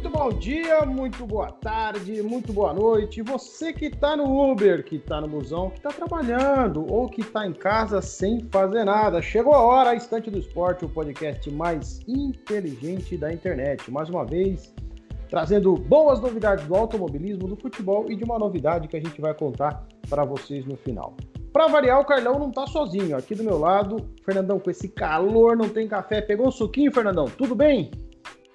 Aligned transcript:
Muito 0.00 0.10
bom 0.10 0.28
dia, 0.28 0.86
muito 0.86 1.26
boa 1.26 1.50
tarde, 1.50 2.22
muito 2.22 2.52
boa 2.52 2.72
noite. 2.72 3.20
Você 3.20 3.72
que 3.72 3.86
está 3.86 4.16
no 4.16 4.52
Uber, 4.52 4.84
que 4.84 4.94
está 4.94 5.20
no 5.20 5.26
busão, 5.26 5.70
que 5.70 5.78
está 5.78 5.88
trabalhando 5.88 6.86
ou 6.88 7.08
que 7.08 7.20
está 7.20 7.44
em 7.44 7.52
casa 7.52 8.00
sem 8.00 8.46
fazer 8.48 8.84
nada. 8.84 9.20
Chegou 9.20 9.52
a 9.52 9.60
hora, 9.60 9.90
a 9.90 9.94
Estante 9.96 10.30
do 10.30 10.38
Esporte, 10.38 10.84
o 10.84 10.88
podcast 10.88 11.50
mais 11.50 11.98
inteligente 12.06 13.16
da 13.16 13.32
internet. 13.32 13.90
Mais 13.90 14.08
uma 14.08 14.24
vez, 14.24 14.72
trazendo 15.28 15.74
boas 15.74 16.20
novidades 16.20 16.64
do 16.64 16.76
automobilismo, 16.76 17.48
do 17.48 17.56
futebol 17.56 18.08
e 18.08 18.14
de 18.14 18.22
uma 18.22 18.38
novidade 18.38 18.86
que 18.86 18.96
a 18.96 19.00
gente 19.00 19.20
vai 19.20 19.34
contar 19.34 19.84
para 20.08 20.24
vocês 20.24 20.64
no 20.64 20.76
final. 20.76 21.16
Para 21.52 21.66
variar, 21.66 21.98
o 21.98 22.04
Carlão 22.04 22.38
não 22.38 22.50
está 22.50 22.68
sozinho. 22.68 23.16
Aqui 23.16 23.34
do 23.34 23.42
meu 23.42 23.58
lado, 23.58 24.08
Fernandão, 24.24 24.60
com 24.60 24.70
esse 24.70 24.86
calor, 24.86 25.56
não 25.56 25.68
tem 25.68 25.88
café. 25.88 26.20
Pegou 26.20 26.46
um 26.46 26.52
suquinho, 26.52 26.92
Fernandão? 26.92 27.24
Tudo 27.24 27.56
bem? 27.56 27.90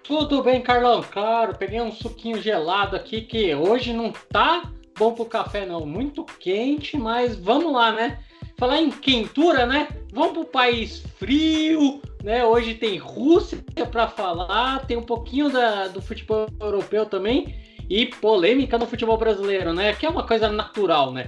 Tudo 0.03 0.43
bem, 0.43 0.61
Carlão. 0.61 1.01
Claro, 1.01 1.55
peguei 1.57 1.79
um 1.79 1.91
suquinho 1.91 2.41
gelado 2.41 2.95
aqui 2.95 3.21
que 3.21 3.55
hoje 3.55 3.93
não 3.93 4.11
tá 4.11 4.69
bom 4.97 5.13
pro 5.13 5.25
café 5.25 5.65
não, 5.65 5.85
muito 5.85 6.25
quente, 6.25 6.97
mas 6.97 7.37
vamos 7.37 7.71
lá, 7.71 7.91
né? 7.93 8.19
Falar 8.57 8.81
em 8.81 8.91
quentura, 8.91 9.65
né? 9.65 9.87
Vamos 10.11 10.33
pro 10.33 10.45
país 10.45 10.99
frio, 11.17 12.01
né? 12.21 12.45
Hoje 12.45 12.75
tem 12.75 12.97
Rússia 12.97 13.63
para 13.89 14.07
falar, 14.07 14.85
tem 14.85 14.97
um 14.97 15.03
pouquinho 15.03 15.49
da, 15.49 15.87
do 15.87 16.01
futebol 16.01 16.47
europeu 16.59 17.05
também 17.05 17.55
e 17.89 18.05
polêmica 18.05 18.77
no 18.77 18.85
futebol 18.85 19.17
brasileiro, 19.17 19.73
né? 19.73 19.93
Que 19.93 20.05
é 20.05 20.09
uma 20.09 20.27
coisa 20.27 20.49
natural, 20.49 21.11
né? 21.11 21.27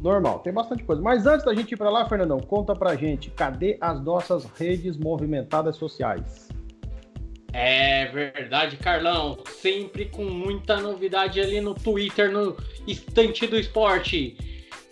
Normal, 0.00 0.38
tem 0.40 0.52
bastante 0.52 0.84
coisa. 0.84 1.02
Mas 1.02 1.26
antes 1.26 1.44
da 1.44 1.54
gente 1.54 1.72
ir 1.72 1.76
para 1.76 1.90
lá, 1.90 2.08
Fernandão, 2.08 2.38
conta 2.38 2.74
pra 2.74 2.94
gente, 2.94 3.30
cadê 3.30 3.76
as 3.80 4.02
nossas 4.02 4.44
redes 4.56 4.96
movimentadas 4.96 5.76
sociais? 5.76 6.48
É 7.52 8.06
verdade, 8.06 8.76
Carlão. 8.76 9.38
Sempre 9.60 10.06
com 10.06 10.24
muita 10.24 10.78
novidade 10.78 11.40
ali 11.40 11.60
no 11.60 11.74
Twitter, 11.74 12.30
no 12.30 12.56
Estante 12.86 13.46
do 13.46 13.58
Esporte, 13.58 14.36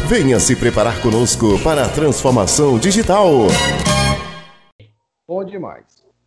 Venha 0.07 0.40
se 0.40 0.56
preparar 0.56 1.01
conosco 1.01 1.59
para 1.63 1.86
a 1.86 1.90
transformação 1.90 2.78
digital. 2.78 3.47
Bom 5.28 5.44
demais. 5.44 5.86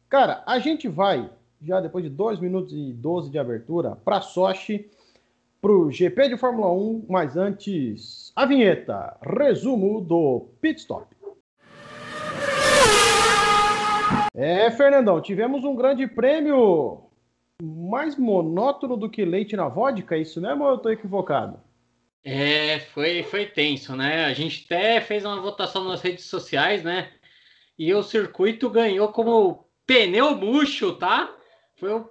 Cara, 0.09 0.43
a 0.45 0.59
gente 0.59 0.89
vai, 0.89 1.31
já 1.63 1.81
depois 1.81 2.03
de 2.03 2.11
2 2.11 2.41
minutos 2.41 2.73
e 2.73 2.93
12 2.95 3.31
de 3.31 3.39
abertura, 3.39 3.97
para 4.05 4.21
Sochi 4.21 4.91
para 5.63 5.71
o 5.71 5.93
GP 5.93 6.31
de 6.31 6.37
Fórmula 6.37 6.73
1, 6.73 7.07
mas 7.09 7.37
antes, 7.37 8.33
a 8.35 8.45
vinheta, 8.45 9.17
resumo 9.23 10.01
do 10.01 10.49
Pit 10.61 10.81
Stop. 10.81 11.07
É, 14.35 14.69
Fernandão, 14.73 15.21
tivemos 15.21 15.63
um 15.63 15.77
grande 15.77 16.09
prêmio 16.09 17.05
mais 17.63 18.17
monótono 18.17 18.97
do 18.97 19.09
que 19.09 19.25
leite 19.25 19.55
na 19.55 19.69
vodka, 19.69 20.17
é 20.17 20.23
isso 20.23 20.41
mesmo 20.41 20.65
ou 20.65 20.71
eu 20.71 20.77
estou 20.77 20.91
equivocado? 20.91 21.61
É, 22.25 22.81
foi, 22.81 23.23
foi 23.23 23.47
tenso, 23.47 23.95
né? 23.95 24.25
A 24.25 24.33
gente 24.33 24.65
até 24.67 25.01
fez 25.01 25.25
uma 25.25 25.41
votação 25.41 25.85
nas 25.85 26.03
redes 26.03 26.25
sociais, 26.25 26.83
né? 26.83 27.09
E 27.79 27.95
o 27.95 28.03
circuito 28.03 28.69
ganhou 28.69 29.09
como 29.13 29.65
pneu 29.87 30.35
murcho, 30.35 30.95
tá? 30.95 31.33
Foi 31.77 31.93
o 31.93 32.09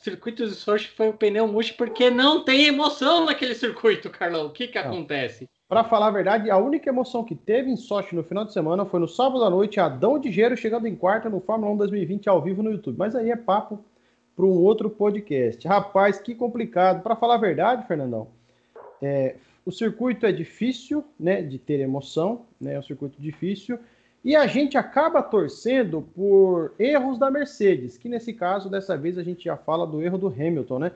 circuito 0.00 0.46
de 0.46 0.54
Sochi 0.54 0.88
foi 0.88 1.08
o 1.08 1.12
pneu 1.12 1.46
murcho 1.46 1.74
porque 1.76 2.10
não 2.10 2.44
tem 2.44 2.66
emoção 2.66 3.24
naquele 3.24 3.54
circuito, 3.54 4.10
Carlão. 4.10 4.46
O 4.46 4.50
que 4.50 4.68
que 4.68 4.78
não. 4.80 4.86
acontece? 4.86 5.48
Para 5.68 5.84
falar 5.84 6.08
a 6.08 6.10
verdade, 6.10 6.50
a 6.50 6.56
única 6.56 6.88
emoção 6.88 7.22
que 7.22 7.34
teve 7.34 7.70
em 7.70 7.76
Sochi 7.76 8.16
no 8.16 8.24
final 8.24 8.44
de 8.44 8.52
semana 8.52 8.84
foi 8.84 8.98
no 8.98 9.06
sábado 9.06 9.44
à 9.44 9.50
noite, 9.50 9.78
Adão 9.78 10.18
de 10.18 10.32
Gero 10.32 10.56
chegando 10.56 10.86
em 10.88 10.96
quarta 10.96 11.28
no 11.28 11.40
Fórmula 11.40 11.72
1 11.74 11.76
2020 11.76 12.28
ao 12.28 12.42
vivo 12.42 12.62
no 12.62 12.72
YouTube. 12.72 12.98
Mas 12.98 13.14
aí 13.14 13.30
é 13.30 13.36
papo 13.36 13.84
para 14.34 14.44
um 14.44 14.58
outro 14.58 14.90
podcast. 14.90 15.68
Rapaz, 15.68 16.18
que 16.18 16.34
complicado. 16.34 17.02
Para 17.02 17.14
falar 17.14 17.34
a 17.34 17.38
verdade, 17.38 17.86
Fernandão, 17.86 18.28
é, 19.00 19.36
o 19.64 19.70
circuito 19.70 20.26
é 20.26 20.32
difícil 20.32 21.04
né, 21.18 21.42
de 21.42 21.58
ter 21.58 21.78
emoção, 21.78 22.46
né, 22.60 22.74
é 22.74 22.78
um 22.78 22.82
circuito 22.82 23.20
difícil. 23.20 23.78
E 24.22 24.36
a 24.36 24.46
gente 24.46 24.76
acaba 24.76 25.22
torcendo 25.22 26.02
por 26.14 26.74
erros 26.78 27.18
da 27.18 27.30
Mercedes, 27.30 27.96
que 27.96 28.08
nesse 28.08 28.34
caso, 28.34 28.68
dessa 28.68 28.96
vez, 28.96 29.16
a 29.16 29.22
gente 29.22 29.44
já 29.44 29.56
fala 29.56 29.86
do 29.86 30.02
erro 30.02 30.18
do 30.18 30.28
Hamilton, 30.28 30.78
né? 30.78 30.92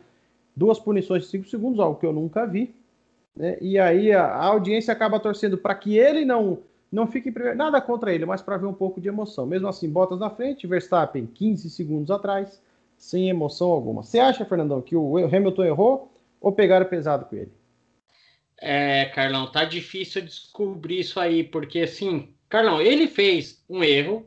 Duas 0.55 0.79
punições 0.79 1.25
de 1.25 1.31
5 1.31 1.49
segundos, 1.49 1.81
algo 1.81 1.99
que 1.99 2.07
eu 2.07 2.13
nunca 2.13 2.47
vi. 2.47 2.75
Né? 3.35 3.57
E 3.61 3.79
aí 3.79 4.13
a, 4.13 4.25
a 4.27 4.45
audiência 4.45 4.93
acaba 4.93 5.19
torcendo 5.19 5.59
para 5.59 5.75
que 5.75 5.97
ele 5.97 6.25
não 6.25 6.59
não 6.93 7.09
fique 7.09 7.33
primeiro. 7.33 7.59
Nada 7.59 7.81
contra 7.81 8.15
ele, 8.15 8.25
mas 8.25 8.41
para 8.41 8.57
ver 8.57 8.67
um 8.67 8.73
pouco 8.73 9.01
de 9.01 9.09
emoção. 9.09 9.47
Mesmo 9.47 9.67
assim, 9.67 9.91
Bottas 9.91 10.21
na 10.21 10.31
frente, 10.31 10.67
Verstappen 10.67 11.27
15 11.27 11.69
segundos 11.69 12.11
atrás, 12.11 12.63
sem 12.97 13.29
emoção 13.29 13.73
alguma. 13.73 14.05
Você 14.05 14.21
acha, 14.21 14.45
Fernandão, 14.45 14.81
que 14.81 14.95
o 14.95 15.17
Hamilton 15.17 15.65
errou 15.65 16.13
ou 16.41 16.53
pegaram 16.53 16.87
pesado 16.87 17.25
com 17.25 17.35
ele? 17.35 17.51
É, 18.61 19.07
Carlão, 19.07 19.51
tá 19.51 19.65
difícil 19.65 20.23
descobrir 20.23 21.01
isso 21.01 21.19
aí, 21.19 21.43
porque 21.43 21.81
assim, 21.81 22.33
Carlão, 22.55 22.81
ele 22.81 23.09
fez 23.09 23.65
um 23.69 23.83
erro, 23.83 24.25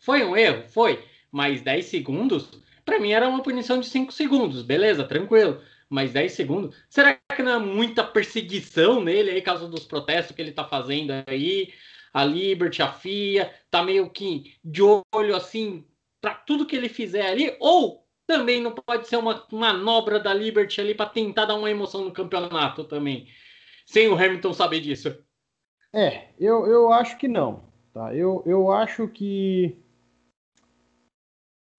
foi 0.00 0.24
um 0.24 0.36
erro? 0.36 0.64
Foi, 0.70 1.04
mas 1.30 1.62
10 1.62 1.86
segundos, 1.86 2.48
para 2.84 2.98
mim 2.98 3.12
era 3.12 3.28
uma 3.28 3.44
punição 3.44 3.78
de 3.78 3.86
5 3.86 4.10
segundos, 4.10 4.62
beleza, 4.62 5.04
tranquilo. 5.04 5.62
Mas 5.88 6.12
10 6.12 6.32
segundos, 6.32 6.74
será 6.88 7.14
que 7.14 7.44
não 7.44 7.52
é 7.52 7.58
muita 7.60 8.02
perseguição 8.02 9.00
nele 9.00 9.30
aí, 9.30 9.40
caso 9.40 9.68
dos 9.68 9.84
protestos 9.84 10.34
que 10.34 10.42
ele 10.42 10.50
tá 10.50 10.64
fazendo 10.64 11.12
aí? 11.28 11.72
A 12.12 12.24
Liberty, 12.24 12.82
a 12.82 12.90
FIA, 12.90 13.54
tá 13.70 13.84
meio 13.84 14.10
que 14.10 14.56
de 14.64 14.82
olho 14.82 15.36
assim 15.36 15.86
para 16.20 16.34
tudo 16.34 16.66
que 16.66 16.74
ele 16.74 16.88
fizer 16.88 17.28
ali, 17.28 17.56
ou 17.60 18.04
também 18.26 18.60
não 18.60 18.72
pode 18.72 19.06
ser 19.06 19.16
uma 19.16 19.46
manobra 19.52 20.18
da 20.18 20.34
Liberty 20.34 20.80
ali 20.80 20.92
para 20.92 21.06
tentar 21.08 21.44
dar 21.44 21.54
uma 21.54 21.70
emoção 21.70 22.04
no 22.04 22.10
campeonato 22.10 22.82
também, 22.82 23.28
sem 23.86 24.08
o 24.08 24.16
Hamilton 24.16 24.52
saber 24.52 24.80
disso. 24.80 25.16
É, 25.94 26.24
eu, 26.40 26.66
eu 26.66 26.92
acho 26.92 27.16
que 27.16 27.28
não. 27.28 27.60
Tá? 27.92 28.12
Eu, 28.12 28.42
eu 28.44 28.72
acho 28.72 29.06
que. 29.06 29.76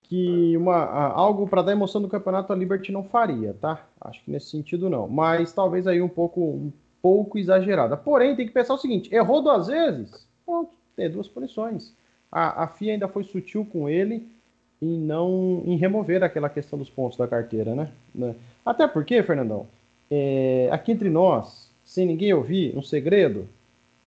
que 0.03 0.56
uma, 0.56 0.77
algo 1.09 1.45
para 1.45 1.62
dar 1.62 1.73
emoção 1.73 2.01
do 2.01 2.07
campeonato 2.07 2.53
a 2.53 2.56
Liberty 2.56 2.94
não 2.94 3.03
faria, 3.03 3.53
tá? 3.59 3.85
Acho 4.00 4.23
que 4.23 4.31
nesse 4.31 4.50
sentido 4.50 4.89
não. 4.89 5.06
Mas 5.09 5.51
talvez 5.51 5.85
aí 5.85 6.01
um 6.01 6.07
pouco, 6.07 6.39
um 6.39 6.71
pouco 7.01 7.38
exagerada. 7.38 7.97
Porém, 7.97 8.38
tem 8.38 8.47
que 8.47 8.53
pensar 8.53 8.73
o 8.73 8.77
seguinte: 8.77 9.13
errou 9.13 9.41
duas 9.41 9.67
vezes, 9.67 10.25
pronto, 10.45 10.71
tem 10.95 11.12
duas 11.12 11.27
punições. 11.27 11.94
A, 12.31 12.63
a 12.63 12.67
FIA 12.67 12.94
ainda 12.94 13.09
foi 13.09 13.25
sutil 13.25 13.65
com 13.65 13.89
ele 13.89 14.25
em 14.81 14.97
não 14.97 15.62
em 15.65 15.75
remover 15.75 16.23
aquela 16.23 16.50
questão 16.50 16.79
dos 16.79 16.89
pontos 16.89 17.17
da 17.17 17.27
carteira, 17.27 17.75
né? 17.75 17.91
né? 18.13 18.35
Até 18.65 18.88
porque, 18.88 19.21
Fernandão, 19.23 19.67
é, 20.09 20.69
aqui 20.71 20.94
entre 20.94 21.09
nós, 21.09 21.69
sem 21.83 22.06
ninguém 22.06 22.33
ouvir, 22.33 22.77
um 22.77 22.81
segredo, 22.81 23.47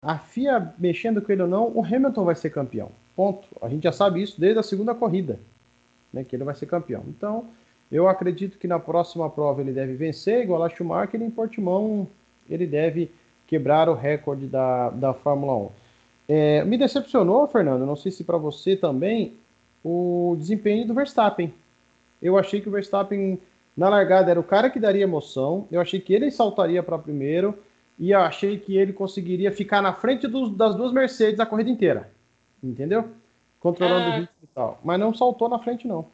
a 0.08 0.18
FIA 0.18 0.74
mexendo 0.80 1.22
com 1.22 1.34
ele 1.34 1.42
ou 1.42 1.50
não, 1.50 1.68
o 1.68 1.84
Hamilton 1.84 2.24
vai 2.24 2.34
ser 2.34 2.50
campeão. 2.50 2.90
Ponto. 3.14 3.46
A 3.62 3.68
gente 3.68 3.84
já 3.84 3.92
sabe 3.92 4.22
isso 4.22 4.40
desde 4.40 4.58
a 4.58 4.64
segunda 4.64 4.96
corrida 4.96 5.38
né, 6.14 6.24
que 6.24 6.34
ele 6.34 6.46
vai 6.46 6.56
ser 6.56 6.66
campeão. 6.66 7.04
Então, 7.10 7.44
eu 7.92 8.08
acredito 8.08 8.58
que 8.58 8.70
na 8.70 8.80
próxima 8.80 9.30
prova 9.30 9.60
ele 9.60 9.74
deve 9.74 9.96
vencer, 9.96 10.44
igual 10.44 10.64
a 10.64 10.70
Schumacher, 10.70 11.22
em 11.22 11.30
Portimão 11.30 12.08
ele 12.50 12.66
deve 12.66 13.12
quebrar 13.48 13.90
o 13.90 13.94
recorde 13.94 14.48
da, 14.48 14.92
da 14.92 15.14
Fórmula 15.14 15.56
1. 15.58 15.70
É, 16.30 16.64
me 16.64 16.78
decepcionou, 16.78 17.46
Fernando, 17.50 17.86
não 17.86 17.98
sei 17.98 18.10
se 18.10 18.24
para 18.24 18.38
você 18.38 18.78
também, 18.78 19.34
o 19.84 20.38
desempenho 20.40 20.88
do 20.88 20.94
Verstappen. 20.94 21.54
Eu 22.22 22.38
achei 22.38 22.62
que 22.62 22.70
o 22.70 22.72
Verstappen, 22.72 23.38
na 23.76 23.90
largada, 23.90 24.32
era 24.32 24.40
o 24.40 24.44
cara 24.44 24.70
que 24.70 24.80
daria 24.80 25.04
emoção, 25.04 25.68
eu 25.70 25.82
achei 25.82 26.00
que 26.00 26.14
ele 26.14 26.32
saltaria 26.32 26.82
para 26.82 26.98
primeiro, 26.98 27.58
e 27.98 28.12
eu 28.12 28.20
achei 28.20 28.60
que 28.60 28.78
ele 28.78 28.94
conseguiria 28.94 29.52
ficar 29.52 29.82
na 29.82 29.94
frente 29.94 30.28
dos, 30.28 30.56
das 30.56 30.76
duas 30.76 30.92
Mercedes 30.92 31.40
a 31.40 31.46
corrida 31.46 31.70
inteira. 31.70 32.12
Entendeu? 32.64 33.10
controlando 33.60 34.06
é... 34.06 34.10
o 34.10 34.20
ritmo 34.22 34.38
e 34.44 34.48
tal. 34.48 34.80
Mas 34.84 35.00
não 35.00 35.14
saltou 35.14 35.50
na 35.50 35.60
frente, 35.60 35.88
não. 35.88 36.10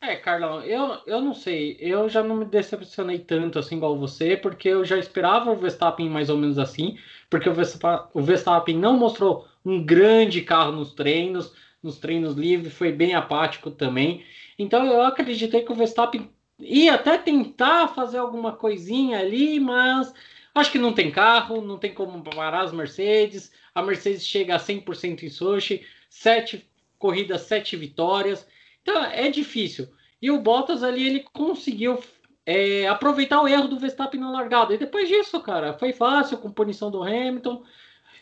É, 0.00 0.14
Carlão, 0.14 0.62
eu, 0.62 0.98
eu 1.06 1.20
não 1.20 1.34
sei. 1.34 1.76
Eu 1.80 2.08
já 2.08 2.22
não 2.22 2.36
me 2.36 2.44
decepcionei 2.44 3.18
tanto 3.18 3.58
assim 3.58 3.76
igual 3.76 3.98
você, 3.98 4.36
porque 4.36 4.68
eu 4.68 4.84
já 4.84 4.96
esperava 4.96 5.50
o 5.50 5.56
Verstappen 5.56 6.08
mais 6.08 6.30
ou 6.30 6.36
menos 6.36 6.58
assim, 6.58 6.96
porque 7.28 7.48
o 7.48 7.54
Verstappen, 7.54 8.08
o 8.14 8.22
Verstappen 8.22 8.78
não 8.78 8.96
mostrou 8.96 9.46
um 9.64 9.84
grande 9.84 10.40
carro 10.42 10.72
nos 10.72 10.92
treinos, 10.94 11.52
nos 11.82 11.98
treinos 11.98 12.34
livres, 12.34 12.72
foi 12.72 12.92
bem 12.92 13.14
apático 13.14 13.72
também. 13.72 14.24
Então 14.56 14.86
eu 14.86 15.02
acreditei 15.02 15.62
que 15.62 15.72
o 15.72 15.74
Verstappen 15.74 16.30
ia 16.60 16.94
até 16.94 17.18
tentar 17.18 17.88
fazer 17.88 18.18
alguma 18.18 18.52
coisinha 18.52 19.18
ali, 19.18 19.58
mas 19.58 20.14
acho 20.58 20.72
que 20.72 20.78
não 20.78 20.92
tem 20.92 21.10
carro, 21.10 21.60
não 21.60 21.78
tem 21.78 21.94
como 21.94 22.22
parar 22.22 22.62
as 22.62 22.72
Mercedes. 22.72 23.52
A 23.74 23.82
Mercedes 23.82 24.26
chega 24.26 24.56
a 24.56 24.60
100% 24.60 25.22
em 25.22 25.30
Sochi 25.30 25.84
sete 26.08 26.68
corridas, 26.98 27.42
sete 27.42 27.76
vitórias. 27.76 28.46
Então 28.82 29.04
é 29.04 29.30
difícil. 29.30 29.88
E 30.20 30.30
o 30.30 30.40
Bottas 30.40 30.82
ali 30.82 31.06
ele 31.06 31.24
conseguiu 31.32 32.02
é, 32.44 32.88
aproveitar 32.88 33.40
o 33.40 33.48
erro 33.48 33.68
do 33.68 33.78
Verstappen 33.78 34.20
na 34.20 34.30
largada. 34.30 34.74
E 34.74 34.78
depois 34.78 35.08
disso, 35.08 35.40
cara, 35.40 35.74
foi 35.74 35.92
fácil 35.92 36.38
com 36.38 36.50
punição 36.50 36.90
do 36.90 37.02
Hamilton. 37.02 37.62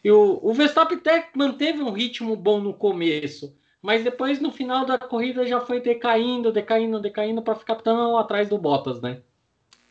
E 0.05 0.11
o, 0.11 0.39
o 0.43 0.53
Verstappen 0.53 0.99
até 0.99 1.31
manteve 1.35 1.83
um 1.83 1.93
ritmo 1.93 2.37
bom 2.37 2.61
no 2.61 2.75
começo, 2.75 3.57
mas 3.81 4.05
depois 4.05 4.41
no 4.41 4.53
final 4.53 4.85
da 4.85 4.99
corrida 4.99 5.47
já 5.47 5.61
foi 5.61 5.81
decaindo, 5.81 6.53
decaindo, 6.53 7.01
decaindo 7.01 7.43
para 7.43 7.55
ficar 7.55 7.77
tão 7.77 8.17
atrás 8.17 8.49
do 8.49 8.59
Bottas, 8.59 9.01
né? 9.01 9.23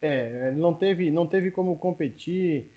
É, 0.05 0.51
não 0.51 0.73
teve, 0.73 1.09
não 1.09 1.25
teve 1.25 1.51
como 1.51 1.77
competir. 1.77 2.71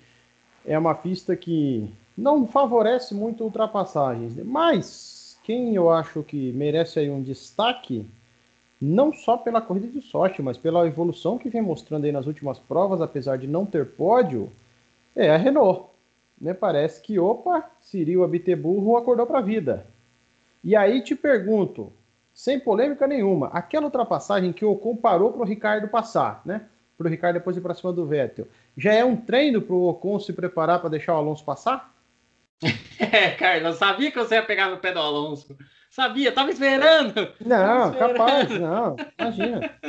É 0.65 0.77
uma 0.77 0.95
pista 0.95 1.35
que 1.35 1.91
não 2.17 2.45
favorece 2.45 3.13
muito 3.13 3.43
ultrapassagens, 3.43 4.35
mas 4.43 5.39
quem 5.43 5.75
eu 5.75 5.89
acho 5.89 6.21
que 6.21 6.51
merece 6.53 6.99
aí 6.99 7.09
um 7.09 7.21
destaque, 7.21 8.05
não 8.79 9.13
só 9.13 9.37
pela 9.37 9.61
corrida 9.61 9.87
de 9.87 10.01
sorte, 10.01 10.41
mas 10.41 10.57
pela 10.57 10.85
evolução 10.85 11.37
que 11.37 11.49
vem 11.49 11.61
mostrando 11.61 12.05
aí 12.05 12.11
nas 12.11 12.27
últimas 12.27 12.59
provas, 12.59 13.01
apesar 13.01 13.37
de 13.37 13.47
não 13.47 13.65
ter 13.65 13.85
pódio, 13.85 14.51
é 15.15 15.29
a 15.29 15.37
Renault. 15.37 15.89
Me 16.39 16.53
parece 16.53 17.01
que, 17.01 17.19
opa, 17.19 17.69
Cyril 17.81 18.23
Abiteburro 18.23 18.95
acordou 18.95 19.25
para 19.25 19.39
a 19.39 19.41
vida. 19.41 19.87
E 20.63 20.75
aí 20.75 21.01
te 21.01 21.15
pergunto, 21.15 21.91
sem 22.33 22.59
polêmica 22.59 23.07
nenhuma, 23.07 23.47
aquela 23.47 23.85
ultrapassagem 23.85 24.53
que 24.53 24.63
o 24.63 24.71
Ocon 24.71 24.95
parou 24.95 25.31
para 25.31 25.41
o 25.41 25.45
Ricardo 25.45 25.87
passar, 25.87 26.41
né? 26.45 26.65
Para 26.99 27.07
o 27.07 27.09
Ricardo 27.09 27.35
depois 27.35 27.55
ir 27.55 27.61
para 27.61 27.73
cima 27.73 27.93
do 27.93 28.05
Vettel, 28.05 28.45
já 28.77 28.91
é 28.91 29.05
um 29.05 29.15
treino 29.15 29.61
para 29.61 29.73
o 29.73 29.87
Ocon 29.87 30.19
se 30.19 30.33
preparar 30.33 30.81
para 30.81 30.89
deixar 30.89 31.13
o 31.13 31.17
Alonso 31.17 31.45
passar? 31.45 31.95
É, 32.99 33.31
Carlos, 33.31 33.77
sabia 33.77 34.11
que 34.11 34.19
você 34.19 34.35
ia 34.35 34.43
pegar 34.43 34.69
no 34.69 34.77
pé 34.77 34.91
do 34.91 34.99
Alonso. 34.99 35.57
Sabia, 35.89 36.33
tava 36.33 36.51
esperando. 36.51 37.15
Não, 37.39 37.87
esperando. 37.87 37.97
capaz, 37.97 38.49
não, 38.59 38.97
imagina. 39.17 39.79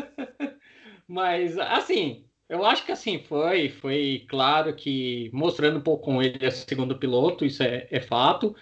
Mas, 1.08 1.58
assim, 1.58 2.24
eu 2.48 2.64
acho 2.64 2.86
que 2.86 2.92
assim, 2.92 3.18
foi, 3.18 3.68
foi 3.68 4.24
claro 4.28 4.72
que 4.72 5.28
mostrando 5.34 5.78
um 5.78 5.82
pouco 5.82 6.04
com 6.04 6.22
ele 6.22 6.46
a 6.46 6.52
segundo 6.52 6.96
piloto, 6.96 7.44
isso 7.44 7.64
é, 7.64 7.88
é 7.90 8.00
fato. 8.00 8.54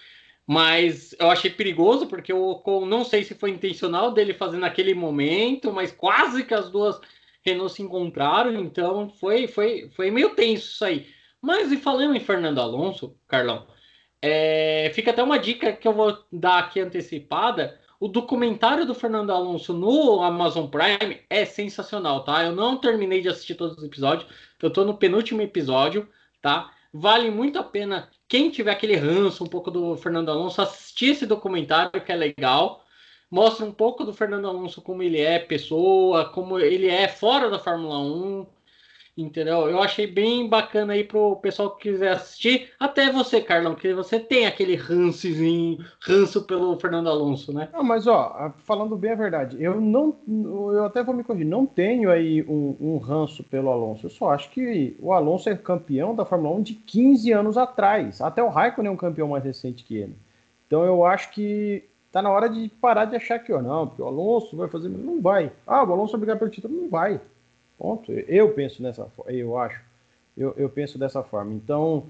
Mas 0.46 1.14
eu 1.20 1.30
achei 1.30 1.50
perigoso, 1.50 2.06
porque 2.06 2.32
o 2.32 2.86
não 2.86 3.04
sei 3.04 3.22
se 3.22 3.34
foi 3.34 3.50
intencional 3.50 4.12
dele 4.12 4.32
fazer 4.32 4.56
naquele 4.56 4.94
momento, 4.94 5.70
mas 5.70 5.92
quase 5.92 6.42
que 6.42 6.54
as 6.54 6.70
duas 6.70 6.98
Renault 7.44 7.72
se 7.72 7.82
encontraram, 7.82 8.54
então 8.54 9.08
foi, 9.08 9.46
foi, 9.46 9.90
foi 9.94 10.10
meio 10.10 10.30
tenso 10.30 10.70
isso 10.70 10.84
aí. 10.84 11.06
Mas 11.40 11.70
e 11.72 11.76
falando 11.76 12.16
em 12.16 12.20
Fernando 12.20 12.60
Alonso, 12.60 13.16
Carlão, 13.26 13.66
é, 14.20 14.90
fica 14.94 15.10
até 15.10 15.22
uma 15.22 15.38
dica 15.38 15.72
que 15.72 15.86
eu 15.86 15.92
vou 15.92 16.18
dar 16.32 16.58
aqui 16.58 16.80
antecipada. 16.80 17.78
O 18.00 18.08
documentário 18.08 18.86
do 18.86 18.94
Fernando 18.94 19.30
Alonso 19.30 19.72
no 19.72 20.22
Amazon 20.22 20.66
Prime 20.66 21.20
é 21.28 21.44
sensacional, 21.44 22.24
tá? 22.24 22.44
Eu 22.44 22.52
não 22.52 22.76
terminei 22.76 23.20
de 23.20 23.28
assistir 23.28 23.54
todos 23.54 23.76
os 23.78 23.84
episódios, 23.84 24.28
eu 24.62 24.72
tô 24.72 24.84
no 24.84 24.96
penúltimo 24.96 25.42
episódio, 25.42 26.08
tá? 26.40 26.72
Vale 26.92 27.30
muito 27.30 27.58
a 27.58 27.64
pena 27.64 28.08
quem 28.28 28.50
tiver 28.50 28.70
aquele 28.70 28.96
ranço 28.96 29.44
um 29.44 29.46
pouco 29.46 29.70
do 29.70 29.96
Fernando 29.96 30.30
Alonso 30.30 30.60
assistir 30.60 31.10
esse 31.10 31.26
documentário 31.26 32.00
que 32.00 32.12
é 32.12 32.16
legal. 32.16 32.84
Mostra 33.30 33.64
um 33.66 33.72
pouco 33.72 34.04
do 34.04 34.12
Fernando 34.12 34.48
Alonso 34.48 34.80
como 34.80 35.02
ele 35.02 35.20
é 35.20 35.38
pessoa, 35.38 36.26
como 36.30 36.58
ele 36.58 36.88
é 36.88 37.08
fora 37.08 37.50
da 37.50 37.58
Fórmula 37.58 37.98
1, 37.98 38.46
Entendeu? 39.18 39.68
Eu 39.68 39.82
achei 39.82 40.06
bem 40.06 40.48
bacana 40.48 40.92
aí 40.92 41.02
pro 41.02 41.34
pessoal 41.36 41.72
que 41.72 41.90
quiser 41.90 42.12
assistir. 42.12 42.70
Até 42.78 43.10
você, 43.10 43.40
Carlão, 43.40 43.74
que 43.74 43.92
você 43.92 44.20
tem 44.20 44.46
aquele 44.46 44.76
rançozinho, 44.76 45.84
ranço 46.00 46.44
pelo 46.44 46.78
Fernando 46.78 47.08
Alonso, 47.08 47.52
né? 47.52 47.68
Não, 47.72 47.82
mas 47.82 48.06
ó, 48.06 48.54
falando 48.58 48.96
bem 48.96 49.10
a 49.10 49.16
verdade, 49.16 49.56
eu 49.60 49.80
não. 49.80 50.16
Eu 50.72 50.84
até 50.84 51.02
vou 51.02 51.12
me 51.12 51.24
corrigir, 51.24 51.48
não 51.48 51.66
tenho 51.66 52.12
aí 52.12 52.44
um, 52.44 52.76
um 52.78 52.98
ranço 52.98 53.42
pelo 53.42 53.70
Alonso. 53.70 54.06
Eu 54.06 54.10
só 54.10 54.30
acho 54.30 54.50
que 54.50 54.96
o 55.00 55.12
Alonso 55.12 55.48
é 55.48 55.56
campeão 55.56 56.14
da 56.14 56.24
Fórmula 56.24 56.54
1 56.54 56.62
de 56.62 56.74
15 56.74 57.32
anos 57.32 57.58
atrás. 57.58 58.20
Até 58.20 58.40
o 58.40 58.48
Raikkonen 58.48 58.88
é 58.88 58.94
um 58.94 58.96
campeão 58.96 59.26
mais 59.26 59.42
recente 59.42 59.82
que 59.82 59.96
ele. 59.96 60.16
Então 60.68 60.84
eu 60.84 61.04
acho 61.04 61.32
que 61.32 61.82
tá 62.12 62.22
na 62.22 62.30
hora 62.30 62.48
de 62.48 62.68
parar 62.80 63.04
de 63.04 63.16
achar 63.16 63.38
que, 63.38 63.52
ó, 63.52 63.60
não, 63.60 63.86
porque 63.86 64.02
o 64.02 64.06
Alonso 64.06 64.56
vai 64.56 64.68
fazer. 64.68 64.88
Não 64.88 65.20
vai. 65.20 65.52
Ah, 65.66 65.84
o 65.84 65.92
Alonso 65.92 66.12
vai 66.12 66.20
brigar 66.20 66.38
pelo 66.38 66.50
título? 66.50 66.74
Não 66.74 66.88
vai. 66.88 67.20
Ponto. 67.78 68.12
Eu 68.12 68.50
penso 68.52 68.82
nessa 68.82 69.06
eu 69.26 69.56
acho. 69.56 69.80
Eu, 70.36 70.54
eu 70.56 70.68
penso 70.68 70.98
dessa 70.98 71.22
forma. 71.22 71.52
Então, 71.52 72.04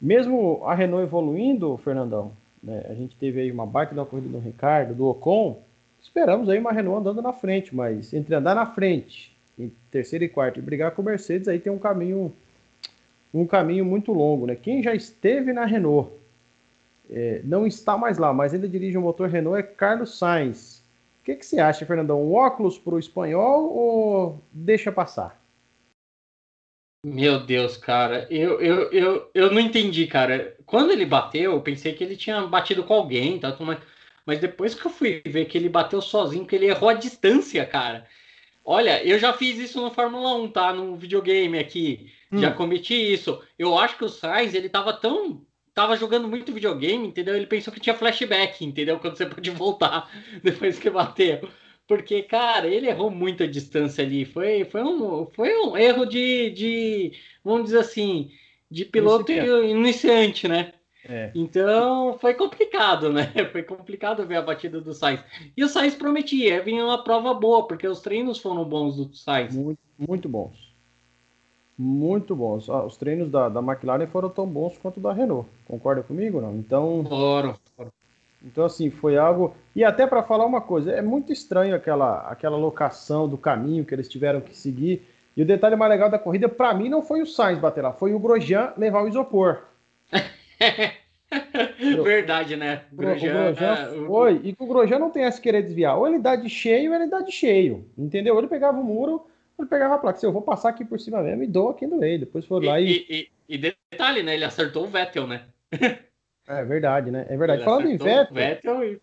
mesmo 0.00 0.62
a 0.64 0.74
Renault 0.74 1.04
evoluindo, 1.04 1.76
Fernandão, 1.78 2.32
né, 2.62 2.86
a 2.88 2.94
gente 2.94 3.16
teve 3.16 3.40
aí 3.40 3.50
uma 3.50 3.66
baita 3.66 3.94
da 3.94 4.04
corrida 4.04 4.28
do 4.28 4.38
Ricardo, 4.38 4.94
do 4.94 5.06
Ocon, 5.06 5.60
esperamos 6.00 6.48
aí 6.48 6.58
uma 6.58 6.72
Renault 6.72 7.00
andando 7.00 7.22
na 7.22 7.32
frente, 7.32 7.74
mas 7.74 8.12
entre 8.12 8.34
andar 8.34 8.54
na 8.54 8.66
frente, 8.66 9.36
em 9.58 9.72
terceiro 9.90 10.24
e 10.24 10.28
quarto, 10.28 10.58
e 10.58 10.62
brigar 10.62 10.92
com 10.92 11.02
o 11.02 11.04
Mercedes, 11.04 11.48
aí 11.48 11.58
tem 11.58 11.72
um 11.72 11.78
caminho 11.78 12.32
um 13.34 13.46
caminho 13.46 13.84
muito 13.84 14.12
longo, 14.12 14.46
né? 14.46 14.54
Quem 14.54 14.82
já 14.82 14.94
esteve 14.94 15.52
na 15.52 15.64
Renault, 15.64 16.10
é, 17.14 17.42
não 17.44 17.66
está 17.66 17.98
mais 17.98 18.16
lá, 18.16 18.32
mas 18.32 18.54
ainda 18.54 18.66
dirige 18.66 18.96
o 18.96 19.02
motor 19.02 19.28
Renault 19.28 19.58
é 19.58 19.62
Carlos 19.62 20.16
Sainz. 20.16 20.82
O 21.20 21.24
que, 21.24 21.36
que 21.36 21.44
você 21.44 21.60
acha, 21.60 21.84
Fernandão? 21.84 22.22
Um 22.22 22.32
óculos 22.32 22.78
para 22.78 22.94
o 22.94 22.98
espanhol 22.98 23.70
ou 23.70 24.42
deixa 24.50 24.90
passar? 24.90 25.40
Meu 27.04 27.40
Deus, 27.40 27.76
cara, 27.76 28.26
eu, 28.30 28.60
eu, 28.60 28.90
eu, 28.92 29.30
eu 29.34 29.52
não 29.52 29.60
entendi, 29.60 30.06
cara. 30.06 30.56
Quando 30.64 30.90
ele 30.90 31.04
bateu, 31.04 31.52
eu 31.52 31.60
pensei 31.60 31.92
que 31.92 32.02
ele 32.02 32.16
tinha 32.16 32.46
batido 32.46 32.82
com 32.82 32.94
alguém, 32.94 33.38
tá? 33.38 33.54
mas, 33.60 33.78
mas 34.24 34.38
depois 34.40 34.74
que 34.74 34.86
eu 34.86 34.90
fui 34.90 35.20
ver 35.26 35.44
que 35.44 35.58
ele 35.58 35.68
bateu 35.68 36.00
sozinho, 36.00 36.46
que 36.46 36.56
ele 36.56 36.66
errou 36.66 36.88
a 36.88 36.94
distância, 36.94 37.66
cara. 37.66 38.06
Olha, 38.64 39.04
eu 39.04 39.18
já 39.18 39.32
fiz 39.32 39.58
isso 39.58 39.80
no 39.82 39.90
Fórmula 39.90 40.34
1, 40.36 40.48
tá? 40.50 40.72
No 40.72 40.96
videogame 40.96 41.58
aqui. 41.58 42.10
Hum. 42.30 42.38
Já 42.38 42.52
cometi 42.52 42.94
isso. 42.94 43.42
Eu 43.58 43.76
acho 43.76 43.98
que 43.98 44.04
o 44.04 44.08
Sainz, 44.08 44.54
ele 44.54 44.68
tava 44.68 44.92
tão 44.92 45.44
tava 45.74 45.96
jogando 45.96 46.28
muito 46.28 46.52
videogame, 46.52 47.06
entendeu? 47.06 47.34
Ele 47.34 47.46
pensou 47.46 47.72
que 47.72 47.80
tinha 47.80 47.94
flashback, 47.94 48.64
entendeu? 48.64 48.98
Quando 48.98 49.16
você 49.16 49.26
pode 49.26 49.50
voltar 49.50 50.10
depois 50.42 50.78
que 50.78 50.90
bateu. 50.90 51.48
Porque, 51.86 52.22
cara, 52.22 52.68
ele 52.68 52.88
errou 52.88 53.10
muita 53.10 53.46
distância 53.46 54.04
ali. 54.04 54.24
Foi, 54.24 54.64
foi, 54.64 54.82
um, 54.82 55.26
foi 55.34 55.54
um 55.58 55.76
erro 55.76 56.06
de, 56.06 56.50
de, 56.50 57.12
vamos 57.44 57.64
dizer 57.64 57.80
assim, 57.80 58.30
de 58.70 58.84
piloto 58.84 59.30
iniciante, 59.30 60.48
né? 60.48 60.72
É. 61.04 61.32
Então 61.34 62.16
foi 62.20 62.32
complicado, 62.34 63.12
né? 63.12 63.32
Foi 63.50 63.64
complicado 63.64 64.24
ver 64.24 64.36
a 64.36 64.42
batida 64.42 64.80
do 64.80 64.94
Sainz. 64.94 65.20
E 65.56 65.64
o 65.64 65.68
Sainz 65.68 65.96
prometia, 65.96 66.62
vinha 66.62 66.84
uma 66.84 67.02
prova 67.02 67.34
boa, 67.34 67.66
porque 67.66 67.88
os 67.88 68.00
treinos 68.00 68.38
foram 68.38 68.64
bons 68.64 68.96
do 68.96 69.12
Sainz. 69.12 69.52
Muito, 69.52 69.80
muito 69.98 70.28
bons. 70.28 70.71
Muito 71.78 72.36
bons. 72.36 72.68
Ah, 72.68 72.84
os 72.84 72.96
treinos 72.96 73.30
da, 73.30 73.48
da 73.48 73.60
McLaren 73.60 74.06
foram 74.06 74.28
tão 74.28 74.46
bons 74.46 74.76
quanto 74.78 75.00
da 75.00 75.12
Renault. 75.12 75.48
Concorda 75.66 76.02
comigo, 76.02 76.40
não? 76.40 76.54
Então. 76.54 77.04
Então, 78.44 78.64
assim, 78.64 78.90
foi 78.90 79.16
algo. 79.16 79.54
E 79.74 79.84
até 79.84 80.06
para 80.06 80.22
falar 80.22 80.44
uma 80.44 80.60
coisa, 80.60 80.90
é 80.90 81.00
muito 81.00 81.32
estranho 81.32 81.74
aquela, 81.74 82.28
aquela 82.28 82.56
locação 82.56 83.28
do 83.28 83.38
caminho 83.38 83.84
que 83.84 83.94
eles 83.94 84.08
tiveram 84.08 84.40
que 84.40 84.56
seguir. 84.56 85.02
E 85.36 85.42
o 85.42 85.46
detalhe 85.46 85.76
mais 85.76 85.90
legal 85.90 86.10
da 86.10 86.18
corrida, 86.18 86.48
para 86.48 86.74
mim, 86.74 86.88
não 86.88 87.02
foi 87.02 87.22
o 87.22 87.26
Sainz 87.26 87.58
bater 87.58 87.82
lá, 87.82 87.92
foi 87.92 88.12
o 88.12 88.18
Grosjean 88.18 88.72
levar 88.76 89.02
o 89.02 89.08
isopor. 89.08 89.62
Verdade, 92.04 92.56
né? 92.56 92.82
Grosjean, 92.92 93.32
o 93.32 93.54
Grosjean 93.54 93.72
é, 93.72 94.06
foi. 94.06 94.40
E 94.44 94.56
o 94.58 94.66
Grosjean 94.66 94.98
não 94.98 95.10
tem 95.10 95.24
essa 95.24 95.40
querer 95.40 95.62
desviar. 95.62 95.96
Ou 95.96 96.06
ele 96.06 96.18
dá 96.18 96.36
de 96.36 96.48
cheio, 96.48 96.90
ou 96.90 96.96
ele 96.96 97.06
dá 97.06 97.22
de 97.22 97.32
cheio. 97.32 97.86
Entendeu? 97.96 98.36
Ele 98.38 98.48
pegava 98.48 98.78
o 98.78 98.84
muro, 98.84 99.24
ele 99.58 99.68
pegava 99.68 99.94
a 99.94 99.98
placa. 99.98 100.18
Se 100.18 100.26
eu 100.26 100.32
vou 100.32 100.42
passar 100.42 100.70
aqui 100.70 100.84
por 100.84 100.98
cima 101.00 101.22
mesmo, 101.22 101.42
e 101.42 101.46
dou 101.46 101.70
aqui 101.70 101.86
no 101.86 101.98
meio. 101.98 102.20
Depois 102.20 102.44
foi 102.46 102.64
lá 102.64 102.80
e. 102.80 102.86
E, 102.86 103.06
e, 103.08 103.30
e 103.54 103.58
detalhe, 103.58 104.22
né? 104.22 104.34
Ele 104.34 104.44
acertou 104.44 104.84
o 104.84 104.88
Vettel, 104.88 105.26
né? 105.26 105.46
é 106.46 106.64
verdade, 106.64 107.10
né? 107.10 107.26
É 107.28 107.36
verdade. 107.36 107.60
Ele 107.60 107.64
Falando 107.64 107.88
em 107.88 107.96
Vettel. 107.96 108.34
Vettel 108.34 108.84
e... 108.84 109.00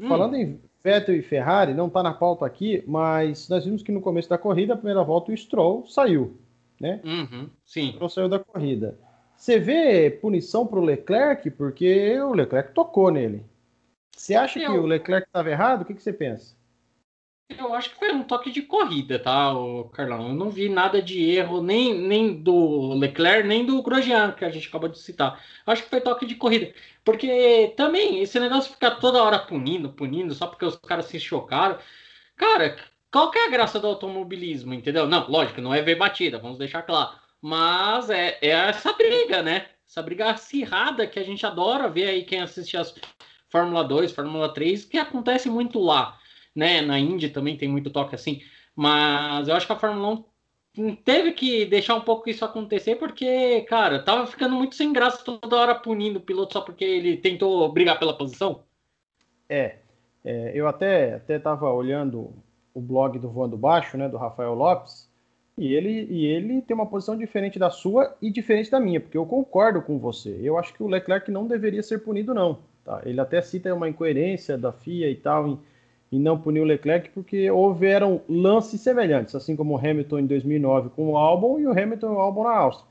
Hum. 0.00 0.08
Falando 0.08 0.36
em 0.36 0.60
Vettel 0.82 1.16
e 1.16 1.22
Ferrari, 1.22 1.74
não 1.74 1.88
está 1.88 2.02
na 2.02 2.14
pauta 2.14 2.46
aqui, 2.46 2.82
mas 2.86 3.48
nós 3.48 3.64
vimos 3.64 3.82
que 3.82 3.92
no 3.92 4.00
começo 4.00 4.28
da 4.28 4.38
corrida, 4.38 4.74
a 4.74 4.76
primeira 4.76 5.02
volta, 5.02 5.32
o 5.32 5.36
Stroll 5.36 5.86
saiu, 5.86 6.38
né? 6.80 7.00
Uhum, 7.04 7.50
sim. 7.64 7.88
O 7.88 7.92
Stroll 7.92 8.08
saiu 8.08 8.28
da 8.28 8.38
corrida. 8.38 8.98
Você 9.36 9.58
vê 9.58 10.10
punição 10.10 10.66
para 10.66 10.78
o 10.78 10.84
Leclerc, 10.84 11.50
porque 11.52 12.18
o 12.20 12.32
Leclerc 12.32 12.72
tocou 12.72 13.10
nele. 13.10 13.44
Você 14.16 14.34
acha 14.34 14.58
eu... 14.58 14.72
que 14.72 14.78
o 14.78 14.86
Leclerc 14.86 15.28
estava 15.28 15.50
errado? 15.50 15.82
O 15.82 15.84
que, 15.84 15.94
que 15.94 16.02
você 16.02 16.12
pensa? 16.12 16.57
Eu 17.48 17.74
acho 17.74 17.90
que 17.90 17.96
foi 17.96 18.12
um 18.12 18.22
toque 18.22 18.50
de 18.50 18.60
corrida, 18.62 19.18
tá, 19.18 19.52
Carlão? 19.94 20.28
Eu 20.28 20.34
não 20.34 20.50
vi 20.50 20.68
nada 20.68 21.00
de 21.00 21.22
erro, 21.30 21.62
nem, 21.62 21.94
nem 21.94 22.34
do 22.34 22.92
Leclerc, 22.94 23.48
nem 23.48 23.64
do 23.64 23.82
Grosjean, 23.82 24.32
que 24.32 24.44
a 24.44 24.50
gente 24.50 24.68
acabou 24.68 24.88
de 24.88 24.98
citar. 24.98 25.42
Eu 25.66 25.72
acho 25.72 25.82
que 25.82 25.88
foi 25.88 26.00
toque 26.00 26.26
de 26.26 26.34
corrida. 26.34 26.74
Porque 27.02 27.72
também, 27.76 28.20
esse 28.20 28.38
negócio 28.38 28.72
ficar 28.72 28.92
toda 28.96 29.22
hora 29.22 29.38
punindo, 29.38 29.88
punindo, 29.90 30.34
só 30.34 30.46
porque 30.46 30.64
os 30.64 30.76
caras 30.76 31.06
se 31.06 31.18
chocaram. 31.18 31.78
Cara, 32.36 32.76
qual 33.10 33.30
que 33.30 33.38
é 33.38 33.46
a 33.46 33.50
graça 33.50 33.80
do 33.80 33.86
automobilismo, 33.86 34.74
entendeu? 34.74 35.06
Não, 35.06 35.28
lógico, 35.28 35.60
não 35.62 35.72
é 35.72 35.80
ver 35.80 35.96
batida, 35.96 36.38
vamos 36.38 36.58
deixar 36.58 36.82
claro. 36.82 37.18
Mas 37.40 38.10
é, 38.10 38.38
é 38.42 38.50
essa 38.50 38.92
briga, 38.92 39.42
né? 39.42 39.66
Essa 39.88 40.02
briga 40.02 40.30
acirrada 40.30 41.06
que 41.06 41.18
a 41.18 41.24
gente 41.24 41.46
adora 41.46 41.88
ver 41.88 42.08
aí 42.08 42.24
quem 42.24 42.40
assiste 42.42 42.76
as 42.76 42.94
Fórmula 43.48 43.82
2, 43.84 44.12
Fórmula 44.12 44.52
3, 44.52 44.84
que 44.84 44.98
acontece 44.98 45.48
muito 45.48 45.80
lá 45.80 46.18
né? 46.58 46.82
Na 46.82 46.98
Indy 46.98 47.28
também 47.30 47.56
tem 47.56 47.68
muito 47.68 47.88
toque 47.88 48.16
assim. 48.16 48.42
Mas 48.74 49.46
eu 49.46 49.54
acho 49.54 49.64
que 49.64 49.72
a 49.72 49.78
Fórmula 49.78 50.24
1 50.76 50.96
teve 50.96 51.32
que 51.32 51.64
deixar 51.64 51.94
um 51.94 52.00
pouco 52.00 52.28
isso 52.28 52.44
acontecer, 52.44 52.96
porque, 52.96 53.60
cara, 53.62 54.02
tava 54.02 54.26
ficando 54.26 54.56
muito 54.56 54.74
sem 54.74 54.92
graça 54.92 55.24
toda 55.24 55.56
hora 55.56 55.74
punindo 55.74 56.18
o 56.18 56.22
piloto 56.22 56.54
só 56.54 56.60
porque 56.60 56.84
ele 56.84 57.16
tentou 57.16 57.72
brigar 57.72 57.96
pela 57.98 58.16
posição. 58.16 58.64
É, 59.48 59.76
é 60.24 60.52
eu 60.52 60.66
até, 60.66 61.14
até 61.14 61.38
tava 61.38 61.70
olhando 61.70 62.32
o 62.74 62.80
blog 62.80 63.18
do 63.18 63.30
Voando 63.30 63.56
Baixo, 63.56 63.96
né, 63.96 64.08
do 64.08 64.16
Rafael 64.16 64.54
Lopes, 64.54 65.08
e 65.56 65.74
ele, 65.74 66.06
e 66.10 66.26
ele 66.26 66.60
tem 66.62 66.74
uma 66.74 66.86
posição 66.86 67.16
diferente 67.16 67.58
da 67.58 67.70
sua 67.70 68.16
e 68.20 68.30
diferente 68.30 68.70
da 68.70 68.80
minha, 68.80 69.00
porque 69.00 69.18
eu 69.18 69.26
concordo 69.26 69.80
com 69.82 69.98
você. 69.98 70.38
Eu 70.42 70.58
acho 70.58 70.72
que 70.74 70.82
o 70.82 70.88
Leclerc 70.88 71.30
não 71.30 71.46
deveria 71.46 71.82
ser 71.82 71.98
punido, 71.98 72.34
não. 72.34 72.58
Tá? 72.84 73.02
Ele 73.04 73.20
até 73.20 73.40
cita 73.42 73.74
uma 73.74 73.88
incoerência 73.88 74.56
da 74.56 74.72
FIA 74.72 75.10
e 75.10 75.16
tal 75.16 75.48
em 75.48 75.58
e 76.10 76.18
não 76.18 76.38
puniu 76.38 76.62
o 76.62 76.66
Leclerc 76.66 77.10
porque 77.10 77.50
houveram 77.50 78.22
lances 78.28 78.80
semelhantes, 78.80 79.34
assim 79.34 79.54
como 79.54 79.74
o 79.74 79.78
Hamilton 79.78 80.20
em 80.20 80.26
2009 80.26 80.90
com 80.90 81.10
o 81.10 81.16
Albon 81.16 81.58
e 81.60 81.66
o 81.66 81.70
Hamilton 81.70 82.12
e 82.12 82.16
o 82.16 82.20
Albon 82.20 82.44
na 82.44 82.56
Áustria. 82.56 82.88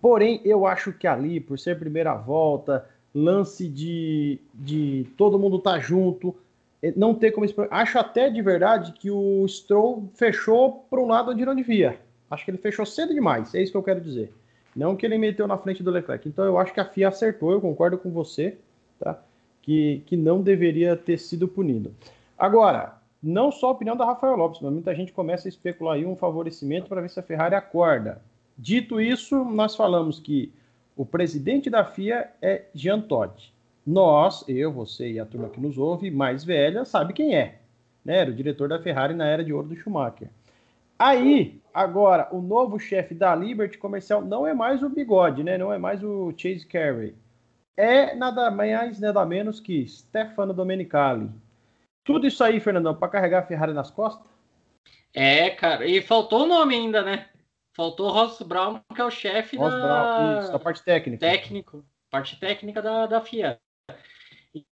Porém, 0.00 0.40
eu 0.44 0.66
acho 0.66 0.92
que 0.92 1.06
ali, 1.06 1.40
por 1.40 1.58
ser 1.58 1.78
primeira 1.78 2.14
volta, 2.14 2.88
lance 3.14 3.68
de, 3.68 4.38
de 4.54 5.06
todo 5.16 5.38
mundo 5.38 5.58
estar 5.58 5.74
tá 5.74 5.78
junto, 5.78 6.34
eh, 6.82 6.92
não 6.96 7.14
ter 7.14 7.32
como 7.32 7.46
Acho 7.70 7.98
até 7.98 8.30
de 8.30 8.40
verdade 8.40 8.92
que 8.92 9.10
o 9.10 9.46
Stroll 9.46 10.08
fechou 10.14 10.86
para 10.88 11.00
um 11.00 11.06
lado 11.06 11.30
onde 11.30 11.44
não 11.44 11.54
devia. 11.54 11.98
Acho 12.30 12.44
que 12.44 12.50
ele 12.50 12.58
fechou 12.58 12.86
cedo 12.86 13.12
demais, 13.12 13.54
é 13.54 13.62
isso 13.62 13.72
que 13.72 13.78
eu 13.78 13.82
quero 13.82 14.00
dizer. 14.00 14.32
Não 14.74 14.96
que 14.96 15.06
ele 15.06 15.18
meteu 15.18 15.46
na 15.46 15.56
frente 15.56 15.82
do 15.82 15.90
Leclerc. 15.90 16.28
Então 16.28 16.44
eu 16.44 16.58
acho 16.58 16.72
que 16.72 16.80
a 16.80 16.84
FIA 16.84 17.08
acertou, 17.08 17.52
eu 17.52 17.60
concordo 17.60 17.96
com 17.96 18.10
você, 18.10 18.56
tá? 18.98 19.22
Que, 19.62 20.02
que 20.06 20.16
não 20.16 20.42
deveria 20.42 20.96
ter 20.96 21.18
sido 21.18 21.46
punido. 21.46 21.94
Agora, 22.38 22.98
não 23.22 23.50
só 23.50 23.68
a 23.68 23.72
opinião 23.72 23.96
da 23.96 24.04
Rafael 24.04 24.36
Lopes, 24.36 24.60
mas 24.60 24.72
muita 24.72 24.94
gente 24.94 25.12
começa 25.12 25.48
a 25.48 25.50
especular 25.50 25.94
aí 25.94 26.04
um 26.04 26.16
favorecimento 26.16 26.88
para 26.88 27.00
ver 27.00 27.08
se 27.08 27.18
a 27.18 27.22
Ferrari 27.22 27.54
acorda. 27.54 28.20
Dito 28.56 29.00
isso, 29.00 29.44
nós 29.44 29.74
falamos 29.74 30.20
que 30.20 30.52
o 30.96 31.04
presidente 31.04 31.70
da 31.70 31.84
FIA 31.84 32.30
é 32.40 32.66
Jean 32.74 33.00
Todt. 33.00 33.52
Nós, 33.86 34.44
eu, 34.48 34.72
você 34.72 35.12
e 35.12 35.20
a 35.20 35.26
turma 35.26 35.48
que 35.48 35.60
nos 35.60 35.76
ouve, 35.76 36.10
mais 36.10 36.44
velha, 36.44 36.84
sabe 36.84 37.12
quem 37.12 37.34
é. 37.34 37.58
Né? 38.04 38.18
Era 38.18 38.30
o 38.30 38.34
diretor 38.34 38.68
da 38.68 38.80
Ferrari 38.80 39.14
na 39.14 39.26
era 39.26 39.44
de 39.44 39.52
ouro 39.52 39.68
do 39.68 39.76
Schumacher. 39.76 40.28
Aí, 40.98 41.60
agora, 41.72 42.28
o 42.30 42.40
novo 42.40 42.78
chefe 42.78 43.14
da 43.14 43.34
Liberty 43.34 43.76
Comercial 43.78 44.22
não 44.22 44.46
é 44.46 44.54
mais 44.54 44.82
o 44.82 44.88
Bigode, 44.88 45.42
né? 45.42 45.58
Não 45.58 45.72
é 45.72 45.78
mais 45.78 46.02
o 46.04 46.32
Chase 46.36 46.64
Carey. 46.66 47.14
É 47.76 48.14
nada 48.14 48.50
mais, 48.50 49.00
nada 49.00 49.24
menos 49.26 49.58
que 49.58 49.86
Stefano 49.88 50.54
Domenicali, 50.54 51.28
tudo 52.04 52.26
isso 52.26 52.44
aí, 52.44 52.60
Fernandão, 52.60 52.94
para 52.94 53.08
carregar 53.08 53.40
a 53.40 53.46
Ferrari 53.46 53.72
nas 53.72 53.90
costas? 53.90 54.30
É, 55.12 55.50
cara. 55.50 55.86
E 55.86 56.02
faltou 56.02 56.42
o 56.42 56.46
nome 56.46 56.74
ainda, 56.74 57.02
né? 57.02 57.28
Faltou 57.72 58.08
o 58.08 58.12
Ross 58.12 58.40
Brown, 58.42 58.80
que 58.94 59.00
é 59.00 59.04
o 59.04 59.10
chefe 59.10 59.56
da... 59.56 59.68
Brown, 59.68 60.40
isso, 60.40 60.52
da 60.52 60.58
parte 60.58 60.82
técnica. 60.82 61.26
Técnico. 61.26 61.84
Parte 62.10 62.38
técnica 62.38 62.80
da, 62.80 63.06
da 63.06 63.20
FIA. 63.20 63.58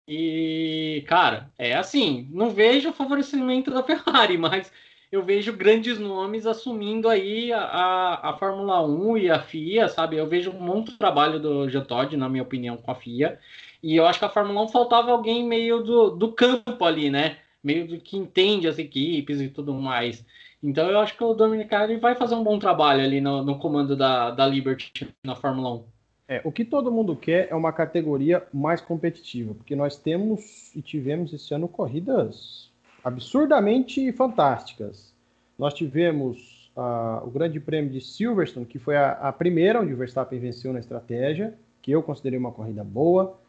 E, 0.07 1.05
cara, 1.07 1.51
é 1.57 1.75
assim, 1.75 2.27
não 2.31 2.49
vejo 2.49 2.89
o 2.89 2.93
favorecimento 2.93 3.71
da 3.71 3.83
Ferrari, 3.83 4.35
mas 4.39 4.71
eu 5.11 5.23
vejo 5.23 5.55
grandes 5.55 5.97
nomes 5.97 6.45
assumindo 6.45 7.07
aí 7.07 7.53
a, 7.53 7.61
a, 7.61 8.29
a 8.29 8.33
Fórmula 8.37 8.85
1 8.85 9.17
e 9.17 9.31
a 9.31 9.39
FIA, 9.39 9.87
sabe? 9.87 10.17
Eu 10.17 10.27
vejo 10.27 10.51
um 10.51 10.59
monte 10.59 10.91
de 10.91 10.97
trabalho 10.97 11.39
do 11.39 11.69
Jean 11.69 11.83
Todt, 11.83 12.17
na 12.17 12.27
minha 12.27 12.43
opinião, 12.43 12.75
com 12.75 12.91
a 12.91 12.95
FIA. 12.95 13.39
E 13.81 13.95
eu 13.95 14.05
acho 14.05 14.19
que 14.19 14.25
a 14.25 14.29
Fórmula 14.29 14.63
1 14.63 14.67
faltava 14.69 15.11
alguém 15.11 15.45
meio 15.45 15.81
do, 15.81 16.09
do 16.11 16.31
campo 16.31 16.83
ali, 16.83 17.09
né? 17.09 17.37
Meio 17.63 17.87
do 17.87 17.97
que 17.99 18.17
entende 18.17 18.67
as 18.67 18.77
equipes 18.77 19.39
e 19.39 19.49
tudo 19.49 19.73
mais. 19.73 20.25
Então 20.61 20.89
eu 20.89 20.99
acho 20.99 21.15
que 21.15 21.23
o 21.23 21.33
Dominicali 21.33 21.97
vai 21.97 22.15
fazer 22.15 22.35
um 22.35 22.43
bom 22.43 22.59
trabalho 22.59 23.01
ali 23.01 23.21
no, 23.21 23.43
no 23.43 23.57
comando 23.57 23.95
da, 23.95 24.31
da 24.31 24.45
Liberty 24.45 25.07
na 25.23 25.35
Fórmula 25.35 25.75
1. 25.75 25.83
É, 26.27 26.41
o 26.43 26.51
que 26.51 26.63
todo 26.63 26.91
mundo 26.91 27.15
quer 27.15 27.47
é 27.49 27.55
uma 27.55 27.73
categoria 27.73 28.45
mais 28.53 28.81
competitiva, 28.81 29.55
porque 29.55 29.75
nós 29.75 29.97
temos 29.97 30.75
e 30.75 30.81
tivemos 30.81 31.33
esse 31.33 31.53
ano 31.53 31.67
corridas 31.67 32.69
absurdamente 33.03 34.11
fantásticas. 34.11 35.13
Nós 35.57 35.73
tivemos 35.73 36.71
uh, 36.75 37.25
o 37.25 37.31
Grande 37.31 37.59
Prêmio 37.59 37.91
de 37.91 38.01
Silverstone, 38.01 38.65
que 38.65 38.77
foi 38.77 38.95
a, 38.95 39.13
a 39.13 39.31
primeira 39.31 39.81
onde 39.81 39.93
o 39.93 39.97
Verstappen 39.97 40.39
venceu 40.39 40.71
na 40.71 40.79
estratégia, 40.79 41.53
que 41.81 41.91
eu 41.91 42.03
considerei 42.03 42.37
uma 42.37 42.51
corrida 42.51 42.83
boa. 42.83 43.39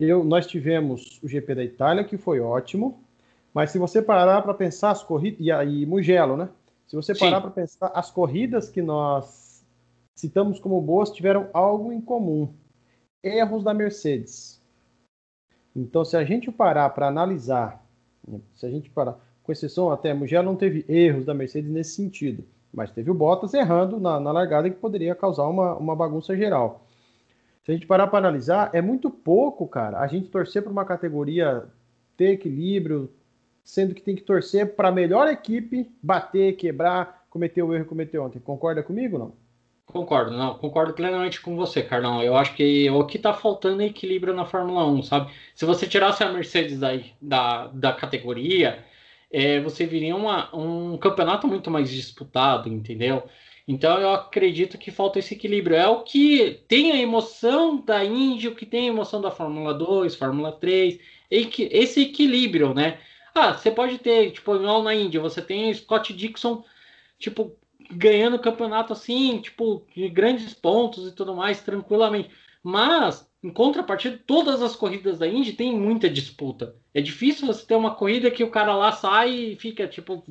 Eu, 0.00 0.22
nós 0.22 0.46
tivemos 0.46 1.20
o 1.22 1.28
GP 1.28 1.54
da 1.56 1.64
Itália, 1.64 2.04
que 2.04 2.16
foi 2.16 2.38
ótimo, 2.38 3.02
mas 3.52 3.70
se 3.70 3.78
você 3.78 4.00
parar 4.00 4.42
para 4.42 4.54
pensar 4.54 4.92
as 4.92 5.02
corridas, 5.02 5.40
e 5.40 5.50
aí 5.50 5.84
Mugello, 5.84 6.36
né? 6.36 6.48
Se 6.86 6.94
você 6.94 7.14
parar 7.14 7.40
para 7.40 7.50
pensar, 7.50 7.90
as 7.92 8.10
corridas 8.10 8.70
que 8.70 8.80
nós 8.80 9.66
citamos 10.14 10.60
como 10.60 10.80
boas 10.80 11.10
tiveram 11.10 11.48
algo 11.52 11.92
em 11.92 12.00
comum: 12.00 12.48
erros 13.22 13.64
da 13.64 13.74
Mercedes. 13.74 14.62
Então, 15.74 16.04
se 16.04 16.16
a 16.16 16.24
gente 16.24 16.50
parar 16.50 16.90
para 16.90 17.08
analisar, 17.08 17.84
se 18.54 18.66
a 18.66 18.70
gente 18.70 18.88
parar, 18.90 19.18
com 19.42 19.52
exceção 19.52 19.90
até 19.90 20.14
Mugello 20.14 20.46
não 20.46 20.56
teve 20.56 20.84
erros 20.88 21.24
da 21.24 21.34
Mercedes 21.34 21.70
nesse 21.70 21.96
sentido, 21.96 22.44
mas 22.72 22.90
teve 22.92 23.10
o 23.10 23.14
Bottas 23.14 23.52
errando 23.52 23.98
na, 23.98 24.20
na 24.20 24.30
largada 24.30 24.70
que 24.70 24.76
poderia 24.76 25.14
causar 25.14 25.46
uma, 25.48 25.74
uma 25.74 25.96
bagunça 25.96 26.36
geral. 26.36 26.86
Se 27.68 27.72
a 27.72 27.74
gente 27.74 27.86
parar 27.86 28.06
para 28.06 28.20
analisar, 28.20 28.70
é 28.72 28.80
muito 28.80 29.10
pouco, 29.10 29.68
cara, 29.68 30.00
a 30.00 30.06
gente 30.06 30.30
torcer 30.30 30.62
para 30.62 30.72
uma 30.72 30.86
categoria 30.86 31.66
ter 32.16 32.30
equilíbrio, 32.30 33.12
sendo 33.62 33.94
que 33.94 34.00
tem 34.00 34.16
que 34.16 34.22
torcer 34.22 34.74
para 34.74 34.88
a 34.88 34.90
melhor 34.90 35.28
equipe 35.28 35.86
bater, 36.02 36.56
quebrar, 36.56 37.26
cometer 37.28 37.62
o 37.62 37.74
erro 37.74 37.84
que 37.84 37.90
cometeu 37.90 38.24
ontem. 38.24 38.38
Concorda 38.38 38.82
comigo 38.82 39.18
não? 39.18 39.34
Concordo, 39.84 40.30
não, 40.30 40.54
concordo 40.54 40.94
plenamente 40.94 41.42
com 41.42 41.56
você, 41.56 41.82
Carlão. 41.82 42.22
Eu 42.22 42.38
acho 42.38 42.54
que 42.54 42.88
o 42.88 43.04
que 43.04 43.18
está 43.18 43.34
faltando 43.34 43.82
é 43.82 43.86
equilíbrio 43.86 44.32
na 44.32 44.46
Fórmula 44.46 44.86
1, 44.86 45.02
sabe? 45.02 45.30
Se 45.54 45.66
você 45.66 45.86
tirasse 45.86 46.24
a 46.24 46.32
Mercedes 46.32 46.78
da, 46.78 46.92
da, 47.20 47.66
da 47.66 47.92
categoria, 47.92 48.82
é, 49.30 49.60
você 49.60 49.84
viria 49.84 50.16
uma, 50.16 50.48
um 50.56 50.96
campeonato 50.96 51.46
muito 51.46 51.70
mais 51.70 51.90
disputado, 51.90 52.66
entendeu? 52.70 53.28
Então 53.68 54.00
eu 54.00 54.10
acredito 54.14 54.78
que 54.78 54.90
falta 54.90 55.18
esse 55.18 55.34
equilíbrio. 55.34 55.76
É 55.76 55.86
o 55.86 56.02
que 56.02 56.62
tem 56.66 56.90
a 56.90 56.96
emoção 56.96 57.76
da 57.76 58.02
Indy, 58.02 58.48
o 58.48 58.54
que 58.54 58.64
tem 58.64 58.88
a 58.88 58.92
emoção 58.92 59.20
da 59.20 59.30
Fórmula 59.30 59.74
2, 59.74 60.16
Fórmula 60.16 60.52
3, 60.52 60.98
esse 61.30 62.00
equilíbrio, 62.00 62.72
né? 62.72 62.98
Ah, 63.34 63.52
você 63.52 63.70
pode 63.70 63.98
ter, 63.98 64.30
tipo, 64.32 64.56
igual 64.56 64.82
na 64.82 64.94
Índia, 64.94 65.20
você 65.20 65.42
tem 65.42 65.72
Scott 65.74 66.14
Dixon, 66.14 66.64
tipo, 67.18 67.54
ganhando 67.90 68.36
o 68.36 68.40
campeonato 68.40 68.94
assim, 68.94 69.38
tipo, 69.40 69.86
de 69.94 70.08
grandes 70.08 70.54
pontos 70.54 71.06
e 71.06 71.14
tudo 71.14 71.36
mais, 71.36 71.60
tranquilamente. 71.62 72.30
Mas, 72.62 73.30
em 73.42 73.50
contrapartida, 73.50 74.18
todas 74.26 74.62
as 74.62 74.74
corridas 74.74 75.18
da 75.18 75.28
Indy 75.28 75.52
tem 75.52 75.78
muita 75.78 76.08
disputa. 76.08 76.74
É 76.94 77.00
difícil 77.02 77.46
você 77.46 77.66
ter 77.66 77.74
uma 77.76 77.94
corrida 77.94 78.30
que 78.30 78.42
o 78.42 78.50
cara 78.50 78.74
lá 78.74 78.92
sai 78.92 79.30
e 79.30 79.56
fica, 79.56 79.86
tipo, 79.86 80.24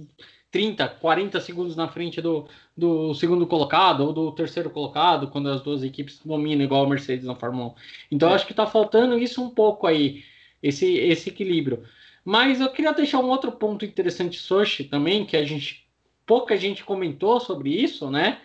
30, 0.51 0.87
40 0.87 1.41
segundos 1.41 1.75
na 1.75 1.87
frente 1.87 2.21
do, 2.21 2.47
do 2.75 3.13
segundo 3.13 3.45
colocado 3.45 4.01
ou 4.01 4.13
do 4.13 4.31
terceiro 4.31 4.69
colocado, 4.69 5.27
quando 5.27 5.49
as 5.49 5.61
duas 5.61 5.83
equipes 5.83 6.21
dominam, 6.23 6.63
igual 6.63 6.85
a 6.85 6.89
Mercedes 6.89 7.25
na 7.25 7.35
Fórmula 7.35 7.69
1. 7.69 7.73
Então, 8.11 8.29
é. 8.29 8.33
acho 8.33 8.45
que 8.45 8.53
está 8.53 8.65
faltando 8.65 9.17
isso 9.17 9.43
um 9.43 9.49
pouco 9.49 9.85
aí, 9.87 10.23
esse, 10.63 10.97
esse 10.97 11.29
equilíbrio. 11.29 11.83
Mas 12.23 12.59
eu 12.61 12.69
queria 12.69 12.93
deixar 12.93 13.19
um 13.19 13.29
outro 13.29 13.51
ponto 13.51 13.85
interessante, 13.85 14.37
Sochi, 14.37 14.83
também, 14.83 15.25
que 15.25 15.37
a 15.37 15.45
gente 15.45 15.87
pouca 16.25 16.57
gente 16.57 16.83
comentou 16.83 17.39
sobre 17.39 17.69
isso, 17.69 18.11
né? 18.11 18.39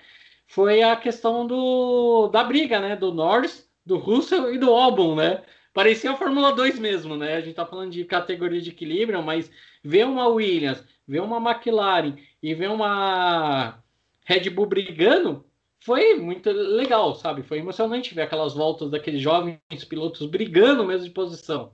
Foi 0.46 0.82
a 0.82 0.94
questão 0.94 1.46
do, 1.46 2.28
da 2.28 2.44
briga, 2.44 2.78
né? 2.78 2.94
Do 2.94 3.12
Norris, 3.12 3.68
do 3.84 3.98
Russell 3.98 4.54
e 4.54 4.58
do 4.58 4.70
Albon, 4.70 5.16
né? 5.16 5.42
Parecia 5.74 6.12
a 6.12 6.16
Fórmula 6.16 6.52
2 6.52 6.78
mesmo, 6.78 7.16
né? 7.16 7.34
A 7.36 7.40
gente 7.40 7.54
tá 7.54 7.66
falando 7.66 7.90
de 7.90 8.04
categoria 8.04 8.60
de 8.60 8.70
equilíbrio, 8.70 9.22
mas 9.22 9.50
ver 9.82 10.06
uma 10.06 10.28
Williams, 10.28 10.84
ver 11.06 11.20
uma 11.20 11.38
McLaren 11.38 12.16
e 12.42 12.54
ver 12.54 12.70
uma 12.70 13.78
Red 14.24 14.50
Bull 14.50 14.66
brigando 14.66 15.44
foi 15.84 16.14
muito 16.14 16.50
legal, 16.50 17.14
sabe? 17.14 17.42
Foi 17.42 17.58
emocionante 17.58 18.14
ver 18.14 18.22
aquelas 18.22 18.54
voltas 18.54 18.90
daqueles 18.90 19.20
jovens 19.20 19.58
pilotos 19.88 20.26
brigando 20.26 20.84
mesmo 20.84 21.04
de 21.04 21.10
posição. 21.10 21.72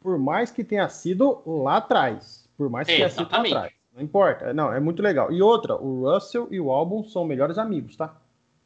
Por 0.00 0.18
mais 0.18 0.50
que 0.50 0.64
tenha 0.64 0.88
sido 0.88 1.42
lá 1.46 1.76
atrás. 1.76 2.48
Por 2.56 2.70
mais 2.70 2.86
que 2.86 2.94
é, 2.94 2.96
tenha 2.96 3.10
sido 3.10 3.28
lá 3.30 3.40
atrás. 3.40 3.72
Não 3.94 4.02
importa. 4.02 4.52
Não, 4.52 4.72
é 4.72 4.80
muito 4.80 5.02
legal. 5.02 5.30
E 5.30 5.40
outra, 5.42 5.76
o 5.76 6.10
Russell 6.10 6.48
e 6.50 6.58
o 6.58 6.70
Albon 6.70 7.04
são 7.04 7.24
melhores 7.24 7.58
amigos, 7.58 7.96
tá? 7.96 8.16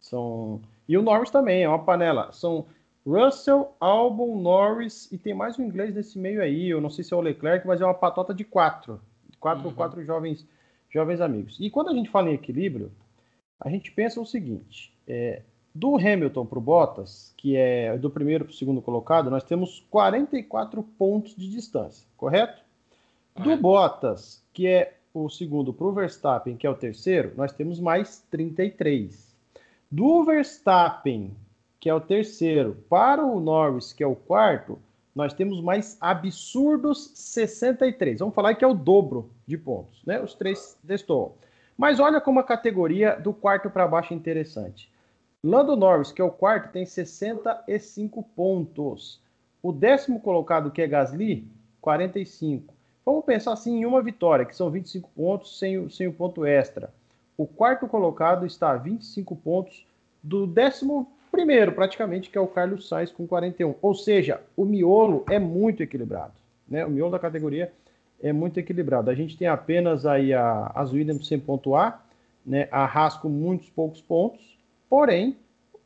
São. 0.01 0.61
E 0.89 0.97
o 0.97 1.03
Norris 1.03 1.31
também, 1.31 1.63
é 1.63 1.69
uma 1.69 1.85
panela. 1.85 2.33
São 2.33 2.67
Russell, 3.07 3.75
Albon, 3.81 4.41
Norris 4.41 5.11
e 5.11 5.19
tem 5.19 5.35
mais 5.35 5.59
um 5.59 5.65
inglês 5.65 5.95
nesse 5.95 6.19
meio 6.19 6.41
aí. 6.41 6.69
Eu 6.69 6.81
não 6.81 6.89
sei 6.89 7.05
se 7.05 7.13
é 7.13 7.17
o 7.17 7.21
Leclerc, 7.21 7.67
mas 7.67 7.81
é 7.81 7.85
uma 7.85 7.95
patota 7.95 8.33
de 8.33 8.45
quatro. 8.45 9.01
Quatro, 9.41 9.69
uhum. 9.69 9.75
quatro 9.75 10.05
jovens, 10.05 10.47
jovens 10.91 11.21
amigos. 11.21 11.57
E 11.61 11.71
quando 11.71 11.91
a 11.91 11.95
gente 11.95 12.11
fala 12.11 12.31
em 12.31 12.35
equilíbrio, 12.35 12.91
a 13.61 13.69
gente 13.71 13.91
pensa 13.93 14.21
o 14.21 14.27
seguinte: 14.27 14.93
é, 15.07 15.43
do 15.75 15.97
Hamilton 15.97 16.47
para 16.47 16.59
o 16.59 16.63
Bottas, 16.63 17.33
que 17.37 17.57
é 17.57 17.97
do 17.97 18.11
primeiro 18.11 18.45
para 18.45 18.53
o 18.53 18.57
segundo 18.57 18.83
colocado, 18.83 19.31
nós 19.31 19.45
temos 19.45 19.85
44 19.91 20.83
pontos 20.83 21.35
de 21.35 21.49
distância, 21.49 22.07
correto? 22.17 22.63
Do 23.37 23.57
Bottas, 23.57 24.43
que 24.53 24.67
é 24.67 24.95
o 25.15 25.29
segundo 25.29 25.73
para 25.73 25.87
o 25.87 25.93
Verstappen, 25.93 26.57
que 26.57 26.67
é 26.67 26.71
o 26.71 26.75
terceiro, 26.75 27.33
nós 27.37 27.53
temos 27.53 27.79
mais 27.79 28.25
33. 28.31 29.37
Do 29.91 30.25
Verstappen, 30.25 31.37
que 31.79 31.89
é 31.89 31.95
o 31.95 32.01
terceiro, 32.01 32.77
para 32.89 33.25
o 33.25 33.41
Norris, 33.41 33.93
que 33.93 34.03
é 34.03 34.07
o 34.07 34.17
quarto, 34.17 34.79
nós 35.15 35.33
temos 35.33 35.61
mais 35.61 35.97
absurdos 36.01 37.13
63. 37.15 38.21
Vamos 38.21 38.35
falar 38.35 38.55
que 38.55 38.65
é 38.65 38.69
o 38.69 38.75
dobro 38.75 39.31
de 39.47 39.57
pontos, 39.57 40.01
né? 40.07 40.21
Os 40.21 40.35
três 40.35 40.77
destoam. 40.83 41.33
Mas 41.77 42.01
olha 42.01 42.21
como 42.21 42.41
a 42.41 42.45
categoria 42.45 43.15
do 43.15 43.33
quarto 43.33 43.71
para 43.71 43.87
baixo 43.87 44.13
é 44.13 44.17
interessante. 44.17 44.91
Lando 45.43 45.77
Norris, 45.77 46.11
que 46.11 46.21
é 46.21 46.25
o 46.25 46.31
quarto, 46.31 46.73
tem 46.73 46.85
65 46.85 48.23
pontos. 48.35 49.21
O 49.63 49.73
décimo 49.73 50.21
colocado, 50.21 50.71
que 50.71 50.83
é 50.83 50.87
Gasly, 50.87 51.47
45. 51.81 52.75
Vamos 53.07 53.25
pensar 53.25 53.53
assim 53.53 53.79
em 53.79 53.87
uma 53.87 54.03
vitória, 54.03 54.45
que 54.45 54.57
são 54.57 54.71
25 54.71 55.09
pontos 55.17 55.59
sem, 55.59 55.89
sem 55.89 56.09
o 56.09 56.13
ponto 56.13 56.45
extra. 56.45 56.93
O 57.37 57.47
quarto 57.47 57.87
colocado 57.87 58.45
está 58.45 58.73
a 58.73 58.77
25 58.77 59.37
pontos 59.37 59.87
do 60.23 60.47
décimo 60.47 61.11
primeiro, 61.39 61.71
praticamente, 61.71 62.31
que 62.31 62.37
é 62.37 62.41
o 62.41 62.49
Carlos 62.49 62.89
Sainz 62.89 63.13
com 63.13 63.25
41. 63.25 63.77
Ou 63.81 63.95
seja, 63.95 64.41
o 64.57 64.65
miolo 64.65 65.25
é 65.31 65.39
muito 65.39 65.85
equilibrado. 65.85 66.33
Né? 66.69 66.85
O 66.85 66.91
miolo 66.91 67.13
da 67.13 67.19
categoria 67.21 67.73
é 68.21 68.33
muito 68.33 68.59
equilibrado. 68.59 69.09
A 69.09 69.15
gente 69.15 69.37
tem 69.37 69.47
apenas 69.47 70.05
aí 70.05 70.35
a, 70.35 70.73
as 70.75 70.93
Williams 70.93 71.29
sem 71.29 71.39
pontuar, 71.39 72.05
né? 72.45 72.67
a 72.73 72.85
Haas 72.85 73.17
com 73.17 73.29
muitos 73.29 73.71
poucos 73.71 74.01
pontos, 74.01 74.59
porém, 74.91 75.37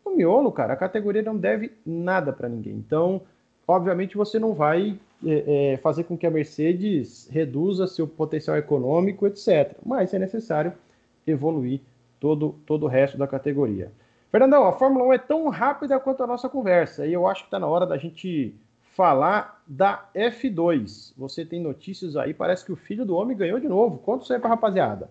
o 0.03 0.17
miolo, 0.17 0.51
cara, 0.51 0.73
a 0.73 0.77
categoria 0.77 1.21
não 1.21 1.37
deve 1.37 1.73
nada 1.85 2.33
para 2.33 2.49
ninguém. 2.49 2.73
Então, 2.73 3.21
obviamente, 3.69 4.17
você 4.17 4.39
não 4.39 4.55
vai 4.55 4.99
é, 5.23 5.75
é, 5.75 5.77
fazer 5.77 6.05
com 6.05 6.17
que 6.17 6.27
a 6.27 6.31
Mercedes 6.31 7.29
reduza 7.31 7.87
seu 7.87 8.09
potencial 8.09 8.57
econômico, 8.57 9.27
etc. 9.27 9.77
Mas 9.85 10.15
é 10.15 10.19
necessário 10.19 10.73
evoluir 11.27 11.79
todo, 12.19 12.55
todo 12.65 12.85
o 12.85 12.89
resto 12.89 13.19
da 13.19 13.27
categoria. 13.27 13.93
Fernandão, 14.33 14.67
a 14.67 14.73
Fórmula 14.73 15.05
1 15.09 15.13
é 15.13 15.19
tão 15.19 15.49
rápida 15.51 16.01
quanto 16.01 16.23
a 16.23 16.27
nossa 16.27 16.49
conversa 16.49 17.07
e 17.07 17.13
eu 17.13 17.27
acho 17.27 17.43
que 17.43 17.49
está 17.49 17.59
na 17.59 17.67
hora 17.67 17.87
da 17.87 17.99
gente 17.99 18.57
falar 18.95 19.63
da 19.67 20.09
F2. 20.15 21.13
Você 21.19 21.45
tem 21.45 21.61
notícias 21.61 22.17
aí, 22.17 22.33
parece 22.33 22.65
que 22.65 22.73
o 22.73 22.77
filho 22.77 23.05
do 23.05 23.15
homem 23.15 23.37
ganhou 23.37 23.61
de 23.61 23.69
novo. 23.69 23.99
Conta 23.99 24.25
isso 24.25 24.33
aí 24.33 24.41
para 24.41 24.49
rapaziada. 24.49 25.11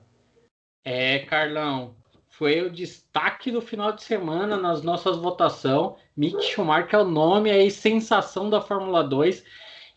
É, 0.84 1.20
Carlão, 1.20 1.94
foi 2.30 2.62
o 2.62 2.72
destaque 2.72 3.52
do 3.52 3.62
final 3.62 3.92
de 3.92 4.02
semana 4.02 4.58
nas 4.58 4.82
nossas 4.82 5.18
votações. 5.18 5.94
Mick 6.18 6.42
Schumacher 6.44 6.96
é 6.96 7.04
o 7.04 7.06
nome, 7.06 7.52
é 7.52 7.64
a 7.64 7.70
sensação 7.70 8.50
da 8.50 8.60
Fórmula 8.60 9.04
2. 9.04 9.44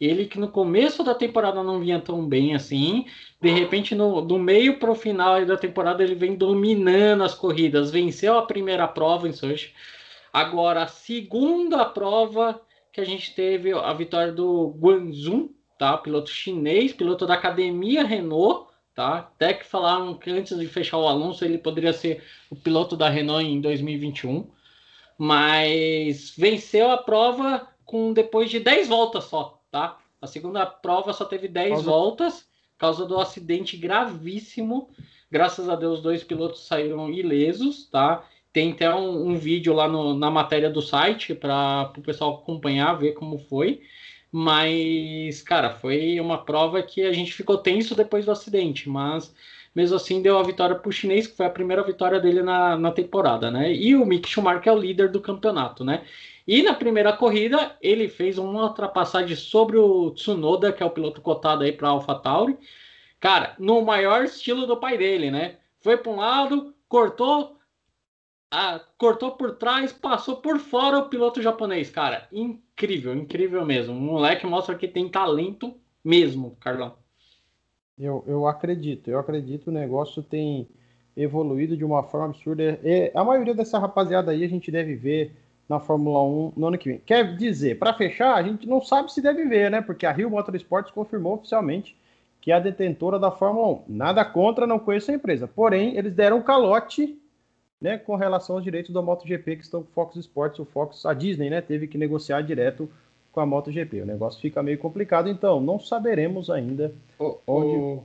Ele 0.05 0.27
que 0.27 0.39
no 0.39 0.49
começo 0.49 1.03
da 1.03 1.15
temporada 1.15 1.63
não 1.63 1.81
vinha 1.81 2.01
tão 2.01 2.27
bem 2.27 2.55
assim, 2.55 3.07
de 3.41 3.51
repente 3.51 3.95
no, 3.95 4.21
do 4.21 4.39
meio 4.39 4.79
para 4.79 4.91
o 4.91 4.95
final 4.95 5.45
da 5.45 5.57
temporada 5.57 6.03
ele 6.03 6.15
vem 6.15 6.37
dominando 6.37 7.23
as 7.23 7.35
corridas, 7.35 7.91
venceu 7.91 8.39
a 8.39 8.47
primeira 8.47 8.87
prova 8.87 9.29
em 9.29 9.33
Sochi. 9.33 9.73
Agora 10.33 10.83
a 10.83 10.89
segunda 10.89 11.85
prova 11.85 12.61
que 12.93 13.01
a 13.01 13.05
gente 13.05 13.35
teve 13.35 13.73
a 13.73 13.93
vitória 13.93 14.33
do 14.33 14.69
Guanzhou, 14.79 15.51
tá? 15.79 15.99
Piloto 15.99 16.31
chinês, 16.31 16.93
piloto 16.93 17.27
da 17.27 17.35
academia 17.35 18.05
Renault, 18.05 18.69
tá? 18.95 19.19
Até 19.19 19.55
que 19.55 19.67
falaram 19.67 20.15
que 20.15 20.31
antes 20.31 20.57
de 20.57 20.67
fechar 20.69 20.99
o 20.99 21.09
Alonso 21.09 21.45
ele 21.45 21.59
poderia 21.59 21.93
ser 21.93 22.23
o 22.51 22.57
piloto 22.57 22.97
da 22.97 23.09
Renault 23.09 23.45
em 23.45 23.61
2021, 23.61 24.49
mas 25.19 26.35
venceu 26.37 26.91
a 26.91 26.99
prova 26.99 27.69
com 27.85 28.13
depois 28.13 28.51
de 28.51 28.61
10 28.61 28.89
voltas 28.89 29.25
só, 29.25 29.61
tá? 29.75 29.99
A 30.23 30.27
segunda 30.29 30.65
prova 30.65 31.13
só 31.13 31.25
teve 31.25 31.49
10 31.49 31.71
causa... 31.71 31.85
voltas, 31.85 32.47
causa 32.79 33.05
do 33.05 33.19
acidente 33.19 33.77
gravíssimo. 33.77 34.89
Graças 35.29 35.69
a 35.69 35.75
Deus, 35.75 36.01
dois 36.01 36.23
pilotos 36.23 36.65
saíram 36.65 37.11
ilesos, 37.11 37.89
tá? 37.91 38.25
Tem 38.53 38.71
até 38.71 38.95
um, 38.95 39.31
um 39.31 39.37
vídeo 39.37 39.75
lá 39.75 39.89
no, 39.89 40.15
na 40.15 40.31
matéria 40.31 40.71
do 40.71 40.81
site 40.81 41.35
para 41.35 41.93
o 41.99 42.03
pessoal 42.03 42.35
acompanhar, 42.35 42.95
ver 42.95 43.15
como 43.15 43.37
foi. 43.37 43.83
Mas, 44.31 45.43
cara, 45.43 45.71
foi 45.71 46.21
uma 46.21 46.39
prova 46.39 46.81
que 46.81 47.03
a 47.03 47.13
gente 47.13 47.33
ficou 47.33 47.59
tenso 47.59 47.97
depois 47.97 48.25
do 48.25 48.31
acidente, 48.31 48.89
mas 48.89 49.35
mesmo 49.75 49.97
assim 49.97 50.23
deu 50.23 50.39
a 50.39 50.43
vitória 50.45 50.77
para 50.77 50.89
o 50.89 50.93
chinês, 50.93 51.27
que 51.27 51.37
foi 51.37 51.47
a 51.47 51.51
primeira 51.51 51.83
vitória 51.83 52.21
dele 52.21 52.43
na, 52.43 52.77
na 52.77 52.93
temporada, 52.93 53.51
né? 53.51 53.75
E 53.75 53.97
o 53.97 54.07
Mick 54.07 54.29
Schumacher 54.29 54.69
é 54.69 54.73
o 54.73 54.79
líder 54.79 55.11
do 55.11 55.21
campeonato, 55.21 55.85
né? 55.85 56.05
E 56.47 56.63
na 56.63 56.75
primeira 56.75 57.13
corrida, 57.17 57.77
ele 57.81 58.09
fez 58.09 58.37
uma 58.37 58.65
ultrapassagem 58.65 59.35
sobre 59.35 59.79
o 59.79 60.11
Tsunoda, 60.11 60.73
que 60.73 60.83
é 60.83 60.87
o 60.87 60.91
piloto 60.91 61.21
cotado 61.23 61.65
aí 61.65 61.73
para 61.73 61.89
AlphaTauri. 61.89 62.59
Cara, 63.19 63.55
no 63.59 63.81
maior 63.83 64.25
estilo 64.25 64.67
do 64.67 64.77
pai 64.77 64.99
dele, 64.99 65.31
né? 65.31 65.57
Foi 65.81 65.97
para 65.97 66.13
um 66.13 66.17
lado, 66.17 66.75
cortou, 66.87 67.57
ah, 68.51 68.79
cortou 68.99 69.33
por 69.33 69.57
trás, 69.57 69.93
passou 69.93 70.37
por 70.37 70.59
fora 70.59 70.99
o 70.99 71.09
piloto 71.09 71.41
japonês. 71.41 71.89
Cara, 71.89 72.29
incrível, 72.31 73.15
incrível 73.15 73.65
mesmo. 73.65 73.95
O 73.95 74.01
moleque 74.01 74.47
mostra 74.47 74.75
que 74.75 74.87
tem 74.87 75.09
talento 75.09 75.75
mesmo, 76.05 76.57
Carlão. 76.61 76.97
Eu, 77.99 78.23
eu 78.27 78.47
acredito, 78.47 79.09
eu 79.09 79.19
acredito. 79.19 79.69
O 79.69 79.73
negócio 79.73 80.23
tem 80.23 80.69
evoluído 81.17 81.77
de 81.77 81.85
uma 81.85 82.03
forma 82.03 82.27
absurda. 82.27 82.79
E 82.83 83.11
a 83.15 83.25
maioria 83.25 83.55
dessa 83.55 83.79
rapaziada 83.79 84.33
aí 84.33 84.45
a 84.45 84.49
gente 84.49 84.71
deve 84.71 84.95
ver 84.95 85.33
na 85.69 85.81
Fórmula 85.81 86.23
1 86.23 86.53
no 86.57 86.67
ano 86.67 86.79
que 86.79 86.89
vem. 86.89 86.99
Quer 86.99 87.37
dizer, 87.37 87.79
para 87.79 87.95
fechar, 87.95 88.35
a 88.35 88.43
gente 88.43 88.69
não 88.69 88.83
sabe 88.83 89.13
se 89.13 89.23
deve 89.23 89.45
ver, 89.47 89.71
né? 89.71 89.81
Porque 89.81 90.07
a 90.07 90.13
Rio 90.13 90.31
Motorsports 90.31 90.93
confirmou 90.93 91.35
oficialmente 91.35 91.97
que 92.45 92.53
é 92.53 92.55
a 92.55 92.61
detentora 92.61 93.19
da 93.19 93.31
Fórmula 93.31 93.69
1. 93.69 93.83
Nada 93.89 94.23
contra, 94.23 94.67
não 94.67 94.79
conheço 94.79 95.11
a 95.11 95.15
empresa. 95.15 95.49
Porém, 95.49 95.97
eles 95.97 96.13
deram 96.13 96.37
um 96.37 96.43
calote 96.43 97.19
né, 97.81 97.97
com 97.97 98.17
relação 98.17 98.57
aos 98.57 98.63
direitos 98.63 98.93
da 98.93 99.01
MotoGP 99.01 99.57
que 99.57 99.63
estão 99.63 99.83
com 99.83 99.89
o 99.89 99.93
Fox 99.95 100.17
Sports. 100.17 100.59
O 100.59 100.67
Fox, 100.67 101.07
a 101.07 101.15
Disney, 101.15 101.49
né, 101.49 101.63
teve 101.63 101.87
que 101.87 101.97
negociar 101.97 102.43
direto 102.43 102.87
com 103.33 103.41
a 103.41 103.47
MotoGP. 103.47 104.03
O 104.03 104.07
negócio 104.07 104.43
fica 104.43 104.63
meio 104.63 104.77
complicado, 104.77 105.31
então 105.31 105.59
não 105.59 105.81
saberemos 105.81 106.51
ainda 106.51 106.93
onde, 107.47 108.03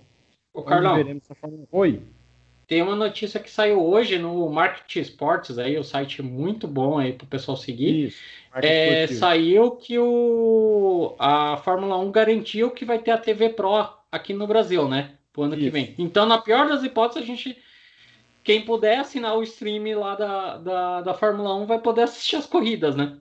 onde 0.54 0.95
veremos 0.95 1.24
essa 1.24 1.36
Fórmula 1.36 1.63
1. 1.63 1.78
Oi. 1.78 2.02
Tem 2.70 2.84
uma 2.84 2.96
notícia 2.96 3.40
que 3.40 3.50
saiu 3.50 3.84
hoje 3.84 4.20
no 4.20 4.48
Market 4.48 4.98
Sports, 4.98 5.58
aí, 5.58 5.76
o 5.76 5.84
site 5.84 6.22
muito 6.22 6.68
bom 6.68 7.00
aí 7.00 7.12
para 7.12 7.26
o 7.26 7.28
pessoal 7.28 7.58
seguir. 7.58 8.10
Isso, 8.10 8.20
é, 8.62 9.08
saiu 9.08 9.72
que 9.72 9.98
o, 9.98 11.16
a 11.18 11.58
Fórmula 11.58 11.98
1 11.98 12.12
garantiu 12.12 12.70
que 12.70 12.86
vai 12.86 13.00
ter 13.00 13.10
a 13.10 13.18
TV 13.18 13.50
Pro 13.50 13.90
aqui 14.12 14.36
no 14.36 14.46
Brasil, 14.46 14.88
né? 14.88 15.14
Pro 15.34 15.44
ano 15.44 15.56
Isso. 15.56 15.64
que 15.64 15.70
vem. 15.72 15.96
Então, 15.98 16.28
na 16.28 16.38
pior 16.38 16.70
das 16.70 16.84
hipóteses, 16.84 17.24
a 17.24 17.26
gente. 17.26 17.58
Quem 18.44 18.62
puder 18.62 19.00
assinar 19.00 19.36
o 19.36 19.42
stream 19.42 20.00
lá 20.00 20.16
da, 20.16 20.58
da, 20.58 21.02
da 21.02 21.14
Fórmula 21.16 21.56
1 21.56 21.66
vai 21.66 21.80
poder 21.80 22.04
assistir 22.04 22.36
as 22.36 22.46
corridas, 22.46 22.96
né? 22.96 23.18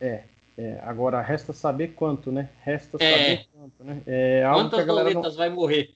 É, 0.00 0.24
é, 0.58 0.80
agora 0.82 1.20
resta 1.20 1.52
saber 1.52 1.94
quanto, 1.94 2.32
né? 2.32 2.48
Resta 2.62 2.96
é. 3.00 3.12
saber 3.12 3.46
quanto, 3.52 3.84
né? 3.84 4.02
É, 4.06 4.42
Quantas 4.52 4.84
boletas 4.84 5.14
não, 5.14 5.32
vai 5.36 5.48
morrer? 5.48 5.90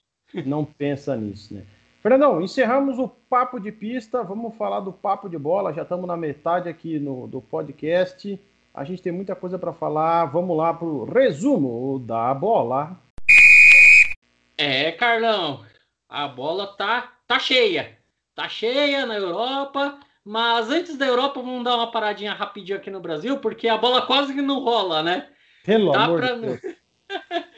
Não 0.45 0.63
pensa 0.63 1.17
nisso, 1.17 1.53
né? 1.53 1.63
Fernandão, 2.07 2.41
encerramos 2.41 2.97
o 2.99 3.09
papo 3.09 3.59
de 3.59 3.69
pista. 3.69 4.23
Vamos 4.23 4.55
falar 4.55 4.79
do 4.79 4.93
papo 4.93 5.27
de 5.27 5.37
bola. 5.37 5.73
Já 5.73 5.81
estamos 5.81 6.07
na 6.07 6.15
metade 6.15 6.69
aqui 6.69 6.97
no, 6.99 7.27
do 7.27 7.41
podcast. 7.41 8.39
A 8.73 8.85
gente 8.85 9.01
tem 9.01 9.11
muita 9.11 9.35
coisa 9.35 9.59
para 9.59 9.73
falar. 9.73 10.23
Vamos 10.27 10.55
lá 10.55 10.73
para 10.73 10.87
o 10.87 11.03
resumo 11.03 11.99
da 11.99 12.33
bola. 12.33 12.97
É, 14.57 14.93
Carlão, 14.93 15.65
a 16.07 16.29
bola 16.29 16.67
tá, 16.77 17.11
tá 17.27 17.39
cheia. 17.39 17.97
Tá 18.33 18.47
cheia 18.47 19.05
na 19.05 19.17
Europa. 19.17 19.99
Mas 20.23 20.69
antes 20.69 20.97
da 20.97 21.05
Europa, 21.05 21.41
vamos 21.41 21.65
dar 21.65 21.75
uma 21.75 21.91
paradinha 21.91 22.33
rapidinho 22.33 22.77
aqui 22.77 22.89
no 22.89 23.01
Brasil, 23.01 23.37
porque 23.39 23.67
a 23.67 23.77
bola 23.77 24.01
quase 24.07 24.33
que 24.33 24.41
não 24.41 24.63
rola, 24.63 25.03
né? 25.03 25.27
Pelo 25.65 25.91
Dá 25.91 26.05
amor 26.05 26.21
pra... 26.21 26.35
de 26.35 26.39
Deus. 26.39 26.61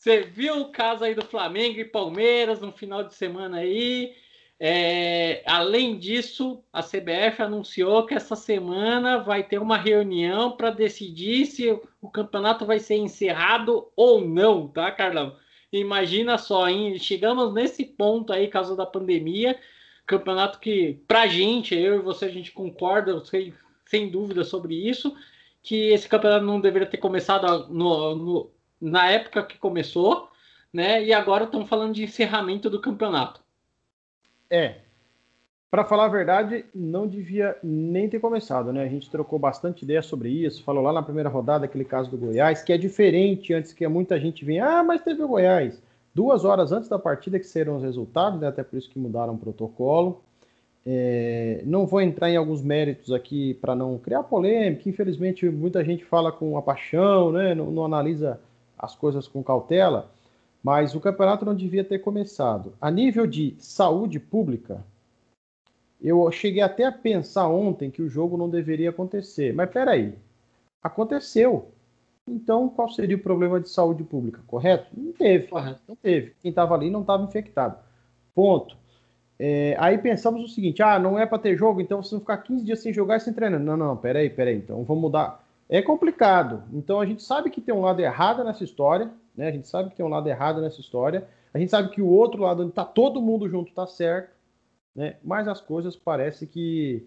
Você 0.00 0.22
viu 0.22 0.62
o 0.62 0.72
caso 0.72 1.04
aí 1.04 1.14
do 1.14 1.26
Flamengo 1.26 1.78
e 1.78 1.84
Palmeiras 1.84 2.58
no 2.58 2.72
final 2.72 3.04
de 3.04 3.14
semana 3.14 3.58
aí. 3.58 4.14
É, 4.58 5.42
além 5.44 5.98
disso, 5.98 6.64
a 6.72 6.82
CBF 6.82 7.42
anunciou 7.42 8.06
que 8.06 8.14
essa 8.14 8.34
semana 8.34 9.18
vai 9.18 9.42
ter 9.42 9.58
uma 9.58 9.76
reunião 9.76 10.56
para 10.56 10.70
decidir 10.70 11.44
se 11.44 11.70
o 12.00 12.10
campeonato 12.10 12.64
vai 12.64 12.78
ser 12.78 12.96
encerrado 12.96 13.92
ou 13.94 14.22
não, 14.22 14.68
tá, 14.68 14.90
Carlão? 14.90 15.36
Imagina 15.70 16.38
só, 16.38 16.66
hein? 16.66 16.98
chegamos 16.98 17.52
nesse 17.52 17.84
ponto 17.84 18.32
aí, 18.32 18.48
caso 18.48 18.74
da 18.74 18.86
pandemia, 18.86 19.60
campeonato 20.06 20.60
que, 20.60 20.98
pra 21.06 21.26
gente, 21.26 21.74
eu 21.74 21.96
e 21.96 22.02
você, 22.02 22.24
a 22.24 22.30
gente 22.30 22.52
concorda, 22.52 23.22
sei, 23.26 23.52
sem 23.84 24.08
dúvida 24.08 24.44
sobre 24.44 24.74
isso, 24.74 25.14
que 25.62 25.90
esse 25.90 26.08
campeonato 26.08 26.46
não 26.46 26.58
deveria 26.58 26.88
ter 26.88 26.96
começado 26.96 27.68
no, 27.68 28.16
no, 28.16 28.50
na 28.80 29.10
época 29.10 29.42
que 29.44 29.58
começou, 29.58 30.28
né? 30.72 31.04
E 31.04 31.12
agora 31.12 31.44
estão 31.44 31.66
falando 31.66 31.94
de 31.94 32.04
encerramento 32.04 32.70
do 32.70 32.80
campeonato. 32.80 33.40
É. 34.48 34.76
Para 35.70 35.84
falar 35.84 36.06
a 36.06 36.08
verdade, 36.08 36.64
não 36.74 37.06
devia 37.06 37.56
nem 37.62 38.08
ter 38.08 38.18
começado, 38.18 38.72
né? 38.72 38.82
A 38.82 38.88
gente 38.88 39.08
trocou 39.08 39.38
bastante 39.38 39.84
ideia 39.84 40.02
sobre 40.02 40.28
isso, 40.28 40.64
falou 40.64 40.82
lá 40.82 40.92
na 40.92 41.02
primeira 41.02 41.28
rodada 41.28 41.64
aquele 41.64 41.84
caso 41.84 42.10
do 42.10 42.18
Goiás, 42.18 42.62
que 42.62 42.72
é 42.72 42.78
diferente 42.78 43.54
antes 43.54 43.72
que 43.72 43.86
muita 43.86 44.18
gente 44.18 44.44
vinha, 44.44 44.66
ah, 44.66 44.82
mas 44.82 45.02
teve 45.02 45.22
o 45.22 45.28
Goiás 45.28 45.80
duas 46.14 46.44
horas 46.44 46.72
antes 46.72 46.88
da 46.88 46.98
partida 46.98 47.38
que 47.38 47.46
serão 47.46 47.76
os 47.76 47.82
resultados, 47.82 48.40
né? 48.40 48.48
até 48.48 48.62
por 48.62 48.76
isso 48.76 48.90
que 48.90 48.98
mudaram 48.98 49.34
o 49.34 49.38
protocolo. 49.38 50.22
É, 50.84 51.62
não 51.66 51.86
vou 51.86 52.00
entrar 52.00 52.30
em 52.30 52.36
alguns 52.36 52.62
méritos 52.62 53.12
aqui 53.12 53.54
para 53.54 53.74
não 53.74 53.98
criar 53.98 54.22
polêmica. 54.22 54.88
Infelizmente, 54.88 55.48
muita 55.48 55.84
gente 55.84 56.04
fala 56.04 56.32
com 56.32 56.56
a 56.56 56.62
paixão, 56.62 57.32
né? 57.32 57.54
não, 57.54 57.70
não 57.70 57.84
analisa 57.84 58.40
as 58.80 58.94
coisas 58.94 59.28
com 59.28 59.42
cautela. 59.42 60.10
Mas 60.62 60.94
o 60.94 61.00
campeonato 61.00 61.44
não 61.44 61.54
devia 61.54 61.84
ter 61.84 62.00
começado. 62.00 62.74
A 62.80 62.90
nível 62.90 63.26
de 63.26 63.54
saúde 63.58 64.20
pública, 64.20 64.84
eu 66.00 66.30
cheguei 66.30 66.62
até 66.62 66.84
a 66.84 66.92
pensar 66.92 67.48
ontem 67.48 67.90
que 67.90 68.02
o 68.02 68.08
jogo 68.08 68.36
não 68.36 68.48
deveria 68.48 68.90
acontecer. 68.90 69.54
Mas 69.54 69.70
peraí, 69.70 70.14
aconteceu. 70.82 71.70
Então, 72.28 72.68
qual 72.68 72.88
seria 72.88 73.16
o 73.16 73.20
problema 73.20 73.60
de 73.60 73.68
saúde 73.68 74.04
pública? 74.04 74.40
Correto? 74.46 74.86
Não 74.96 75.12
teve. 75.12 75.48
Correto. 75.48 75.80
Não 75.88 75.96
teve. 75.96 76.34
Quem 76.40 76.50
estava 76.50 76.74
ali 76.74 76.90
não 76.90 77.00
estava 77.00 77.24
infectado. 77.24 77.78
Ponto. 78.34 78.76
É, 79.38 79.74
aí 79.78 79.96
pensamos 79.96 80.44
o 80.44 80.54
seguinte: 80.54 80.82
ah, 80.82 80.98
não 80.98 81.18
é 81.18 81.24
para 81.24 81.38
ter 81.38 81.56
jogo, 81.56 81.80
então 81.80 82.02
vocês 82.02 82.12
vão 82.12 82.20
ficar 82.20 82.36
15 82.38 82.64
dias 82.64 82.80
sem 82.80 82.92
jogar 82.92 83.16
e 83.16 83.20
sem 83.20 83.32
treinar. 83.32 83.58
Não, 83.58 83.76
não, 83.76 83.96
peraí, 83.96 84.28
peraí. 84.28 84.56
Então 84.56 84.84
vamos 84.84 85.02
mudar. 85.02 85.42
É 85.70 85.80
complicado. 85.80 86.64
Então 86.72 87.00
a 87.00 87.06
gente 87.06 87.22
sabe 87.22 87.48
que 87.48 87.60
tem 87.60 87.72
um 87.72 87.80
lado 87.80 88.00
errado 88.00 88.42
nessa 88.42 88.64
história, 88.64 89.08
né? 89.36 89.46
A 89.48 89.52
gente 89.52 89.68
sabe 89.68 89.90
que 89.90 89.96
tem 89.96 90.04
um 90.04 90.08
lado 90.08 90.28
errado 90.28 90.60
nessa 90.60 90.80
história. 90.80 91.28
A 91.54 91.58
gente 91.58 91.70
sabe 91.70 91.90
que 91.90 92.02
o 92.02 92.08
outro 92.08 92.42
lado, 92.42 92.62
onde 92.62 92.70
está 92.70 92.84
todo 92.84 93.22
mundo 93.22 93.48
junto, 93.48 93.68
está 93.68 93.86
certo, 93.86 94.34
né? 94.94 95.16
Mas 95.22 95.46
as 95.46 95.60
coisas 95.60 95.96
parece 95.96 96.46
que 96.46 97.06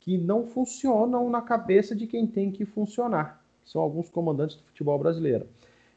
que 0.00 0.18
não 0.18 0.46
funcionam 0.46 1.30
na 1.30 1.40
cabeça 1.40 1.96
de 1.96 2.06
quem 2.06 2.26
tem 2.26 2.50
que 2.50 2.66
funcionar 2.66 3.42
são 3.64 3.80
alguns 3.80 4.10
comandantes 4.10 4.56
do 4.56 4.62
futebol 4.64 4.98
brasileiro. 4.98 5.48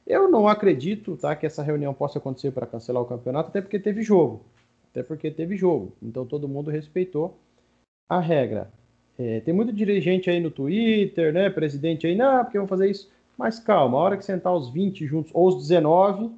Eu 0.06 0.30
não 0.30 0.48
acredito 0.48 1.18
tá, 1.18 1.36
que 1.36 1.46
essa 1.46 1.62
reunião 1.62 1.94
possa 1.94 2.18
acontecer 2.18 2.52
para 2.52 2.66
cancelar 2.66 3.04
o 3.04 3.06
campeonato, 3.06 3.50
até 3.50 3.62
porque 3.62 3.78
teve 3.78 4.02
jogo. 4.02 4.46
Até 4.90 5.04
porque 5.04 5.30
teve 5.30 5.58
jogo. 5.58 5.92
Então 6.02 6.26
todo 6.26 6.48
mundo 6.48 6.72
respeitou 6.72 7.38
a 8.10 8.20
regra. 8.22 8.72
É, 9.18 9.40
tem 9.40 9.54
muito 9.54 9.74
dirigente 9.74 10.30
aí 10.30 10.40
no 10.40 10.52
Twitter, 10.52 11.34
né? 11.34 11.50
Presidente 11.50 12.06
aí, 12.06 12.16
não, 12.16 12.44
porque 12.44 12.58
vão 12.58 12.68
fazer 12.68 12.90
isso. 12.90 13.10
Mas 13.38 13.60
calma, 13.60 13.98
a 13.98 14.02
hora 14.02 14.18
que 14.18 14.26
sentar 14.26 14.54
os 14.54 14.70
20 14.70 15.06
juntos, 15.06 15.32
ou 15.34 15.48
os 15.48 15.58
19, 15.58 16.32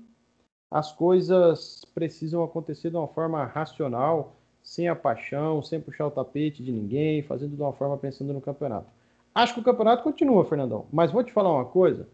as 0.72 0.92
coisas 0.92 1.84
precisam 1.94 2.44
acontecer 2.44 2.90
de 2.90 2.96
uma 2.96 3.08
forma 3.08 3.44
racional, 3.46 4.36
sem 4.62 4.88
a 4.88 4.96
paixão, 4.96 5.64
sem 5.64 5.80
puxar 5.80 6.08
o 6.08 6.12
tapete 6.12 6.64
de 6.64 6.72
ninguém, 6.72 7.24
fazendo 7.24 7.56
de 7.56 7.62
uma 7.62 7.74
forma 7.74 7.98
pensando 7.98 8.34
no 8.34 8.42
campeonato. 8.42 8.88
Acho 9.34 9.54
que 9.54 9.60
o 9.60 9.64
campeonato 9.64 10.04
continua, 10.04 10.46
Fernandão. 10.46 10.86
Mas 10.92 11.12
vou 11.12 11.24
te 11.24 11.32
falar 11.32 11.54
uma 11.54 11.66
coisa. 11.66 12.08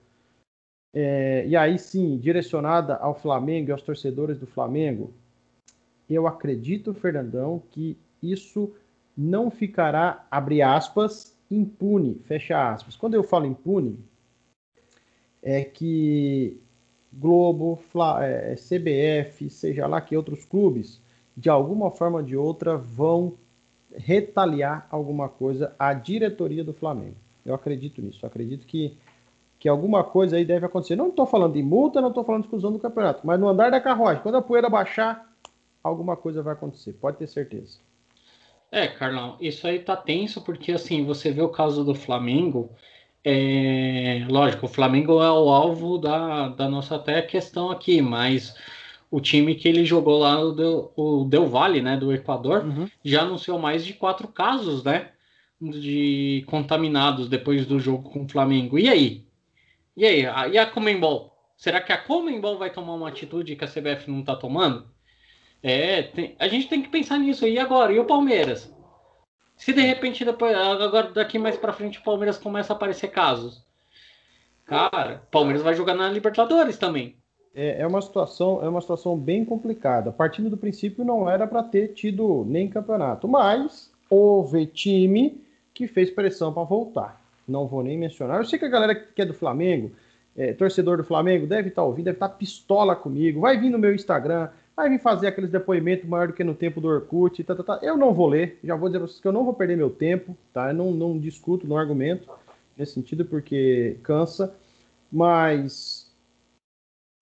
É, 0.94 1.46
e 1.46 1.56
aí 1.58 1.78
sim, 1.78 2.18
direcionada 2.18 2.96
ao 2.96 3.14
Flamengo 3.14 3.70
e 3.70 3.72
aos 3.72 3.82
torcedores 3.82 4.40
do 4.40 4.48
Flamengo, 4.48 5.14
eu 6.10 6.28
acredito, 6.28 6.94
Fernandão, 6.94 7.62
que 7.72 7.98
isso 8.22 8.74
não 9.18 9.50
ficará, 9.50 10.26
abre 10.30 10.62
aspas, 10.62 11.36
impune, 11.50 12.16
fecha 12.26 12.72
aspas. 12.72 12.96
Quando 12.96 13.14
eu 13.14 13.24
falo 13.24 13.46
impune, 13.46 14.00
é 15.42 15.64
que 15.64 16.60
Globo, 17.14 17.78
Fla, 17.92 18.26
é, 18.26 18.56
CBF, 18.56 19.50
seja 19.50 19.88
lá 19.88 20.02
que 20.02 20.18
outros 20.18 20.44
clubes, 20.44 21.00
de 21.36 21.50
alguma 21.50 21.92
forma 21.92 22.18
ou 22.18 22.24
de 22.24 22.36
outra, 22.36 22.78
vão 22.78 23.34
retaliar 23.96 24.88
alguma 24.90 25.30
coisa 25.30 25.74
à 25.80 25.94
diretoria 25.94 26.64
do 26.64 26.74
Flamengo. 26.74 27.16
Eu 27.46 27.54
acredito 27.56 28.02
nisso. 28.02 28.20
Eu 28.24 28.28
acredito 28.28 28.66
que, 28.66 28.98
que 29.60 29.70
alguma 29.70 30.04
coisa 30.04 30.36
aí 30.36 30.44
deve 30.44 30.66
acontecer. 30.66 30.96
Não 30.96 31.10
estou 31.10 31.26
falando 31.26 31.54
de 31.54 31.64
multa, 31.64 32.02
não 32.02 32.10
estou 32.10 32.24
falando 32.24 32.42
de 32.42 32.48
exclusão 32.48 32.72
do 32.72 32.80
campeonato, 32.80 33.26
mas 33.26 33.40
no 33.40 33.48
andar 33.48 33.72
da 33.72 33.80
carruagem, 33.80 34.22
quando 34.22 34.36
a 34.36 34.42
poeira 34.42 34.70
baixar, 34.70 35.32
alguma 35.82 36.18
coisa 36.18 36.42
vai 36.42 36.54
acontecer. 36.54 36.94
Pode 36.94 37.18
ter 37.18 37.28
certeza. 37.28 37.78
É, 38.72 38.88
Carlão, 38.88 39.38
isso 39.40 39.66
aí 39.68 39.80
tá 39.80 39.96
tenso 39.96 40.42
porque 40.42 40.72
assim, 40.72 41.06
você 41.06 41.32
vê 41.32 41.42
o 41.42 41.50
caso 41.50 41.84
do 41.84 41.96
Flamengo. 41.96 42.70
É, 43.24 44.26
lógico, 44.30 44.66
o 44.66 44.70
Flamengo 44.70 45.22
é 45.22 45.32
o 45.32 45.50
alvo 45.50 45.98
da, 45.98 46.50
da 46.50 46.70
nossa 46.70 46.96
até 46.96 47.22
questão 47.22 47.72
aqui, 47.72 48.02
mas 48.02 48.56
o 49.10 49.22
time 49.22 49.56
que 49.56 49.68
ele 49.68 49.86
jogou 49.86 50.20
lá, 50.20 50.40
o 50.40 50.52
Del, 50.52 50.94
o 50.96 51.24
Del 51.26 51.48
Valle, 51.48 51.82
né, 51.82 51.98
do 51.98 52.14
Equador, 52.14 52.66
uhum. 52.66 52.88
já 53.04 53.22
anunciou 53.22 53.58
mais 53.58 53.86
de 53.86 53.94
quatro 53.94 54.28
casos, 54.28 54.84
né, 54.84 55.12
de 55.60 56.44
contaminados 56.48 57.30
depois 57.30 57.66
do 57.66 57.80
jogo 57.80 58.10
com 58.10 58.26
o 58.26 58.30
Flamengo. 58.30 58.78
E 58.78 58.90
aí? 58.90 59.26
E 59.96 60.06
aí? 60.06 60.26
A, 60.26 60.48
e 60.48 60.58
a 60.58 60.66
Comembol? 60.66 61.34
Será 61.56 61.82
que 61.82 61.94
a 61.94 61.98
Comembol 61.98 62.58
vai 62.58 62.70
tomar 62.70 62.94
uma 62.94 63.08
atitude 63.08 63.56
que 63.56 63.64
a 63.64 63.68
CBF 63.68 64.12
não 64.12 64.20
está 64.20 64.36
tomando? 64.36 64.86
É, 65.68 66.04
tem, 66.04 66.36
a 66.38 66.48
gente 66.48 66.68
tem 66.68 66.82
que 66.82 66.90
pensar 66.90 67.18
nisso. 67.18 67.48
E 67.48 67.58
agora? 67.58 67.92
E 67.92 68.00
o 68.00 68.06
Palmeiras? 68.06 68.72
Se 69.58 69.74
de 69.74 69.82
repente, 69.82 70.24
depois, 70.24 70.56
agora 70.56 71.12
daqui 71.12 71.40
mais 71.40 71.58
para 71.58 71.74
frente, 71.74 72.00
o 72.00 72.04
Palmeiras 72.04 72.38
começa 72.38 72.74
a 72.74 72.76
aparecer 72.76 73.08
casos. 73.08 73.66
Cara, 74.66 75.24
o 75.28 75.32
Palmeiras 75.32 75.64
vai 75.64 75.74
jogar 75.74 75.96
na 75.96 76.10
Libertadores 76.10 76.78
também 76.78 77.18
é, 77.56 77.82
é, 77.82 77.88
uma 77.88 78.02
situação 78.02 78.60
é 78.62 78.68
uma 78.68 78.82
situação 78.82 79.18
bem 79.18 79.46
complicada. 79.46 80.12
Partindo 80.12 80.50
do 80.50 80.58
princípio 80.58 81.06
não 81.06 81.30
era 81.30 81.48
para 81.48 81.64
ter 81.64 81.94
tido 81.94 82.44
nem 82.46 82.68
campeonato, 82.68 83.28
mas 83.28 83.92
houve 84.10 84.66
time 84.66 85.42
que 85.74 85.88
fez 85.88 86.12
pressão 86.12 86.54
para 86.54 86.64
voltar. 86.64 87.22
Não 87.48 87.66
vou 87.66 87.82
nem 87.82 87.98
mencionar. 87.98 88.40
Eu 88.40 88.46
sei 88.46 88.60
que 88.60 88.66
a 88.66 88.70
galera 88.70 88.94
que 88.94 89.22
é 89.22 89.26
do 89.26 89.34
Flamengo, 89.34 89.92
é, 90.36 90.52
torcedor 90.52 90.98
do 90.98 91.04
Flamengo, 91.04 91.48
deve 91.48 91.70
estar 91.70 91.82
tá 91.82 91.88
ouvindo, 91.88 92.06
deve 92.06 92.18
estar 92.18 92.30
tá 92.30 92.36
pistola 92.36 92.96
comigo. 92.96 93.40
Vai 93.40 93.58
vir 93.58 93.70
no 93.70 93.80
meu 93.80 93.96
Instagram, 93.96 94.50
vai 94.76 94.90
vir 94.90 95.00
fazer 95.00 95.28
aqueles 95.28 95.50
depoimentos 95.50 96.08
maior 96.08 96.28
do 96.28 96.34
que 96.34 96.44
no 96.44 96.54
tempo 96.54 96.82
do 96.82 96.88
Orkut. 96.88 97.44
Tá, 97.44 97.56
tá, 97.56 97.64
tá. 97.64 97.80
Eu 97.82 97.98
não 97.98 98.14
vou 98.14 98.28
ler, 98.28 98.60
já 98.64 98.76
vou 98.76 98.90
dizer 98.90 99.00
para 99.00 99.08
vocês 99.08 99.22
que 99.22 99.28
eu 99.28 99.32
não 99.32 99.46
vou 99.46 99.54
perder 99.54 99.78
meu 99.78 99.90
tempo, 99.90 100.36
tá? 100.54 100.70
Eu 100.70 100.74
não, 100.74 100.92
não 100.92 101.18
discuto 101.18 101.66
no 101.68 101.78
argumento 101.78 102.30
nesse 102.78 102.94
sentido 102.94 103.24
porque 103.24 103.98
cansa, 104.04 104.54
mas 105.12 106.12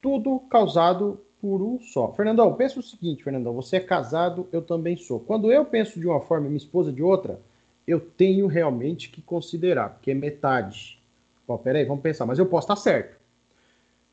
tudo 0.00 0.40
causado 0.50 1.20
por 1.40 1.60
um 1.60 1.80
só. 1.80 2.12
Fernandão, 2.12 2.54
pensa 2.54 2.80
o 2.80 2.82
seguinte, 2.82 3.22
Fernandão, 3.22 3.52
você 3.52 3.76
é 3.76 3.80
casado, 3.80 4.48
eu 4.52 4.62
também 4.62 4.96
sou. 4.96 5.20
Quando 5.20 5.52
eu 5.52 5.64
penso 5.64 6.00
de 6.00 6.06
uma 6.06 6.20
forma 6.20 6.46
e 6.46 6.48
minha 6.48 6.56
esposa 6.56 6.92
de 6.92 7.02
outra, 7.02 7.38
eu 7.86 8.00
tenho 8.00 8.46
realmente 8.46 9.10
que 9.10 9.20
considerar, 9.20 9.90
porque 9.90 10.12
é 10.12 10.14
metade. 10.14 10.98
Bom, 11.46 11.58
peraí, 11.58 11.84
vamos 11.84 12.02
pensar, 12.02 12.24
mas 12.24 12.38
eu 12.38 12.46
posso 12.46 12.66
estar 12.66 12.76
certo. 12.76 13.21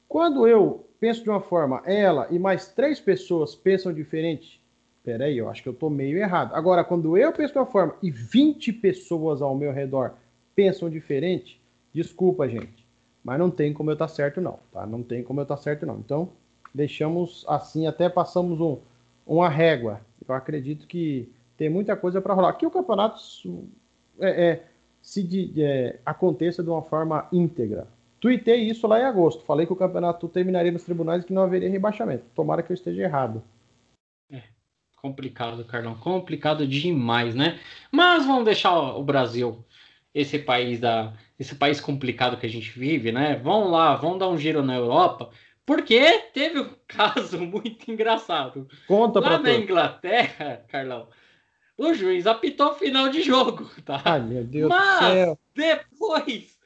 Quando 0.09 0.47
eu 0.47 0.87
penso 0.99 1.23
de 1.23 1.29
uma 1.29 1.39
forma, 1.39 1.83
ela 1.85 2.27
e 2.31 2.39
mais 2.39 2.67
três 2.67 2.99
pessoas 2.99 3.53
pensam 3.53 3.93
diferente, 3.93 4.59
peraí, 5.03 5.37
eu 5.37 5.47
acho 5.47 5.61
que 5.61 5.69
eu 5.69 5.73
estou 5.73 5.89
meio 5.89 6.17
errado. 6.17 6.55
Agora, 6.55 6.83
quando 6.83 7.15
eu 7.15 7.31
penso 7.31 7.53
de 7.53 7.59
uma 7.59 7.67
forma 7.67 7.95
e 8.01 8.09
20 8.09 8.73
pessoas 8.73 9.39
ao 9.39 9.55
meu 9.55 9.71
redor 9.71 10.15
pensam 10.55 10.89
diferente, 10.89 11.61
desculpa, 11.93 12.49
gente, 12.49 12.85
mas 13.23 13.37
não 13.37 13.51
tem 13.51 13.71
como 13.71 13.91
eu 13.91 13.93
estar 13.93 14.07
certo, 14.07 14.41
não, 14.41 14.59
tá? 14.73 14.83
Não 14.85 15.03
tem 15.03 15.23
como 15.23 15.39
eu 15.39 15.43
estar 15.43 15.57
certo, 15.57 15.85
não. 15.85 15.99
Então, 15.99 16.29
deixamos 16.73 17.45
assim, 17.47 17.85
até 17.85 18.09
passamos 18.09 18.59
um, 18.59 18.79
uma 19.27 19.47
régua. 19.47 20.01
Eu 20.27 20.33
acredito 20.33 20.87
que 20.87 21.31
tem 21.55 21.69
muita 21.69 21.95
coisa 21.95 22.19
para 22.19 22.33
rolar. 22.33 22.53
Que 22.53 22.65
o 22.65 22.71
campeonato 22.71 23.21
é, 24.19 24.49
é, 24.49 24.63
se 25.01 25.21
de, 25.21 25.61
é, 25.61 25.99
aconteça 26.03 26.63
de 26.63 26.69
uma 26.69 26.81
forma 26.81 27.27
íntegra. 27.31 27.87
Tuitei 28.19 28.61
isso 28.61 28.87
lá 28.87 28.99
em 28.99 29.05
agosto. 29.05 29.45
Falei 29.45 29.65
que 29.65 29.73
o 29.73 29.77
campeonato 29.77 30.27
terminaria 30.27 30.71
nos 30.71 30.83
tribunais 30.83 31.23
e 31.23 31.27
que 31.27 31.33
não 31.33 31.43
haveria 31.43 31.69
rebaixamento. 31.69 32.25
Tomara 32.35 32.61
que 32.61 32.71
eu 32.71 32.75
esteja 32.75 33.03
errado. 33.03 33.43
É, 34.31 34.43
complicado, 34.97 35.63
Carlão. 35.65 35.95
Complicado 35.95 36.67
demais, 36.67 37.33
né? 37.33 37.59
Mas 37.91 38.25
vamos 38.25 38.45
deixar 38.45 38.77
o 38.77 39.03
Brasil, 39.03 39.63
esse 40.13 40.37
país 40.37 40.79
da, 40.79 41.13
esse 41.39 41.55
país 41.55 41.79
complicado 41.79 42.37
que 42.37 42.45
a 42.45 42.49
gente 42.49 42.77
vive, 42.77 43.11
né? 43.11 43.39
Vamos 43.41 43.71
lá, 43.71 43.95
vamos 43.95 44.19
dar 44.19 44.27
um 44.27 44.37
giro 44.37 44.61
na 44.61 44.75
Europa, 44.75 45.29
porque 45.65 46.19
teve 46.33 46.59
um 46.59 46.75
caso 46.85 47.39
muito 47.39 47.89
engraçado. 47.89 48.67
Conta 48.85 49.21
lá 49.21 49.39
na 49.39 49.53
Inglaterra, 49.53 50.65
Carlão. 50.67 51.07
O 51.77 51.93
juiz 51.93 52.27
apitou 52.27 52.71
o 52.71 52.75
final 52.75 53.07
de 53.07 53.21
jogo, 53.21 53.69
tá? 53.85 54.01
Ai, 54.03 54.19
meu 54.19 54.43
Deus 54.43 54.67
Mas, 54.67 54.99
do 54.99 55.13
céu. 55.13 55.39
depois 55.55 56.58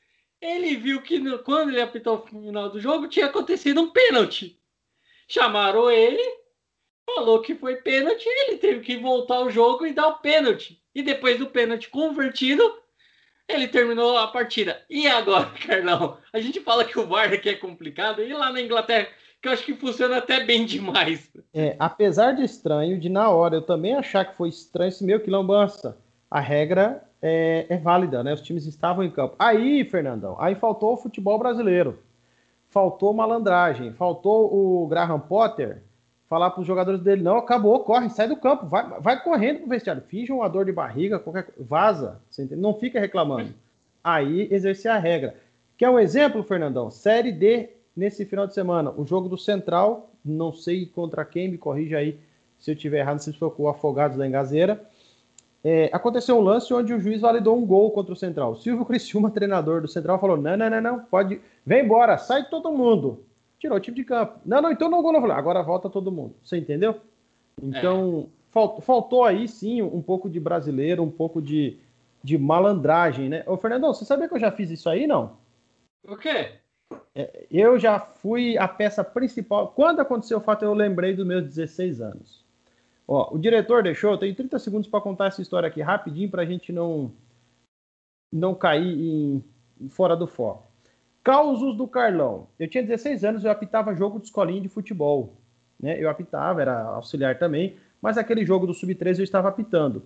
ele 0.43 0.75
viu 0.75 1.01
que 1.01 1.19
no, 1.19 1.39
quando 1.39 1.69
ele 1.69 1.81
apitou 1.81 2.17
o 2.17 2.27
final 2.27 2.69
do 2.69 2.79
jogo 2.79 3.07
tinha 3.07 3.27
acontecido 3.27 3.81
um 3.81 3.89
pênalti. 3.89 4.59
Chamaram 5.25 5.89
ele, 5.89 6.21
falou 7.05 7.41
que 7.41 7.55
foi 7.55 7.77
pênalti, 7.77 8.25
ele 8.27 8.57
teve 8.57 8.81
que 8.81 8.97
voltar 8.97 9.35
ao 9.35 9.49
jogo 9.49 9.85
e 9.85 9.93
dar 9.93 10.09
o 10.09 10.19
pênalti. 10.19 10.81
E 10.93 11.01
depois 11.01 11.39
do 11.39 11.47
pênalti 11.47 11.89
convertido, 11.89 12.61
ele 13.47 13.69
terminou 13.69 14.17
a 14.17 14.27
partida. 14.27 14.83
E 14.89 15.07
agora, 15.07 15.49
Carlão? 15.65 16.17
A 16.33 16.39
gente 16.41 16.59
fala 16.59 16.83
que 16.83 16.99
o 16.99 17.07
VAR 17.07 17.31
aqui 17.31 17.49
é 17.49 17.55
complicado, 17.55 18.21
e 18.21 18.33
lá 18.33 18.51
na 18.51 18.61
Inglaterra, 18.61 19.07
que 19.41 19.47
eu 19.47 19.53
acho 19.53 19.63
que 19.63 19.73
funciona 19.73 20.17
até 20.17 20.43
bem 20.43 20.65
demais. 20.67 21.31
É, 21.53 21.77
apesar 21.79 22.33
de 22.33 22.43
estranho, 22.43 22.99
de 22.99 23.07
na 23.07 23.29
hora 23.29 23.55
eu 23.55 23.61
também 23.61 23.95
achar 23.95 24.25
que 24.25 24.35
foi 24.35 24.49
estranho 24.49 24.89
esse 24.89 25.05
meu 25.05 25.21
quilombança, 25.21 25.97
a 26.29 26.41
regra 26.41 27.01
é, 27.25 27.65
é, 27.69 27.77
válida, 27.77 28.21
né? 28.21 28.33
Os 28.33 28.41
times 28.41 28.65
estavam 28.65 29.01
em 29.01 29.09
campo. 29.09 29.33
Aí, 29.39 29.85
Fernandão, 29.85 30.35
aí 30.37 30.55
faltou 30.55 30.91
o 30.91 30.97
futebol 30.97 31.39
brasileiro. 31.39 31.97
Faltou 32.69 33.13
malandragem, 33.13 33.93
faltou 33.93 34.53
o 34.53 34.85
Graham 34.87 35.21
Potter 35.21 35.81
falar 36.27 36.49
para 36.49 36.59
os 36.59 36.67
jogadores 36.67 36.99
dele: 36.99 37.23
não, 37.23 37.37
acabou, 37.37 37.79
corre, 37.79 38.09
sai 38.09 38.27
do 38.27 38.35
campo, 38.35 38.65
vai, 38.65 38.99
vai 38.99 39.23
correndo 39.23 39.59
pro 39.59 39.69
vestiário, 39.69 40.01
finge 40.01 40.33
uma 40.33 40.49
dor 40.49 40.65
de 40.65 40.73
barriga, 40.73 41.17
qualquer 41.17 41.47
vaza, 41.57 42.19
não 42.51 42.73
fica 42.73 42.99
reclamando. 42.99 43.53
Aí 44.03 44.49
exercer 44.51 44.91
a 44.91 44.97
regra. 44.97 45.35
Quer 45.77 45.89
um 45.89 45.99
exemplo, 45.99 46.43
Fernandão? 46.43 46.91
Série 46.91 47.31
D 47.31 47.69
nesse 47.95 48.25
final 48.25 48.45
de 48.45 48.53
semana, 48.53 48.91
o 48.97 49.05
jogo 49.05 49.29
do 49.29 49.37
Central, 49.37 50.11
não 50.25 50.51
sei 50.51 50.85
contra 50.87 51.23
quem, 51.23 51.49
me 51.49 51.57
corrija 51.57 51.99
aí 51.99 52.19
se 52.59 52.71
eu 52.71 52.75
tiver 52.75 52.99
errado, 52.99 53.19
se 53.19 53.31
foi 53.33 53.49
com 53.51 53.63
o 53.63 53.69
Afogados 53.69 54.17
da 54.17 54.27
Engazeira. 54.27 54.83
É, 55.63 55.89
aconteceu 55.93 56.37
um 56.37 56.41
lance 56.41 56.73
onde 56.73 56.93
o 56.93 56.99
juiz 56.99 57.21
validou 57.21 57.57
um 57.57 57.65
gol 57.65 57.89
contra 57.91 58.11
o 58.11 58.17
Central. 58.17 58.55
Silvio 58.55 58.85
Criciúma, 58.85 59.31
treinador 59.31 59.81
do 59.81 59.87
Central, 59.87 60.19
falou: 60.19 60.35
não, 60.35 60.57
não, 60.57 60.69
não, 60.69 60.81
não, 60.81 60.99
pode. 60.99 61.39
Vem 61.65 61.85
embora, 61.85 62.17
sai 62.17 62.49
todo 62.49 62.71
mundo. 62.71 63.23
Tirou 63.57 63.77
o 63.77 63.81
time 63.81 63.95
de 63.95 64.03
campo. 64.03 64.39
Não, 64.45 64.61
não, 64.61 64.71
então 64.71 64.89
não 64.89 65.01
gol, 65.01 65.13
não. 65.13 65.31
Agora 65.31 65.63
volta 65.63 65.89
todo 65.89 66.11
mundo. 66.11 66.35
Você 66.43 66.57
entendeu? 66.57 66.99
Então, 67.61 68.27
é. 68.27 68.51
faltou, 68.51 68.81
faltou 68.81 69.23
aí 69.23 69.47
sim 69.47 69.81
um 69.81 70.01
pouco 70.01 70.29
de 70.29 70.37
brasileiro, 70.37 71.01
um 71.01 71.09
pouco 71.09 71.41
de, 71.41 71.79
de 72.21 72.37
malandragem, 72.37 73.29
né? 73.29 73.43
Ô, 73.47 73.55
Fernandão, 73.55 73.93
você 73.93 74.03
sabia 74.03 74.27
que 74.27 74.33
eu 74.33 74.39
já 74.39 74.51
fiz 74.51 74.69
isso 74.69 74.89
aí, 74.89 75.07
não? 75.07 75.37
O 76.05 76.17
quê? 76.17 76.51
É, 77.15 77.45
eu 77.49 77.79
já 77.79 77.99
fui 77.99 78.57
a 78.57 78.67
peça 78.67 79.01
principal. 79.01 79.69
Quando 79.69 80.01
aconteceu 80.01 80.39
o 80.39 80.41
fato, 80.41 80.65
eu 80.65 80.73
lembrei 80.73 81.13
dos 81.15 81.25
meus 81.25 81.43
16 81.43 82.01
anos. 82.01 82.42
Ó, 83.07 83.35
o 83.35 83.37
diretor 83.37 83.83
deixou, 83.83 84.17
tenho 84.17 84.35
30 84.35 84.57
segundos 84.59 84.87
para 84.87 85.01
contar 85.01 85.27
essa 85.27 85.41
história 85.41 85.67
aqui 85.67 85.81
rapidinho 85.81 86.29
para 86.29 86.43
a 86.43 86.45
gente 86.45 86.71
não 86.71 87.11
não 88.31 88.55
cair 88.55 88.99
em, 88.99 89.43
fora 89.89 90.15
do 90.15 90.25
foco. 90.25 90.65
Causos 91.23 91.77
do 91.77 91.87
Carlão. 91.87 92.47
Eu 92.59 92.67
tinha 92.67 92.83
16 92.83 93.23
anos, 93.23 93.45
eu 93.45 93.51
apitava 93.51 93.95
jogo 93.95 94.19
de 94.19 94.25
escolinha 94.25 94.59
de 94.59 94.67
futebol. 94.67 95.35
Né? 95.79 96.01
Eu 96.01 96.09
apitava, 96.09 96.61
era 96.61 96.81
auxiliar 96.81 97.37
também, 97.37 97.77
mas 98.01 98.17
aquele 98.17 98.45
jogo 98.45 98.65
do 98.65 98.73
Sub-13 98.73 99.19
eu 99.19 99.23
estava 99.23 99.49
apitando. 99.49 100.03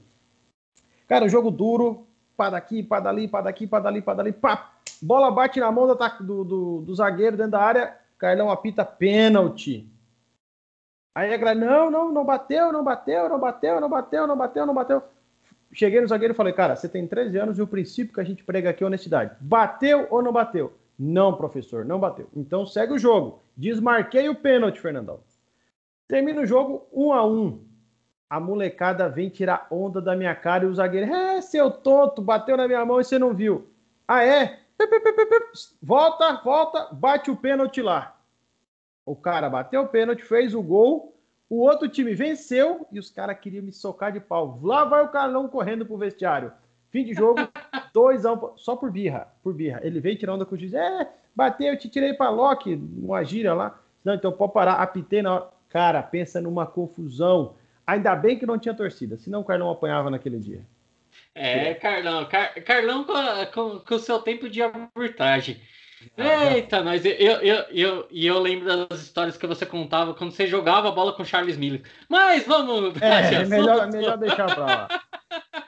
Cara, 1.08 1.30
jogo 1.30 1.50
duro, 1.50 2.06
pá 2.36 2.50
daqui, 2.50 2.84
pá 2.84 3.00
dali, 3.00 3.28
pá 3.28 3.42
daqui, 3.42 3.66
pá 3.66 3.80
dali, 3.80 4.02
pá 4.02 4.14
dali, 4.14 4.34
pá. 4.34 4.74
Bola 5.02 5.32
bate 5.32 5.60
na 5.60 5.72
mão 5.72 5.88
do, 5.88 6.44
do, 6.44 6.82
do 6.82 6.96
zagueiro 6.96 7.38
dentro 7.38 7.52
da 7.54 7.62
área, 7.62 7.98
Carlão 8.18 8.52
apita 8.52 8.84
pênalti. 8.84 9.88
Aí 11.18 11.34
a 11.34 11.38
galera, 11.38 11.60
não, 11.60 11.90
não, 11.90 12.12
não 12.12 12.24
bateu, 12.24 12.72
não 12.72 12.84
bateu, 12.84 13.28
não 13.28 13.40
bateu, 13.40 13.82
não 13.82 13.90
bateu, 13.90 14.28
não 14.28 14.38
bateu, 14.38 14.66
não 14.68 14.74
bateu. 14.76 15.02
Cheguei 15.74 16.00
no 16.00 16.08
zagueiro 16.08 16.36
e 16.36 16.38
falei, 16.38 16.54
cara, 16.54 16.76
você 16.76 16.88
tem 16.88 17.08
13 17.08 17.40
anos 17.40 17.58
e 17.58 17.62
o 17.64 17.66
princípio 17.66 18.14
que 18.14 18.22
a 18.22 18.24
gente 18.24 18.44
prega 18.44 18.70
aqui 18.70 18.84
é 18.84 18.86
honestidade. 18.86 19.36
Bateu 19.42 20.06
ou 20.12 20.22
não 20.22 20.32
bateu? 20.32 20.74
Não, 20.98 21.36
professor, 21.36 21.84
não 21.84 22.00
bateu. 22.00 22.30
Então 22.36 22.68
segue 22.68 22.94
o 22.94 23.00
jogo. 23.00 23.42
Desmarquei 23.58 24.30
o 24.30 24.36
pênalti, 24.36 24.80
Fernandão. 24.80 25.20
Termina 26.08 26.42
o 26.42 26.46
jogo 26.46 26.88
um 26.94 27.12
a 27.12 27.26
um. 27.26 27.66
A 28.30 28.40
molecada 28.40 29.10
vem 29.10 29.28
tirar 29.28 29.66
onda 29.72 30.00
da 30.00 30.16
minha 30.16 30.36
cara 30.36 30.66
e 30.66 30.68
o 30.68 30.76
zagueiro, 30.76 31.12
é, 31.12 31.42
seu 31.42 31.72
tonto, 31.72 32.22
bateu 32.22 32.56
na 32.56 32.68
minha 32.68 32.86
mão 32.86 33.02
e 33.02 33.04
você 33.04 33.18
não 33.18 33.34
viu. 33.34 33.68
Ah, 34.08 34.24
é? 34.24 34.60
Volta, 35.82 36.40
volta, 36.44 36.90
bate 36.92 37.32
o 37.32 37.36
pênalti 37.36 37.82
lá. 37.82 38.17
O 39.08 39.16
cara 39.16 39.50
bateu 39.50 39.84
o 39.84 39.88
pênalti, 39.88 40.22
fez 40.22 40.54
o 40.54 40.62
gol, 40.62 41.18
o 41.50 41.62
outro 41.62 41.88
time 41.88 42.14
venceu 42.14 42.86
e 42.92 43.00
os 43.00 43.10
caras 43.10 43.40
queriam 43.40 43.64
me 43.64 43.72
socar 43.72 44.12
de 44.12 44.20
pau. 44.20 44.60
Lá 44.62 44.84
vai 44.84 45.02
o 45.02 45.08
Carlão 45.08 45.48
correndo 45.48 45.86
pro 45.86 45.98
vestiário. 45.98 46.52
Fim 46.90 47.06
de 47.06 47.14
jogo, 47.14 47.40
2 47.94 48.26
a 48.26 48.34
1 48.34 48.36
um, 48.36 48.58
só 48.58 48.76
por 48.76 48.92
birra, 48.92 49.34
por 49.42 49.54
birra. 49.54 49.80
Ele 49.82 50.02
veio 50.02 50.18
tirando 50.18 50.46
com 50.46 50.56
o 50.56 50.58
juiz, 50.58 50.74
é, 50.74 51.10
bateu, 51.34 51.68
eu 51.68 51.80
te 51.80 51.88
tirei 51.88 52.14
pra 52.14 52.30
Loki, 52.30 52.76
uma 52.76 53.24
gíria 53.24 53.54
lá. 53.54 53.80
Não, 54.04 54.14
então 54.14 54.30
pode 54.30 54.52
parar, 54.52 54.74
apitei 54.74 55.22
na 55.22 55.36
hora. 55.36 55.48
Cara, 55.70 56.04
pensa 56.04 56.42
numa 56.42 56.66
confusão. 56.66 57.56
Ainda 57.86 58.14
bem 58.14 58.38
que 58.38 58.46
não 58.46 58.60
tinha 58.60 58.74
torcida, 58.74 59.16
senão 59.16 59.40
o 59.40 59.46
Carlão 59.46 59.72
apanhava 59.72 60.10
naquele 60.10 60.38
dia. 60.38 60.66
É, 61.34 61.74
Carlão, 61.76 62.26
Car 62.26 62.62
Carlão 62.64 63.06
com, 63.54 63.96
o 63.96 64.00
seu 64.00 64.20
tempo 64.20 64.50
de 64.50 64.62
arbitragem. 64.62 65.62
Eita, 66.18 66.84
nós, 66.84 67.04
eu, 67.06 67.12
eu, 67.12 67.66
eu, 67.72 68.08
e 68.12 68.28
eu 68.28 68.40
lembro 68.40 68.88
das 68.88 69.02
histórias 69.02 69.38
que 69.38 69.48
você 69.48 69.66
contava 69.66 70.14
quando 70.14 70.32
você 70.32 70.46
jogava 70.46 70.90
a 70.90 70.92
bola 70.92 71.14
com 71.14 71.26
Charles 71.26 71.58
Miller. 71.58 71.82
Mas 72.08 72.46
vamos. 72.46 73.02
É, 73.02 73.34
é 73.34 73.46
melhor, 73.46 73.92
melhor 73.92 74.18
deixar 74.18 74.54
pra 74.54 74.66
lá. 74.66 74.88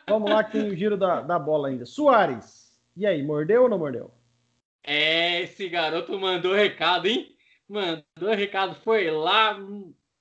vamos 0.08 0.30
lá, 0.30 0.44
que 0.44 0.52
tem 0.52 0.70
o 0.70 0.76
giro 0.76 0.96
da, 0.98 1.22
da 1.22 1.40
bola 1.40 1.70
ainda. 1.70 1.86
Soares, 1.86 2.70
e 2.96 3.06
aí, 3.06 3.24
mordeu 3.24 3.64
ou 3.64 3.70
não 3.70 3.80
mordeu? 3.80 4.12
É, 4.84 5.42
esse 5.42 5.68
garoto 5.70 6.18
mandou 6.20 6.54
recado, 6.54 7.08
hein? 7.08 7.36
Mandou 7.68 8.34
recado, 8.36 8.76
foi 8.84 9.10
lá, 9.10 9.58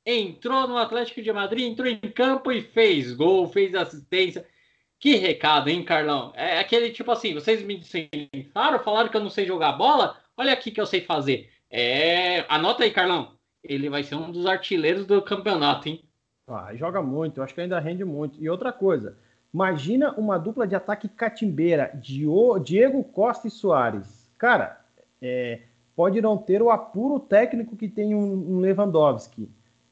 entrou 0.05 0.67
no 0.69 0.77
Atlético 0.77 1.23
de 1.23 1.33
Madrid, 1.33 1.71
entrou 1.71 1.89
em 1.89 1.99
campo 1.99 2.53
e 2.53 2.63
fez 2.63 3.13
gol, 3.13 3.49
fez 3.49 3.75
assistência. 3.75 4.47
Que 4.99 5.15
recado, 5.17 5.69
hein, 5.69 5.85
Carlão? 5.85 6.33
É 6.35 6.59
aquele 6.59 6.91
tipo 6.91 7.11
assim, 7.11 7.33
vocês 7.33 7.63
me 7.63 7.77
disseram, 7.77 8.79
falaram 8.83 9.09
que 9.09 9.17
eu 9.17 9.23
não 9.23 9.31
sei 9.31 9.47
jogar 9.47 9.73
bola, 9.73 10.17
olha 10.37 10.53
aqui 10.53 10.71
que 10.71 10.81
eu 10.81 10.87
sei 10.87 11.01
fazer. 11.01 11.51
É, 11.71 12.45
anota 12.49 12.83
aí, 12.83 12.91
Carlão. 12.91 13.37
Ele 13.63 13.89
vai 13.89 14.03
ser 14.03 14.17
um 14.17 14.31
dos 14.31 14.47
artilheiros 14.47 15.07
do 15.07 15.23
campeonato, 15.23 15.89
hein? 15.89 16.03
Ah, 16.49 16.75
joga 16.75 17.03
muito, 17.03 17.39
eu 17.39 17.45
acho 17.45 17.55
que 17.55 17.61
ainda 17.61 17.79
rende 17.79 18.05
muito. 18.05 18.43
E 18.43 18.49
outra 18.49 18.73
coisa, 18.73 19.17
imagina 19.53 20.13
uma 20.13 20.39
dupla 20.39 20.67
de 20.67 20.75
ataque 20.75 21.09
catimbeira, 21.09 21.93
Diego 21.95 23.05
Costa 23.05 23.47
e 23.47 23.51
Soares. 23.51 24.31
Cara, 24.39 24.81
é, 25.21 25.61
pode 25.95 26.21
não 26.23 26.39
ter 26.39 26.63
o 26.63 26.71
apuro 26.71 27.21
técnico 27.21 27.77
que 27.77 27.89
tem 27.89 28.15
um 28.15 28.61
Lewandowski, 28.61 29.51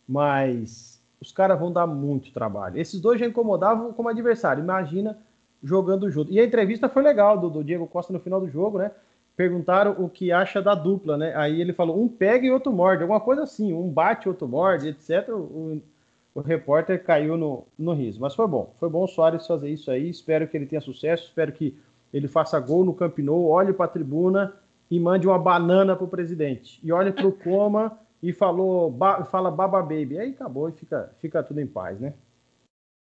mas 0.08 0.95
os 1.20 1.32
caras 1.32 1.58
vão 1.58 1.72
dar 1.72 1.86
muito 1.86 2.32
trabalho. 2.32 2.78
Esses 2.78 3.00
dois 3.00 3.18
já 3.18 3.26
incomodavam 3.26 3.92
como 3.92 4.08
adversário. 4.08 4.62
Imagina 4.62 5.18
jogando 5.62 6.10
junto. 6.10 6.32
E 6.32 6.38
a 6.38 6.44
entrevista 6.44 6.88
foi 6.88 7.02
legal 7.02 7.38
do, 7.38 7.48
do, 7.48 7.64
Diego 7.64 7.86
Costa 7.86 8.12
no 8.12 8.20
final 8.20 8.40
do 8.40 8.48
jogo, 8.48 8.78
né? 8.78 8.90
perguntaram 9.36 9.94
o 9.98 10.08
que 10.08 10.32
acha 10.32 10.62
da 10.62 10.74
dupla, 10.74 11.16
né? 11.18 11.34
Aí 11.36 11.60
ele 11.60 11.74
falou 11.74 12.02
um 12.02 12.08
pega 12.08 12.46
e 12.46 12.50
outro 12.50 12.72
morde, 12.72 13.02
alguma 13.02 13.20
coisa 13.20 13.42
assim, 13.42 13.72
um 13.72 13.90
bate, 13.90 14.28
outro 14.28 14.48
morde, 14.48 14.88
etc. 14.88 15.28
O, 15.28 15.80
o 16.34 16.40
repórter 16.40 17.04
caiu 17.04 17.36
no, 17.36 17.64
no 17.78 17.92
riso. 17.92 18.18
Mas 18.20 18.34
foi 18.34 18.46
bom, 18.46 18.74
foi 18.80 18.88
bom 18.88 19.04
o 19.04 19.08
Soares 19.08 19.46
fazer 19.46 19.68
isso 19.68 19.90
aí. 19.90 20.08
Espero 20.08 20.48
que 20.48 20.56
ele 20.56 20.66
tenha 20.66 20.80
sucesso, 20.80 21.24
espero 21.24 21.52
que 21.52 21.76
ele 22.14 22.28
faça 22.28 22.58
gol 22.58 22.84
no 22.84 22.94
Camp 22.94 23.18
Nou, 23.18 23.46
olhe 23.46 23.74
para 23.74 23.84
a 23.84 23.88
tribuna 23.88 24.54
e 24.90 24.98
mande 24.98 25.26
uma 25.26 25.38
banana 25.38 25.94
para 25.94 26.04
o 26.04 26.08
presidente. 26.08 26.80
E 26.82 26.90
olhe 26.90 27.12
para 27.12 27.26
o 27.26 27.32
Coma 27.32 27.98
e 28.22 28.32
falou, 28.32 28.90
ba, 28.90 29.24
fala 29.24 29.50
Baba 29.50 29.82
Baby. 29.82 30.18
Aí 30.18 30.30
acabou 30.30 30.68
e 30.68 30.72
fica, 30.72 31.14
fica 31.18 31.42
tudo 31.42 31.60
em 31.60 31.66
paz, 31.66 32.00
né? 32.00 32.14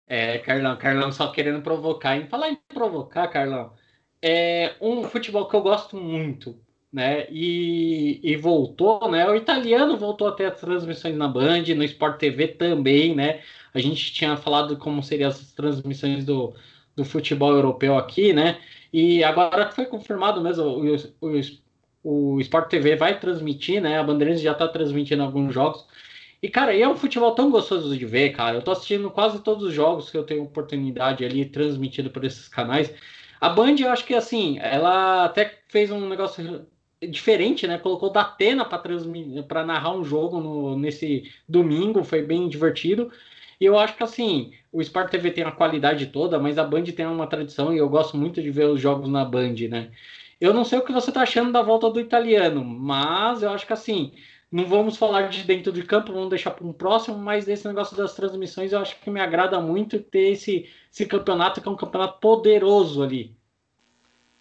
É, 0.08 0.40
Carlão, 0.40 0.78
Carlão 0.78 1.12
só 1.12 1.32
querendo 1.32 1.62
provocar. 1.62 2.16
Em 2.16 2.28
falar 2.28 2.50
em 2.50 2.56
provocar, 2.68 3.28
Carlão, 3.28 3.74
é 4.22 4.76
um 4.82 5.04
futebol 5.04 5.48
que 5.48 5.56
eu 5.56 5.62
gosto 5.62 5.98
muito, 5.98 6.58
né? 6.92 7.28
E, 7.30 8.20
e 8.24 8.36
voltou, 8.38 9.10
né? 9.12 9.28
O 9.30 9.36
italiano 9.36 9.98
voltou 9.98 10.30
a 10.30 10.32
ter 10.32 10.46
as 10.46 10.60
transmissões 10.60 11.16
na 11.16 11.28
Band, 11.28 11.64
no 11.76 11.84
Sport 11.84 12.20
TV 12.20 12.48
também, 12.50 13.16
né? 13.16 13.42
A 13.74 13.80
gente 13.80 14.14
tinha 14.14 14.38
falado 14.38 14.78
como 14.78 15.04
seriam 15.04 15.30
as 15.30 15.52
transmissões 15.54 16.26
do, 16.26 16.54
do 16.96 17.04
futebol 17.06 17.52
europeu 17.54 17.98
aqui, 17.98 18.34
né? 18.34 18.60
E 18.92 19.24
agora 19.24 19.72
foi 19.72 19.86
confirmado 19.86 20.42
mesmo, 20.42 20.64
o, 20.66 20.96
o, 21.22 21.38
o 22.10 22.40
Sport 22.40 22.70
TV 22.70 22.96
vai 22.96 23.20
transmitir, 23.20 23.82
né? 23.82 24.00
A 24.00 24.04
Bandeirantes 24.04 24.42
já 24.42 24.54
está 24.54 24.66
transmitindo 24.66 25.22
alguns 25.22 25.54
jogos. 25.54 25.86
E, 26.42 26.48
cara, 26.48 26.74
e 26.74 26.82
é 26.82 26.88
um 26.88 26.96
futebol 26.96 27.36
tão 27.36 27.52
gostoso 27.52 27.98
de 27.98 28.06
ver, 28.06 28.30
cara. 28.30 28.56
Eu 28.58 28.62
tô 28.62 28.72
assistindo 28.72 29.12
quase 29.12 29.44
todos 29.44 29.66
os 29.66 29.74
jogos 29.74 30.10
que 30.10 30.18
eu 30.18 30.24
tenho 30.24 30.44
oportunidade 30.44 31.26
ali 31.26 31.44
transmitido 31.44 32.10
por 32.10 32.24
esses 32.24 32.48
canais. 32.48 32.94
A 33.42 33.50
Band, 33.50 33.76
eu 33.80 33.90
acho 33.90 34.06
que 34.06 34.14
assim, 34.14 34.58
ela 34.60 35.26
até 35.26 35.60
fez 35.68 35.92
um 35.92 36.08
negócio 36.08 36.66
diferente, 37.10 37.68
né? 37.68 37.78
Colocou 37.78 38.10
da 38.10 38.22
Atena 38.22 38.64
para 38.64 39.66
narrar 39.66 39.92
um 39.94 40.04
jogo 40.04 40.40
no, 40.40 40.78
nesse 40.78 41.30
domingo, 41.48 42.06
foi 42.06 42.22
bem 42.22 42.48
divertido. 42.48 43.12
E 43.60 43.66
eu 43.66 43.78
acho 43.78 43.98
que 43.98 44.04
assim, 44.04 44.54
o 44.72 44.82
Sport 44.82 45.12
TV 45.12 45.32
tem 45.32 45.44
a 45.44 45.52
qualidade 45.52 46.06
toda, 46.08 46.40
mas 46.40 46.58
a 46.58 46.64
Band 46.64 46.84
tem 46.84 47.06
uma 47.06 47.28
tradição 47.28 47.74
e 47.74 47.78
eu 47.78 47.90
gosto 47.90 48.16
muito 48.16 48.42
de 48.42 48.50
ver 48.50 48.70
os 48.70 48.80
jogos 48.80 49.10
na 49.10 49.26
Band, 49.26 49.56
né? 49.70 49.92
Eu 50.40 50.54
não 50.54 50.64
sei 50.64 50.78
o 50.80 50.84
que 50.84 50.94
você 50.94 51.12
tá 51.12 51.22
achando 51.22 51.52
da 51.52 51.62
volta 51.62 51.90
do 51.90 52.00
italiano, 52.00 52.64
mas 52.64 53.42
eu 53.42 53.50
acho 53.50 53.66
que 53.66 53.74
assim, 53.74 54.14
não 54.52 54.66
vamos 54.66 54.96
falar 54.96 55.30
de 55.30 55.44
dentro 55.44 55.72
de 55.72 55.84
campo, 55.84 56.14
vamos 56.14 56.30
deixar 56.30 56.52
para 56.52 56.66
um 56.66 56.72
próximo, 56.72 57.18
mas 57.18 57.48
esse 57.48 57.68
negócio 57.68 57.98
das 57.98 58.14
transmissões 58.14 58.72
eu 58.72 58.80
acho 58.80 59.00
que 59.02 59.10
me 59.10 59.20
agrada 59.20 59.60
muito 59.60 60.00
ter 60.00 60.32
esse, 60.32 60.70
esse 60.92 61.06
campeonato 61.06 61.60
que 61.60 61.68
é 61.68 61.72
um 61.72 61.76
campeonato 61.76 62.20
poderoso 62.20 63.04
ali. 63.04 63.36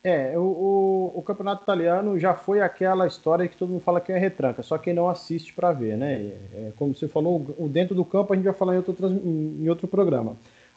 É, 0.04 0.38
o, 0.38 0.42
o, 0.42 1.12
o, 1.18 1.22
campeonato 1.22 1.64
italiano 1.64 2.16
já 2.16 2.32
foi 2.32 2.60
aquela 2.60 3.08
história 3.08 3.48
que 3.48 3.56
todo 3.56 3.70
mundo 3.70 3.80
fala 3.80 4.00
que 4.00 4.12
é 4.12 4.18
retranca, 4.18 4.62
só 4.62 4.78
quem 4.78 4.94
não 4.94 5.08
assiste 5.08 5.52
para 5.52 5.72
ver, 5.72 5.96
né? 5.96 6.30
É, 6.54 6.72
como 6.76 6.94
você 6.94 7.08
falou, 7.08 7.44
o 7.58 7.68
dentro 7.68 7.92
do 7.92 8.04
campo 8.04 8.32
a 8.32 8.36
gente 8.36 8.44
vai 8.44 8.54
falar 8.54 8.74
em 8.74 8.76
outro, 8.76 9.08
em 9.08 9.68
outro 9.68 9.88
programa. 9.88 10.36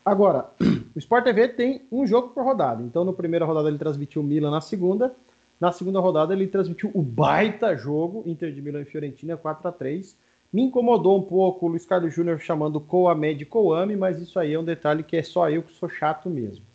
Agora, 0.09 0.49
o 0.95 0.97
Sport 0.97 1.23
TV 1.23 1.49
tem 1.49 1.83
um 1.91 2.07
jogo 2.07 2.29
por 2.29 2.43
rodada, 2.43 2.81
então 2.81 3.05
na 3.05 3.13
primeira 3.13 3.45
rodada 3.45 3.69
ele 3.69 3.77
transmitiu 3.77 4.23
o 4.23 4.25
Milan 4.25 4.49
na 4.49 4.59
segunda, 4.59 5.13
na 5.61 5.71
segunda 5.71 5.99
rodada, 5.99 6.33
ele 6.33 6.47
transmitiu 6.47 6.89
o 6.95 7.01
baita 7.03 7.75
jogo, 7.75 8.23
Inter 8.25 8.51
de 8.51 8.59
Milão 8.59 8.81
e 8.81 8.85
Fiorentina, 8.85 9.37
4 9.37 9.67
a 9.67 9.71
3 9.71 10.17
Me 10.51 10.63
incomodou 10.63 11.15
um 11.15 11.21
pouco 11.21 11.67
o 11.67 11.69
Luiz 11.69 11.85
Carlos 11.85 12.11
Júnior 12.11 12.39
chamando 12.39 12.79
Coamé 12.79 13.35
de 13.35 13.45
Coame, 13.45 13.95
mas 13.95 14.19
isso 14.19 14.39
aí 14.39 14.53
é 14.53 14.59
um 14.59 14.63
detalhe 14.63 15.03
que 15.03 15.15
é 15.15 15.21
só 15.21 15.47
eu 15.47 15.61
que 15.61 15.73
sou 15.73 15.87
chato 15.87 16.27
mesmo. 16.27 16.65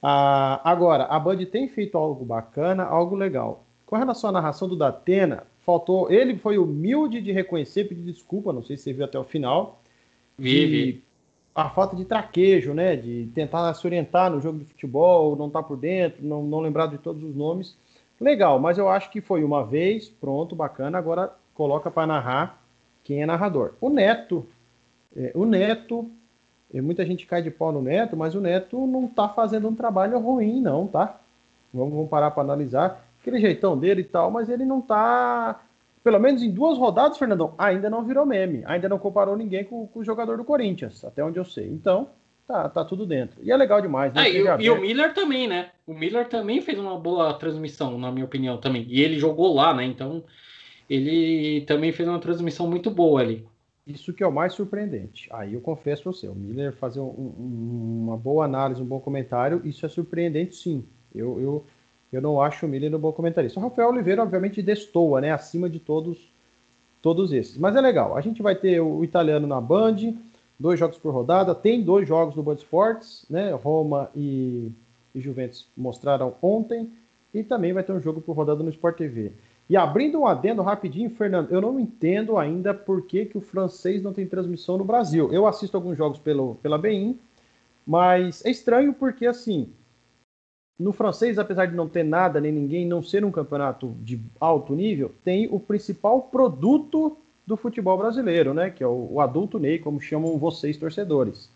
Ah, 0.00 0.60
agora, 0.62 1.04
a 1.04 1.18
Band 1.18 1.44
tem 1.46 1.68
feito 1.68 1.98
algo 1.98 2.24
bacana, 2.24 2.84
algo 2.84 3.16
legal. 3.16 3.64
Com 3.86 3.96
relação 3.96 4.30
à 4.30 4.32
narração 4.32 4.68
do 4.68 4.76
Datena, 4.76 5.44
faltou. 5.66 6.10
Ele 6.12 6.36
foi 6.36 6.58
humilde 6.58 7.20
de 7.20 7.32
reconhecer, 7.32 7.84
pedir 7.84 8.12
desculpa, 8.12 8.52
não 8.52 8.62
sei 8.62 8.76
se 8.76 8.84
você 8.84 8.92
viu 8.92 9.04
até 9.04 9.18
o 9.18 9.24
final. 9.24 9.82
Vive. 10.38 11.02
A 11.54 11.68
falta 11.68 11.94
de 11.94 12.04
traquejo, 12.04 12.72
né? 12.72 12.96
De 12.96 13.28
tentar 13.34 13.72
se 13.74 13.86
orientar 13.86 14.30
no 14.30 14.40
jogo 14.40 14.58
de 14.58 14.64
futebol, 14.64 15.36
não 15.36 15.48
estar 15.48 15.62
tá 15.62 15.68
por 15.68 15.76
dentro, 15.76 16.24
não, 16.24 16.42
não 16.42 16.60
lembrar 16.60 16.86
de 16.86 16.98
todos 16.98 17.22
os 17.22 17.34
nomes. 17.34 17.76
Legal, 18.20 18.58
mas 18.58 18.78
eu 18.78 18.88
acho 18.88 19.10
que 19.10 19.20
foi 19.20 19.42
uma 19.42 19.64
vez, 19.64 20.08
pronto, 20.08 20.54
bacana. 20.54 20.96
Agora 20.96 21.32
coloca 21.54 21.90
para 21.90 22.06
narrar 22.06 22.62
quem 23.02 23.22
é 23.22 23.26
narrador. 23.26 23.72
O 23.80 23.90
Neto, 23.90 24.46
é, 25.16 25.32
o 25.34 25.44
Neto, 25.44 26.10
é, 26.72 26.80
muita 26.80 27.04
gente 27.04 27.26
cai 27.26 27.42
de 27.42 27.50
pau 27.50 27.72
no 27.72 27.82
Neto, 27.82 28.16
mas 28.16 28.34
o 28.34 28.40
Neto 28.40 28.86
não 28.86 29.06
está 29.06 29.28
fazendo 29.28 29.68
um 29.68 29.74
trabalho 29.74 30.18
ruim, 30.18 30.60
não, 30.60 30.86
tá? 30.86 31.20
Vamos, 31.72 31.92
vamos 31.94 32.08
parar 32.08 32.30
para 32.30 32.42
analisar 32.42 33.04
aquele 33.20 33.40
jeitão 33.40 33.78
dele 33.78 34.02
e 34.02 34.04
tal, 34.04 34.30
mas 34.30 34.48
ele 34.48 34.64
não 34.64 34.80
está, 34.80 35.60
pelo 36.02 36.18
menos 36.18 36.42
em 36.42 36.50
duas 36.50 36.76
rodadas, 36.78 37.18
Fernandão, 37.18 37.54
ainda 37.56 37.88
não 37.88 38.04
virou 38.04 38.26
meme, 38.26 38.62
ainda 38.66 38.88
não 38.88 38.98
comparou 38.98 39.36
ninguém 39.36 39.64
com, 39.64 39.86
com 39.86 40.00
o 40.00 40.04
jogador 40.04 40.36
do 40.36 40.44
Corinthians, 40.44 41.04
até 41.04 41.24
onde 41.24 41.38
eu 41.38 41.44
sei. 41.44 41.68
Então, 41.68 42.10
tá, 42.46 42.68
tá 42.68 42.84
tudo 42.84 43.06
dentro. 43.06 43.40
E 43.42 43.50
é 43.50 43.56
legal 43.56 43.80
demais, 43.80 44.12
né? 44.12 44.22
Ah, 44.22 44.28
e, 44.28 44.64
e, 44.64 44.70
o 44.70 44.80
Miller 44.80 45.14
também, 45.14 45.46
né? 45.46 45.70
O 45.86 45.94
Miller 45.94 46.28
também 46.28 46.60
fez 46.60 46.78
uma 46.78 46.98
boa 46.98 47.34
transmissão, 47.34 47.98
na 47.98 48.10
minha 48.10 48.24
opinião, 48.24 48.58
também. 48.58 48.84
E 48.88 49.00
ele 49.00 49.18
jogou 49.18 49.54
lá, 49.54 49.72
né? 49.72 49.84
Então, 49.84 50.24
ele 50.88 51.62
também 51.62 51.92
fez 51.92 52.08
uma 52.08 52.18
transmissão 52.18 52.68
muito 52.68 52.90
boa 52.90 53.20
ali. 53.20 53.46
Isso 53.86 54.12
que 54.12 54.22
é 54.22 54.26
o 54.26 54.32
mais 54.32 54.52
surpreendente. 54.52 55.28
Aí 55.32 55.54
eu 55.54 55.60
confesso 55.60 56.04
para 56.04 56.12
você, 56.12 56.28
o 56.28 56.34
Miller 56.34 56.72
fazer 56.72 57.00
um, 57.00 57.04
um, 57.06 58.02
uma 58.04 58.16
boa 58.16 58.44
análise, 58.44 58.80
um 58.80 58.86
bom 58.86 59.00
comentário, 59.00 59.60
isso 59.64 59.84
é 59.84 59.88
surpreendente 59.88 60.54
sim. 60.54 60.84
Eu, 61.14 61.40
eu, 61.40 61.66
eu 62.12 62.20
não 62.20 62.40
acho 62.40 62.66
o 62.66 62.68
Miller 62.68 62.94
um 62.94 62.98
bom 62.98 63.12
comentarista. 63.12 63.58
O 63.58 63.62
Rafael 63.62 63.88
Oliveira, 63.88 64.22
obviamente, 64.22 64.60
destoa, 64.62 65.20
né? 65.20 65.32
Acima 65.32 65.68
de 65.68 65.78
todos 65.78 66.30
todos 67.00 67.32
esses. 67.32 67.58
Mas 67.58 67.74
é 67.74 67.80
legal. 67.80 68.16
A 68.16 68.20
gente 68.20 68.40
vai 68.40 68.54
ter 68.54 68.80
o 68.80 69.02
italiano 69.02 69.46
na 69.46 69.60
Band, 69.60 69.96
dois 70.58 70.78
jogos 70.78 70.98
por 70.98 71.12
rodada. 71.12 71.54
Tem 71.54 71.82
dois 71.82 72.06
jogos 72.06 72.36
no 72.36 72.42
Band 72.42 72.54
Sports, 72.54 73.26
né? 73.28 73.52
Roma 73.52 74.08
e, 74.14 74.70
e 75.14 75.20
Juventus 75.20 75.66
mostraram 75.76 76.34
ontem. 76.40 76.90
E 77.34 77.42
também 77.42 77.72
vai 77.72 77.82
ter 77.82 77.92
um 77.92 78.00
jogo 78.00 78.20
por 78.20 78.36
rodada 78.36 78.62
no 78.62 78.70
Sport 78.70 78.96
TV. 78.96 79.32
E 79.68 79.76
abrindo 79.76 80.20
um 80.20 80.26
adendo 80.26 80.60
rapidinho, 80.60 81.08
Fernando, 81.10 81.50
eu 81.50 81.60
não 81.60 81.80
entendo 81.80 82.36
ainda 82.36 82.74
por 82.74 83.02
que, 83.02 83.24
que 83.24 83.38
o 83.38 83.40
francês 83.40 84.02
não 84.02 84.12
tem 84.12 84.26
transmissão 84.26 84.76
no 84.76 84.84
Brasil. 84.84 85.32
Eu 85.32 85.46
assisto 85.46 85.76
alguns 85.76 85.96
jogos 85.96 86.18
pelo, 86.18 86.56
pela 86.56 86.76
BIM, 86.76 87.18
mas 87.86 88.44
é 88.44 88.50
estranho 88.50 88.92
porque, 88.92 89.26
assim, 89.26 89.70
no 90.82 90.92
francês, 90.92 91.38
apesar 91.38 91.66
de 91.66 91.74
não 91.74 91.88
ter 91.88 92.04
nada 92.04 92.40
nem 92.40 92.52
ninguém, 92.52 92.86
não 92.86 93.02
ser 93.02 93.24
um 93.24 93.30
campeonato 93.30 93.94
de 94.00 94.20
alto 94.40 94.74
nível, 94.74 95.12
tem 95.24 95.48
o 95.50 95.60
principal 95.60 96.22
produto 96.22 97.16
do 97.46 97.56
futebol 97.56 97.96
brasileiro, 97.96 98.52
né? 98.52 98.70
Que 98.70 98.82
é 98.82 98.86
o, 98.86 99.08
o 99.12 99.20
adulto 99.20 99.58
Ney, 99.58 99.78
como 99.78 100.00
chamam 100.00 100.38
vocês 100.38 100.76
torcedores. 100.76 101.48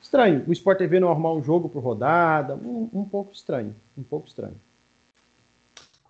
Estranho. 0.00 0.44
O 0.46 0.52
Sport 0.52 0.78
TV 0.78 1.00
não 1.00 1.10
arrumar 1.10 1.32
um 1.32 1.42
jogo 1.42 1.68
por 1.68 1.82
rodada, 1.82 2.54
um, 2.54 2.88
um 2.92 3.04
pouco 3.04 3.32
estranho, 3.32 3.74
um 3.96 4.02
pouco 4.02 4.28
estranho. 4.28 4.54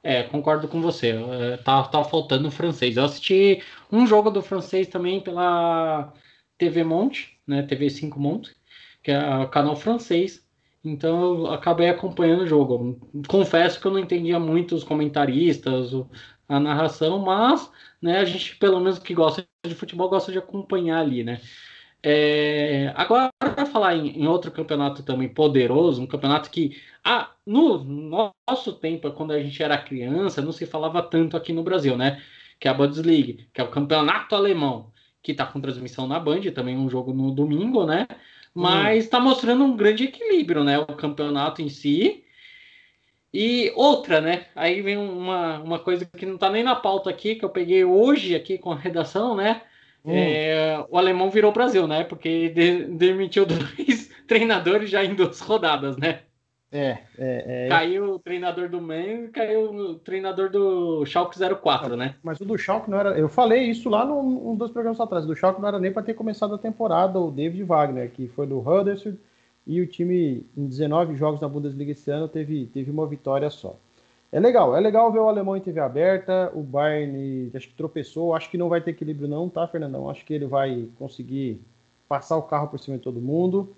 É, 0.02 0.22
concordo 0.22 0.68
com 0.68 0.80
você. 0.80 1.08
É, 1.08 1.56
tá, 1.56 1.82
tá 1.84 2.04
faltando 2.04 2.48
o 2.48 2.50
francês. 2.50 2.96
Eu 2.96 3.04
assisti 3.04 3.62
um 3.90 4.06
jogo 4.06 4.30
do 4.30 4.42
francês 4.42 4.86
também 4.86 5.20
pela 5.20 6.12
TV 6.56 6.84
Monte, 6.84 7.38
né? 7.46 7.62
TV 7.62 7.90
5 7.90 8.18
Monte, 8.20 8.54
que 9.02 9.10
é 9.10 9.36
o 9.38 9.48
canal 9.48 9.74
francês. 9.74 10.45
Então 10.86 11.46
eu 11.46 11.46
acabei 11.52 11.88
acompanhando 11.88 12.42
o 12.42 12.46
jogo. 12.46 13.00
Confesso 13.28 13.80
que 13.80 13.86
eu 13.86 13.90
não 13.92 13.98
entendia 13.98 14.38
muito 14.38 14.74
os 14.74 14.84
comentaristas, 14.84 15.90
a 16.48 16.60
narração, 16.60 17.18
mas 17.18 17.70
né, 18.00 18.18
a 18.18 18.24
gente, 18.24 18.56
pelo 18.56 18.78
menos 18.80 18.98
que 18.98 19.12
gosta 19.14 19.44
de 19.66 19.74
futebol, 19.74 20.08
gosta 20.08 20.30
de 20.30 20.38
acompanhar 20.38 21.00
ali, 21.00 21.24
né? 21.24 21.40
É, 22.02 22.92
agora, 22.94 23.30
para 23.38 23.66
falar 23.66 23.96
em, 23.96 24.22
em, 24.22 24.26
outro 24.28 24.52
campeonato 24.52 25.02
também 25.02 25.28
poderoso, 25.28 26.00
um 26.00 26.06
campeonato 26.06 26.50
que 26.50 26.80
ah, 27.04 27.32
no 27.44 27.82
nosso 27.82 28.74
tempo, 28.74 29.10
quando 29.10 29.32
a 29.32 29.42
gente 29.42 29.60
era 29.62 29.76
criança, 29.76 30.40
não 30.40 30.52
se 30.52 30.66
falava 30.66 31.02
tanto 31.02 31.36
aqui 31.36 31.52
no 31.52 31.64
Brasil, 31.64 31.96
né? 31.96 32.22
Que 32.60 32.68
é 32.68 32.70
a 32.70 32.74
Bundesliga, 32.74 33.42
que 33.52 33.60
é 33.60 33.64
o 33.64 33.70
campeonato 33.70 34.36
alemão, 34.36 34.92
que 35.22 35.32
está 35.32 35.44
com 35.46 35.60
transmissão 35.60 36.06
na 36.06 36.20
Band, 36.20 36.42
também 36.54 36.76
um 36.76 36.88
jogo 36.88 37.12
no 37.12 37.32
domingo, 37.32 37.84
né? 37.84 38.06
Mas 38.56 39.04
está 39.04 39.18
hum. 39.18 39.22
mostrando 39.22 39.64
um 39.64 39.76
grande 39.76 40.04
equilíbrio, 40.04 40.64
né? 40.64 40.78
O 40.78 40.86
campeonato 40.86 41.60
em 41.60 41.68
si. 41.68 42.24
E 43.32 43.70
outra, 43.76 44.20
né? 44.20 44.46
Aí 44.56 44.80
vem 44.80 44.96
uma, 44.96 45.58
uma 45.58 45.78
coisa 45.78 46.06
que 46.06 46.24
não 46.24 46.36
está 46.36 46.48
nem 46.48 46.62
na 46.62 46.74
pauta 46.74 47.10
aqui, 47.10 47.34
que 47.34 47.44
eu 47.44 47.50
peguei 47.50 47.84
hoje 47.84 48.34
aqui 48.34 48.56
com 48.56 48.72
a 48.72 48.76
redação, 48.76 49.36
né? 49.36 49.60
Hum. 50.02 50.12
É, 50.14 50.82
o 50.88 50.96
alemão 50.96 51.30
virou 51.30 51.52
Brasil, 51.52 51.86
né? 51.86 52.02
Porque 52.02 52.48
de, 52.48 52.84
demitiu 52.84 53.44
dois 53.46 54.10
treinadores 54.26 54.88
já 54.88 55.04
em 55.04 55.14
duas 55.14 55.38
rodadas, 55.40 55.98
né? 55.98 56.22
É, 56.72 56.98
é, 57.16 57.66
é, 57.66 57.68
Caiu 57.68 58.14
o 58.14 58.18
treinador 58.18 58.68
do 58.68 58.80
Man 58.80 59.26
e 59.26 59.28
caiu 59.28 59.70
o 59.70 59.94
treinador 60.00 60.50
do 60.50 61.06
Schalke 61.06 61.38
04, 61.38 61.96
né? 61.96 62.16
Mas 62.22 62.40
o 62.40 62.44
do 62.44 62.58
Schalke 62.58 62.90
não 62.90 62.98
era. 62.98 63.16
Eu 63.16 63.28
falei 63.28 63.62
isso 63.64 63.88
lá 63.88 64.04
num, 64.04 64.22
num 64.22 64.56
dos 64.56 64.72
programas 64.72 65.00
atrás. 65.00 65.24
O 65.24 65.28
do 65.28 65.36
Schalke 65.36 65.60
não 65.60 65.68
era 65.68 65.78
nem 65.78 65.92
para 65.92 66.02
ter 66.02 66.14
começado 66.14 66.54
a 66.54 66.58
temporada. 66.58 67.20
O 67.20 67.30
David 67.30 67.62
Wagner, 67.62 68.10
que 68.10 68.26
foi 68.28 68.46
do 68.46 68.58
Huddersfield, 68.58 69.18
e 69.66 69.80
o 69.80 69.86
time 69.86 70.46
em 70.56 70.66
19 70.66 71.16
jogos 71.16 71.40
na 71.40 71.48
Bundesliga 71.48 71.92
esse 71.92 72.10
ano 72.10 72.28
teve, 72.28 72.66
teve 72.66 72.90
uma 72.90 73.06
vitória 73.06 73.50
só. 73.50 73.76
é 74.30 74.38
legal, 74.38 74.76
é 74.76 74.80
legal 74.80 75.10
ver 75.10 75.18
o 75.18 75.28
alemão 75.28 75.56
em 75.56 75.60
TV 75.60 75.80
aberta, 75.80 76.52
o 76.54 76.62
Bayern 76.62 77.50
acho 77.54 77.68
que 77.68 77.74
tropeçou, 77.74 78.34
acho 78.34 78.50
que 78.50 78.58
não 78.58 78.68
vai 78.68 78.80
ter 78.80 78.92
equilíbrio 78.92 79.28
não, 79.28 79.48
tá, 79.48 79.66
Fernandão? 79.66 80.08
Acho 80.08 80.24
que 80.24 80.34
ele 80.34 80.46
vai 80.46 80.88
conseguir 80.98 81.60
passar 82.08 82.36
o 82.36 82.42
carro 82.42 82.68
por 82.68 82.78
cima 82.78 82.96
de 82.96 83.02
todo 83.02 83.20
mundo, 83.20 83.74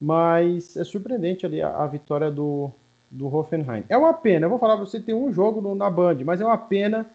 mas 0.00 0.76
é 0.76 0.84
surpreendente 0.84 1.46
ali 1.46 1.62
a, 1.62 1.68
a 1.68 1.86
vitória 1.86 2.30
do, 2.30 2.70
do 3.10 3.34
Hoffenheim. 3.34 3.84
É 3.88 3.96
uma 3.96 4.12
pena, 4.12 4.46
eu 4.46 4.50
vou 4.50 4.58
falar 4.58 4.76
para 4.76 4.84
você, 4.84 5.00
tem 5.00 5.14
um 5.14 5.32
jogo 5.32 5.60
no, 5.60 5.74
na 5.74 5.90
Band, 5.90 6.18
mas 6.24 6.40
é 6.40 6.44
uma 6.44 6.58
pena 6.58 7.06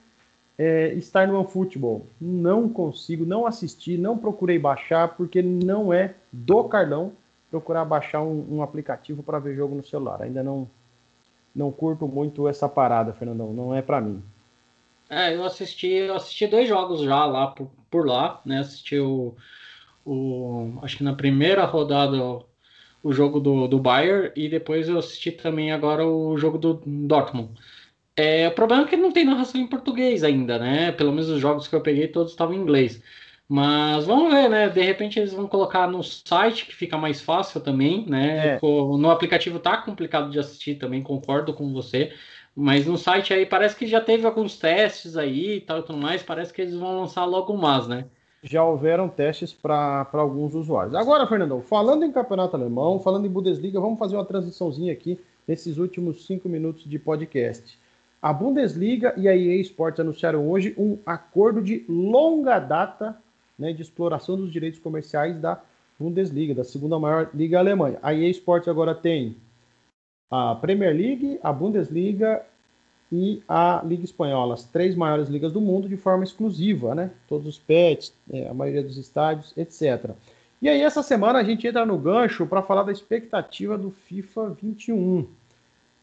é, 0.58 0.94
estar 0.94 1.28
no 1.28 1.40
OneFootball. 1.40 2.06
Não 2.20 2.70
consigo, 2.70 3.26
não 3.26 3.46
assisti, 3.46 3.98
não 3.98 4.18
procurei 4.18 4.60
baixar, 4.60 5.10
porque 5.16 5.42
não 5.42 5.94
é 5.94 6.14
do 6.32 6.64
Carlão 6.66 7.12
procurar 7.50 7.84
baixar 7.84 8.22
um, 8.22 8.46
um 8.50 8.62
aplicativo 8.62 9.22
para 9.22 9.40
ver 9.40 9.56
jogo 9.56 9.76
no 9.76 9.84
celular. 9.84 10.22
Ainda 10.22 10.42
não 10.42 10.68
não 11.54 11.70
curto 11.70 12.08
muito 12.08 12.48
essa 12.48 12.68
parada, 12.70 13.12
Fernandão. 13.12 13.52
Não 13.54 13.76
é 13.76 13.82
para 13.82 14.00
mim. 14.00 14.24
É, 15.10 15.36
eu 15.36 15.44
assisti, 15.44 15.88
eu 15.88 16.16
assisti 16.16 16.48
dois 16.48 16.68
jogos 16.68 17.02
já 17.02 17.26
lá 17.26 17.48
por, 17.48 17.70
por 17.90 18.08
lá, 18.08 18.40
né? 18.46 18.60
Assisti 18.60 18.98
o, 18.98 19.36
o, 20.06 20.80
acho 20.82 20.98
que 20.98 21.04
na 21.04 21.14
primeira 21.14 21.66
rodada 21.66 22.16
o 23.04 23.14
jogo 23.14 23.40
do, 23.40 23.68
do 23.68 23.80
Bayern 23.80 24.32
e 24.36 24.48
depois 24.48 24.88
eu 24.88 25.00
assisti 25.00 25.32
também 25.32 25.72
agora 25.72 26.06
o 26.06 26.38
jogo 26.38 26.58
do 26.58 26.82
Dortmund. 26.86 27.52
É, 28.16 28.48
o 28.48 28.52
problema 28.52 28.84
é 28.84 28.88
que 28.88 28.98
não 28.98 29.12
tem 29.12 29.26
narração 29.26 29.60
em 29.60 29.68
português 29.68 30.24
ainda, 30.24 30.60
né? 30.60 30.92
Pelo 30.92 31.12
menos 31.12 31.30
os 31.30 31.40
jogos 31.40 31.68
que 31.68 31.76
eu 31.76 31.82
peguei 31.82 32.08
todos 32.08 32.32
estavam 32.32 32.54
em 32.54 32.60
inglês. 32.60 33.02
Mas 33.48 34.06
vamos 34.06 34.34
ver, 34.34 34.50
né? 34.50 34.70
De 34.70 34.82
repente 34.82 35.20
eles 35.20 35.34
vão 35.34 35.48
colocar 35.48 35.88
no 35.88 36.02
site 36.04 36.66
que 36.66 36.76
fica 36.76 36.98
mais 36.98 37.20
fácil 37.22 37.60
também, 37.62 38.06
né? 38.08 38.56
É. 38.56 38.60
No 38.62 39.10
aplicativo 39.10 39.60
tá 39.60 39.78
complicado 39.78 40.30
de 40.32 40.40
assistir 40.40 40.76
também, 40.76 41.02
concordo 41.04 41.54
com 41.54 41.74
você. 41.74 42.14
Mas 42.56 42.86
no 42.86 42.98
site 42.98 43.34
aí 43.34 43.46
parece 43.46 43.76
que 43.76 43.88
já 43.88 44.00
teve 44.02 44.26
alguns 44.26 44.58
testes 44.58 45.18
aí 45.18 45.58
e 45.58 45.62
tal 45.62 45.80
e 45.80 45.84
tudo 45.84 45.98
mais. 45.98 46.24
Parece 46.24 46.54
que 46.54 46.62
eles 46.62 46.76
vão 46.76 47.00
lançar 47.00 47.26
logo 47.26 47.56
mais, 47.58 47.88
né? 47.88 48.06
Já 48.44 48.64
houveram 48.64 49.08
testes 49.08 49.54
para 49.54 50.08
alguns 50.14 50.56
usuários. 50.56 50.96
Agora, 50.96 51.28
Fernandão, 51.28 51.62
falando 51.62 52.04
em 52.04 52.12
campeonato 52.12 52.56
alemão, 52.56 53.00
falando 53.00 53.26
em 53.26 53.30
Bundesliga, 53.30 53.80
vamos 53.80 54.00
fazer 54.00 54.16
uma 54.16 54.26
transiçãozinha 54.26 54.92
aqui 54.92 55.20
nesses 55.48 55.78
últimos 55.78 56.26
cinco 56.26 56.50
minutos 56.50 56.84
de 56.86 56.98
podcast. 56.98 57.78
A 58.22 58.32
Bundesliga 58.32 59.14
e 59.18 59.28
a 59.28 59.36
EA 59.36 59.62
Sports 59.62 60.00
anunciaram 60.00 60.48
hoje 60.50 60.74
um 60.78 60.98
acordo 61.06 61.62
de 61.62 61.86
longa 61.88 62.60
data 62.60 63.18
né, 63.58 63.74
de 63.74 63.82
exploração 63.82 64.36
dos 64.36 64.52
direitos 64.52 64.80
comerciais 64.80 65.40
da 65.40 65.62
Bundesliga, 66.00 66.56
da 66.56 66.64
segunda 66.64 66.98
maior 66.98 67.30
liga 67.34 67.60
alemã. 67.60 67.96
A 68.02 68.14
EA 68.14 68.30
Sports 68.30 68.68
agora 68.68 68.96
tem 68.96 69.38
a 70.32 70.56
Premier 70.56 70.96
League, 70.96 71.40
a 71.44 71.54
Bundesliga 71.54 72.44
e 73.12 73.44
a 73.48 73.82
Liga 73.86 74.06
Espanhola, 74.06 74.54
as 74.54 74.64
três 74.64 74.96
maiores 74.96 75.28
ligas 75.28 75.52
do 75.52 75.60
mundo 75.60 75.90
de 75.90 75.98
forma 75.98 76.24
exclusiva, 76.24 76.96
né? 76.96 77.12
Todos 77.28 77.46
os 77.46 77.60
pets, 77.60 78.14
é, 78.32 78.48
a 78.48 78.54
maioria 78.54 78.82
dos 78.82 78.98
estádios, 78.98 79.54
etc. 79.58 80.12
E 80.62 80.70
aí 80.70 80.82
essa 80.82 81.04
semana 81.04 81.40
a 81.40 81.44
gente 81.44 81.68
entra 81.68 81.86
no 81.86 81.98
gancho 81.98 82.46
para 82.46 82.62
falar 82.62 82.84
da 82.84 82.92
expectativa 82.92 83.78
do 83.78 83.92
FIFA 83.92 84.56
21. 84.62 85.28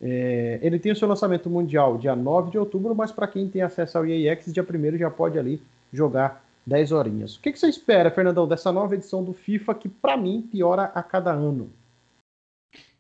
É, 0.00 0.58
ele 0.62 0.78
tem 0.78 0.92
o 0.92 0.96
seu 0.96 1.08
lançamento 1.08 1.48
mundial 1.48 1.96
dia 1.96 2.14
9 2.14 2.50
de 2.50 2.58
outubro, 2.58 2.94
mas 2.94 3.10
para 3.10 3.26
quem 3.26 3.48
tem 3.48 3.62
acesso 3.62 3.98
ao 3.98 4.06
EAX, 4.06 4.52
dia 4.52 4.62
1 4.62 4.98
já 4.98 5.10
pode 5.10 5.38
ali 5.38 5.62
jogar 5.92 6.44
10 6.66 6.92
horinhas. 6.92 7.36
O 7.36 7.40
que, 7.40 7.52
que 7.52 7.58
você 7.58 7.68
espera, 7.68 8.10
Fernandão, 8.10 8.46
dessa 8.46 8.70
nova 8.70 8.94
edição 8.94 9.24
do 9.24 9.32
FIFA 9.32 9.74
que, 9.74 9.88
para 9.88 10.16
mim, 10.16 10.42
piora 10.42 10.92
a 10.94 11.02
cada 11.02 11.32
ano? 11.32 11.70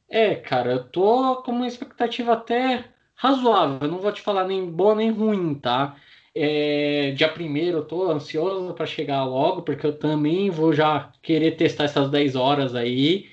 É, 0.08 0.34
cara, 0.34 0.72
eu 0.72 0.84
tô 0.84 1.42
com 1.42 1.52
uma 1.52 1.66
expectativa 1.66 2.32
até 2.32 2.84
razoável. 3.18 3.78
Eu 3.82 3.88
não 3.88 3.98
vou 4.00 4.12
te 4.12 4.22
falar 4.22 4.46
nem 4.46 4.64
boa 4.70 4.94
nem 4.94 5.10
ruim, 5.10 5.54
tá? 5.54 5.96
É, 6.34 7.12
dia 7.16 7.28
primeiro 7.28 7.78
eu 7.78 7.84
tô 7.84 8.10
ansioso 8.10 8.72
para 8.74 8.86
chegar 8.86 9.24
logo, 9.24 9.62
porque 9.62 9.86
eu 9.86 9.98
também 9.98 10.50
vou 10.50 10.72
já 10.72 11.12
querer 11.22 11.56
testar 11.56 11.84
essas 11.84 12.10
10 12.10 12.36
horas 12.36 12.74
aí. 12.74 13.28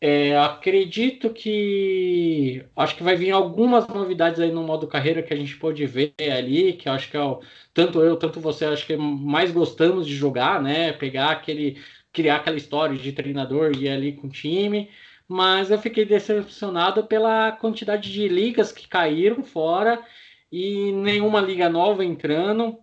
É, 0.00 0.36
acredito 0.38 1.30
que 1.32 2.64
acho 2.74 2.96
que 2.96 3.02
vai 3.02 3.16
vir 3.16 3.32
algumas 3.32 3.86
novidades 3.88 4.40
aí 4.40 4.50
no 4.50 4.62
modo 4.64 4.86
carreira 4.88 5.22
que 5.22 5.34
a 5.34 5.36
gente 5.36 5.56
pode 5.58 5.84
ver 5.86 6.14
ali, 6.32 6.72
que 6.74 6.88
acho 6.88 7.10
que 7.10 7.16
é 7.16 7.22
o, 7.22 7.40
tanto 7.74 8.00
eu, 8.00 8.16
tanto 8.16 8.40
você, 8.40 8.64
acho 8.66 8.86
que 8.86 8.96
mais 8.96 9.52
gostamos 9.52 10.06
de 10.06 10.14
jogar, 10.16 10.62
né? 10.62 10.92
Pegar 10.94 11.30
aquele, 11.32 11.78
criar 12.12 12.36
aquela 12.36 12.56
história 12.56 12.96
de 12.96 13.12
treinador 13.12 13.72
e 13.76 13.84
ir 13.84 13.88
ali 13.90 14.12
com 14.14 14.28
o 14.28 14.30
time. 14.30 14.88
Mas 15.32 15.70
eu 15.70 15.78
fiquei 15.78 16.04
decepcionado 16.04 17.06
pela 17.06 17.52
quantidade 17.52 18.12
de 18.12 18.26
ligas 18.26 18.72
que 18.72 18.88
caíram 18.88 19.44
fora 19.44 20.04
e 20.50 20.90
nenhuma 20.90 21.40
liga 21.40 21.68
nova 21.68 22.04
entrando. 22.04 22.80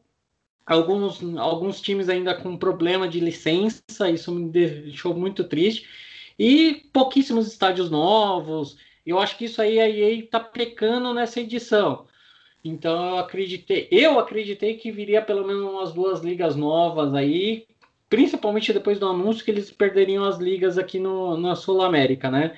Alguns, 0.65 1.21
alguns 1.37 1.81
times 1.81 2.07
ainda 2.07 2.33
com 2.33 2.55
problema 2.55 3.05
de 3.05 3.19
licença, 3.19 4.09
isso 4.09 4.31
me 4.31 4.49
deixou 4.49 5.13
muito 5.13 5.43
triste 5.43 5.89
e 6.39 6.87
pouquíssimos 6.93 7.47
estádios 7.47 7.91
novos. 7.91 8.77
Eu 9.05 9.19
acho 9.19 9.37
que 9.37 9.43
isso 9.43 9.61
aí 9.61 9.77
a 9.77 9.89
EA 9.89 10.13
está 10.13 10.39
pecando 10.39 11.13
nessa 11.13 11.41
edição. 11.41 12.07
Então 12.63 13.09
eu 13.09 13.17
acreditei, 13.17 13.89
eu 13.91 14.17
acreditei 14.19 14.77
que 14.77 14.89
viria 14.89 15.21
pelo 15.21 15.45
menos 15.45 15.69
umas 15.69 15.91
duas 15.91 16.21
ligas 16.21 16.55
novas 16.55 17.13
aí, 17.13 17.67
principalmente 18.09 18.73
depois 18.73 18.99
do 18.99 19.07
anúncio 19.07 19.43
que 19.43 19.51
eles 19.51 19.71
perderiam 19.71 20.23
as 20.23 20.37
ligas 20.37 20.77
aqui 20.77 20.99
no, 20.99 21.37
na 21.37 21.55
Sul 21.55 21.81
América, 21.81 22.31
né? 22.31 22.55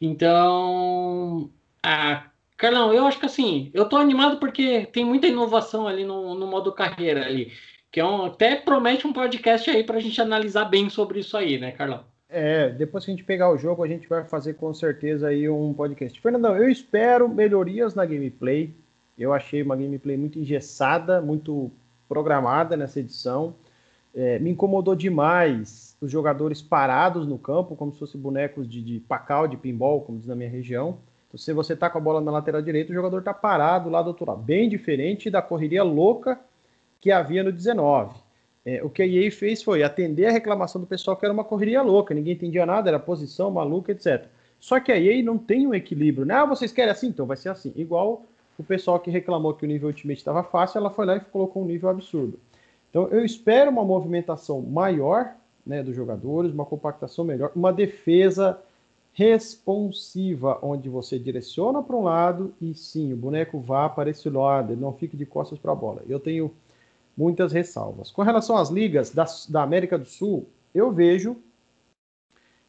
Então, 0.00 1.50
ah, 1.82 2.24
Carlão, 2.56 2.92
eu 2.92 3.06
acho 3.06 3.18
que 3.18 3.26
assim, 3.26 3.70
eu 3.74 3.88
tô 3.88 3.96
animado 3.96 4.38
porque 4.38 4.86
tem 4.86 5.04
muita 5.04 5.26
inovação 5.26 5.86
ali 5.86 6.04
no, 6.04 6.34
no 6.34 6.46
modo 6.46 6.72
carreira 6.72 7.24
ali, 7.24 7.52
que 7.90 8.00
é 8.00 8.04
um, 8.04 8.26
até 8.26 8.56
promete 8.56 9.06
um 9.06 9.12
podcast 9.12 9.68
aí 9.70 9.84
para 9.84 9.96
a 9.96 10.00
gente 10.00 10.20
analisar 10.20 10.64
bem 10.64 10.88
sobre 10.88 11.20
isso 11.20 11.36
aí, 11.36 11.58
né, 11.58 11.72
Carlão? 11.72 12.04
É, 12.28 12.70
depois 12.70 13.04
que 13.04 13.10
a 13.10 13.14
gente 13.14 13.24
pegar 13.24 13.50
o 13.50 13.58
jogo, 13.58 13.84
a 13.84 13.88
gente 13.88 14.08
vai 14.08 14.24
fazer 14.24 14.54
com 14.54 14.72
certeza 14.74 15.28
aí 15.28 15.48
um 15.48 15.72
podcast. 15.72 16.20
Fernandão, 16.20 16.56
eu 16.56 16.68
espero 16.68 17.28
melhorias 17.28 17.94
na 17.94 18.04
gameplay. 18.04 18.74
Eu 19.16 19.32
achei 19.32 19.62
uma 19.62 19.76
gameplay 19.76 20.16
muito 20.16 20.38
engessada, 20.38 21.20
muito 21.20 21.70
programada 22.08 22.76
nessa 22.76 23.00
edição. 23.00 23.54
É, 24.16 24.38
me 24.38 24.50
incomodou 24.50 24.96
demais 24.96 25.94
os 26.00 26.10
jogadores 26.10 26.62
parados 26.62 27.26
no 27.26 27.38
campo, 27.38 27.76
como 27.76 27.92
se 27.92 27.98
fossem 27.98 28.18
bonecos 28.18 28.66
de, 28.66 28.82
de 28.82 29.00
pacal, 29.00 29.46
de 29.46 29.58
pinball, 29.58 30.00
como 30.00 30.18
diz 30.18 30.26
na 30.26 30.34
minha 30.34 30.48
região. 30.48 30.98
Então, 31.28 31.38
se 31.38 31.52
você 31.52 31.76
tá 31.76 31.90
com 31.90 31.98
a 31.98 32.00
bola 32.00 32.20
na 32.20 32.30
lateral 32.30 32.62
direita, 32.62 32.90
o 32.90 32.94
jogador 32.94 33.22
tá 33.22 33.34
parado 33.34 33.90
lá 33.90 34.00
do 34.00 34.08
outro 34.08 34.24
lado. 34.26 34.42
Bem 34.42 34.70
diferente 34.70 35.28
da 35.28 35.42
correria 35.42 35.82
louca 35.82 36.40
que 36.98 37.12
havia 37.12 37.44
no 37.44 37.52
19. 37.52 38.18
É, 38.64 38.82
o 38.82 38.88
que 38.88 39.02
a 39.02 39.06
EA 39.06 39.30
fez 39.30 39.62
foi 39.62 39.82
atender 39.82 40.26
a 40.26 40.32
reclamação 40.32 40.80
do 40.80 40.86
pessoal 40.86 41.16
que 41.16 41.24
era 41.24 41.32
uma 41.32 41.44
correria 41.44 41.82
louca, 41.82 42.14
ninguém 42.14 42.32
entendia 42.32 42.66
nada, 42.66 42.90
era 42.90 42.98
posição 42.98 43.50
maluca, 43.50 43.92
etc. 43.92 44.26
Só 44.58 44.80
que 44.80 44.90
a 44.90 44.98
EA 44.98 45.22
não 45.22 45.38
tem 45.38 45.66
um 45.66 45.74
equilíbrio, 45.74 46.26
né? 46.26 46.34
Ah, 46.34 46.44
vocês 46.44 46.72
querem 46.72 46.90
assim? 46.90 47.08
Então 47.08 47.26
vai 47.26 47.36
ser 47.36 47.50
assim. 47.50 47.72
Igual 47.76 48.24
o 48.58 48.64
pessoal 48.64 48.98
que 48.98 49.10
reclamou 49.10 49.54
que 49.54 49.64
o 49.64 49.68
nível 49.68 49.88
Ultimate 49.88 50.18
estava 50.18 50.42
fácil, 50.42 50.78
ela 50.78 50.90
foi 50.90 51.06
lá 51.06 51.16
e 51.16 51.20
colocou 51.20 51.62
um 51.62 51.66
nível 51.66 51.88
absurdo. 51.88 52.40
Então 52.90 53.08
eu 53.08 53.24
espero 53.24 53.70
uma 53.70 53.84
movimentação 53.84 54.60
maior 54.62 55.34
né, 55.66 55.82
dos 55.82 55.94
jogadores, 55.94 56.52
uma 56.52 56.64
compactação 56.64 57.24
melhor, 57.24 57.50
uma 57.54 57.72
defesa 57.72 58.58
responsiva, 59.12 60.58
onde 60.62 60.88
você 60.88 61.18
direciona 61.18 61.82
para 61.82 61.96
um 61.96 62.02
lado 62.02 62.54
e 62.60 62.74
sim, 62.74 63.12
o 63.12 63.16
boneco 63.16 63.58
vá 63.58 63.88
para 63.88 64.10
esse 64.10 64.28
lado, 64.28 64.72
ele 64.72 64.80
não 64.80 64.92
fique 64.92 65.16
de 65.16 65.24
costas 65.24 65.58
para 65.58 65.72
a 65.72 65.74
bola. 65.74 66.02
Eu 66.06 66.20
tenho 66.20 66.52
muitas 67.16 67.50
ressalvas. 67.50 68.10
Com 68.10 68.22
relação 68.22 68.58
às 68.58 68.68
ligas 68.68 69.10
da, 69.10 69.24
da 69.48 69.62
América 69.62 69.98
do 69.98 70.04
Sul, 70.04 70.46
eu 70.74 70.92
vejo 70.92 71.36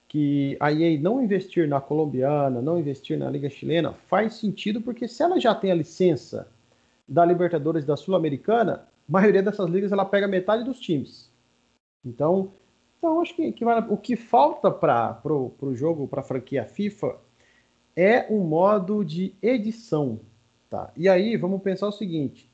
que 0.07 0.55
a 0.59 0.71
EA 0.71 0.97
não 0.97 1.21
investir 1.21 1.67
na 1.67 1.81
colombiana, 1.81 2.61
não 2.61 2.79
investir 2.79 3.17
na 3.17 3.29
liga 3.29 3.49
chilena, 3.49 3.93
faz 4.07 4.35
sentido 4.35 4.79
porque 4.79 5.05
se 5.05 5.21
ela 5.21 5.39
já 5.39 5.53
tem 5.53 5.69
a 5.69 5.75
licença 5.75 6.47
da 7.05 7.25
Libertadores 7.25 7.83
da 7.83 7.97
Sul-Americana, 7.97 8.87
maioria 9.07 9.41
dessas 9.41 9.69
ligas 9.69 9.91
ela 9.91 10.05
pega 10.05 10.27
metade 10.27 10.63
dos 10.63 10.79
times. 10.79 11.31
Então, 12.03 12.51
então 12.97 13.21
acho 13.21 13.35
que, 13.35 13.51
que 13.51 13.65
o 13.65 13.97
que 13.97 14.15
falta 14.15 14.71
para 14.71 15.21
o 15.25 15.73
jogo, 15.73 16.07
para 16.07 16.21
a 16.21 16.23
franquia 16.23 16.65
FIFA, 16.65 17.15
é 17.95 18.27
um 18.29 18.39
modo 18.41 19.03
de 19.03 19.33
edição. 19.41 20.19
Tá? 20.69 20.91
E 20.95 21.07
aí, 21.07 21.37
vamos 21.37 21.61
pensar 21.61 21.87
o 21.87 21.91
seguinte: 21.91 22.49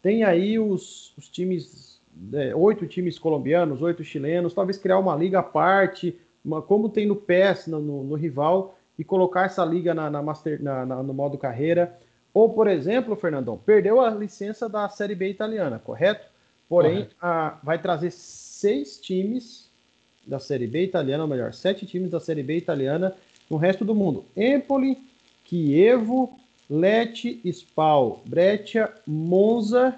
tem 0.00 0.24
aí 0.24 0.58
os, 0.58 1.12
os 1.16 1.28
times, 1.28 2.00
é, 2.32 2.54
oito 2.54 2.86
times 2.86 3.18
colombianos, 3.18 3.82
oito 3.82 4.04
chilenos, 4.04 4.54
talvez 4.54 4.78
criar 4.78 4.98
uma 4.98 5.16
liga 5.16 5.40
à 5.40 5.42
parte, 5.42 6.18
uma, 6.44 6.62
como 6.62 6.88
tem 6.88 7.06
no 7.06 7.16
PES, 7.16 7.66
no, 7.66 7.80
no, 7.80 8.04
no, 8.04 8.14
rival, 8.14 8.78
e 8.98 9.04
colocar 9.04 9.46
essa 9.46 9.64
liga 9.64 9.92
na, 9.92 10.08
na 10.08 10.22
master, 10.22 10.62
na, 10.62 10.86
na, 10.86 11.02
no 11.02 11.12
modo 11.12 11.36
carreira. 11.36 11.98
Ou, 12.36 12.50
por 12.50 12.68
exemplo, 12.68 13.16
Fernandão, 13.16 13.56
perdeu 13.56 13.98
a 13.98 14.10
licença 14.10 14.68
da 14.68 14.86
Série 14.90 15.14
B 15.14 15.30
italiana, 15.30 15.80
correto? 15.82 16.26
Porém, 16.68 17.08
a, 17.18 17.56
vai 17.62 17.80
trazer 17.80 18.10
seis 18.10 19.00
times 19.00 19.70
da 20.26 20.38
Série 20.38 20.66
B 20.66 20.82
italiana, 20.84 21.22
ou 21.22 21.30
melhor, 21.30 21.54
sete 21.54 21.86
times 21.86 22.10
da 22.10 22.20
Série 22.20 22.42
B 22.42 22.58
italiana 22.58 23.14
no 23.48 23.56
resto 23.56 23.86
do 23.86 23.94
mundo. 23.94 24.22
Empoli, 24.36 24.98
Chievo, 25.46 26.38
Lete, 26.68 27.40
Spal, 27.50 28.20
Breccia, 28.26 28.92
Monza 29.06 29.94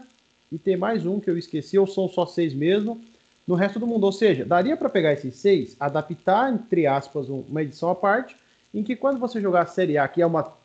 e 0.53 0.59
tem 0.59 0.76
mais 0.76 1.05
um 1.05 1.18
que 1.18 1.28
eu 1.28 1.36
esqueci, 1.36 1.76
ou 1.76 1.89
são 1.89 2.09
só 2.09 2.24
seis 2.24 2.55
mesmo, 2.55 3.01
no 3.49 3.57
resto 3.57 3.80
do 3.80 3.86
mundo. 3.86 4.05
Ou 4.05 4.12
seja, 4.12 4.45
daria 4.45 4.76
para 4.76 4.89
pegar 4.89 5.12
esses 5.12 5.34
seis, 5.34 5.76
adaptar, 5.80 6.53
entre 6.53 6.86
aspas, 6.86 7.28
uma 7.28 7.62
edição 7.64 7.91
à 7.91 7.97
parte, 7.97 8.36
em 8.72 8.84
que 8.84 8.95
quando 8.95 9.18
você 9.18 9.41
jogar 9.41 9.62
a 9.62 9.66
Série 9.66 9.99
A, 9.99 10.07
que 10.07 10.22
é 10.22 10.26
uma 10.26 10.57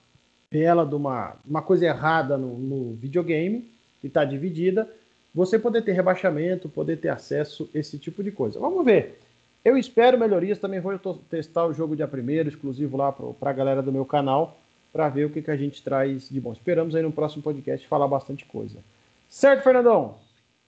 bela 0.53 0.85
de 0.85 0.93
uma, 0.93 1.35
uma 1.43 1.63
coisa 1.63 1.87
errada 1.87 2.37
no, 2.37 2.55
no 2.59 2.93
videogame, 2.93 3.67
que 3.99 4.05
está 4.05 4.23
dividida, 4.23 4.87
você 5.33 5.57
poder 5.57 5.81
ter 5.81 5.93
rebaixamento, 5.93 6.69
poder 6.69 6.97
ter 6.97 7.09
acesso 7.09 7.67
esse 7.73 7.97
tipo 7.97 8.23
de 8.23 8.31
coisa. 8.31 8.59
Vamos 8.59 8.85
ver. 8.85 9.19
Eu 9.65 9.75
espero 9.75 10.19
melhorias, 10.19 10.59
também 10.59 10.79
vou 10.79 10.95
testar 11.27 11.65
o 11.65 11.73
jogo 11.73 11.95
dia 11.95 12.07
primeiro, 12.07 12.49
exclusivo 12.49 12.97
lá 12.97 13.11
para 13.11 13.49
a 13.49 13.53
galera 13.53 13.81
do 13.81 13.91
meu 13.91 14.05
canal, 14.05 14.55
para 14.91 15.09
ver 15.09 15.25
o 15.25 15.29
que, 15.31 15.41
que 15.41 15.49
a 15.49 15.57
gente 15.57 15.81
traz 15.81 16.29
de 16.29 16.39
bom. 16.39 16.51
Esperamos 16.51 16.93
aí 16.93 17.01
no 17.01 17.11
próximo 17.11 17.41
podcast 17.41 17.87
falar 17.87 18.07
bastante 18.07 18.45
coisa. 18.45 18.77
Certo, 19.27 19.63
Fernandão? 19.63 20.15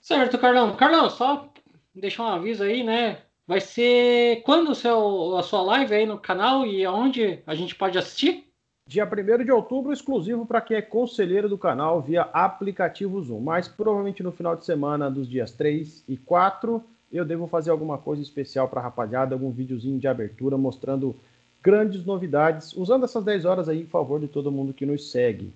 Certo, 0.00 0.36
Carlão. 0.38 0.74
Carlão, 0.74 1.08
só 1.10 1.48
deixar 1.94 2.24
um 2.24 2.34
aviso 2.34 2.64
aí, 2.64 2.82
né? 2.82 3.18
Vai 3.46 3.60
ser 3.60 4.42
quando 4.42 4.74
seu, 4.74 5.36
a 5.36 5.42
sua 5.44 5.62
live 5.62 5.94
aí 5.94 6.06
no 6.06 6.18
canal 6.18 6.66
e 6.66 6.84
aonde 6.84 7.38
a 7.46 7.54
gente 7.54 7.76
pode 7.76 7.96
assistir? 7.96 8.46
Dia 8.88 9.04
1 9.04 9.44
de 9.44 9.50
outubro, 9.50 9.92
exclusivo 9.92 10.46
para 10.46 10.60
quem 10.60 10.76
é 10.76 10.82
conselheiro 10.82 11.48
do 11.48 11.58
canal 11.58 12.00
via 12.00 12.22
aplicativo 12.32 13.20
Zoom. 13.20 13.40
Mas 13.40 13.66
provavelmente 13.66 14.22
no 14.22 14.30
final 14.30 14.54
de 14.54 14.64
semana 14.64 15.10
dos 15.10 15.28
dias 15.28 15.50
3 15.50 16.04
e 16.08 16.16
4, 16.16 16.80
eu 17.12 17.24
devo 17.24 17.48
fazer 17.48 17.72
alguma 17.72 17.98
coisa 17.98 18.22
especial 18.22 18.68
para 18.68 18.80
a 18.80 18.84
rapaziada, 18.84 19.34
algum 19.34 19.50
videozinho 19.50 19.98
de 19.98 20.06
abertura 20.06 20.56
mostrando 20.56 21.16
grandes 21.60 22.04
novidades, 22.04 22.72
usando 22.74 23.04
essas 23.04 23.24
10 23.24 23.44
horas 23.44 23.68
aí 23.68 23.80
em 23.82 23.86
favor 23.86 24.20
de 24.20 24.28
todo 24.28 24.52
mundo 24.52 24.72
que 24.72 24.86
nos 24.86 25.10
segue. 25.10 25.52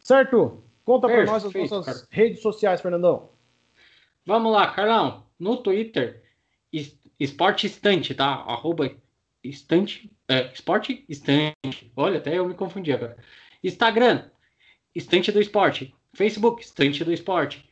Certo? 0.00 0.58
Conta 0.84 1.06
para 1.06 1.24
nós 1.24 1.44
as 1.44 1.54
nossas 1.54 1.84
cara. 1.84 2.08
redes 2.10 2.42
sociais, 2.42 2.80
Fernandão. 2.80 3.28
Vamos 4.26 4.52
lá, 4.52 4.66
Carlão. 4.72 5.22
No 5.38 5.56
Twitter, 5.58 6.20
Esporte 7.18 7.68
Estante, 7.68 8.12
tá? 8.12 8.26
Arroba 8.26 8.90
Estante 9.44 10.10
é, 10.30 10.50
esporte 10.52 11.04
Estante. 11.08 11.90
Olha, 11.96 12.18
até 12.18 12.38
eu 12.38 12.46
me 12.46 12.54
confundi 12.54 12.92
agora. 12.92 13.16
Instagram, 13.64 14.30
Estante 14.94 15.32
do 15.32 15.40
Esporte. 15.40 15.92
Facebook, 16.14 16.62
Estante 16.62 17.02
do 17.04 17.12
Esporte. 17.12 17.68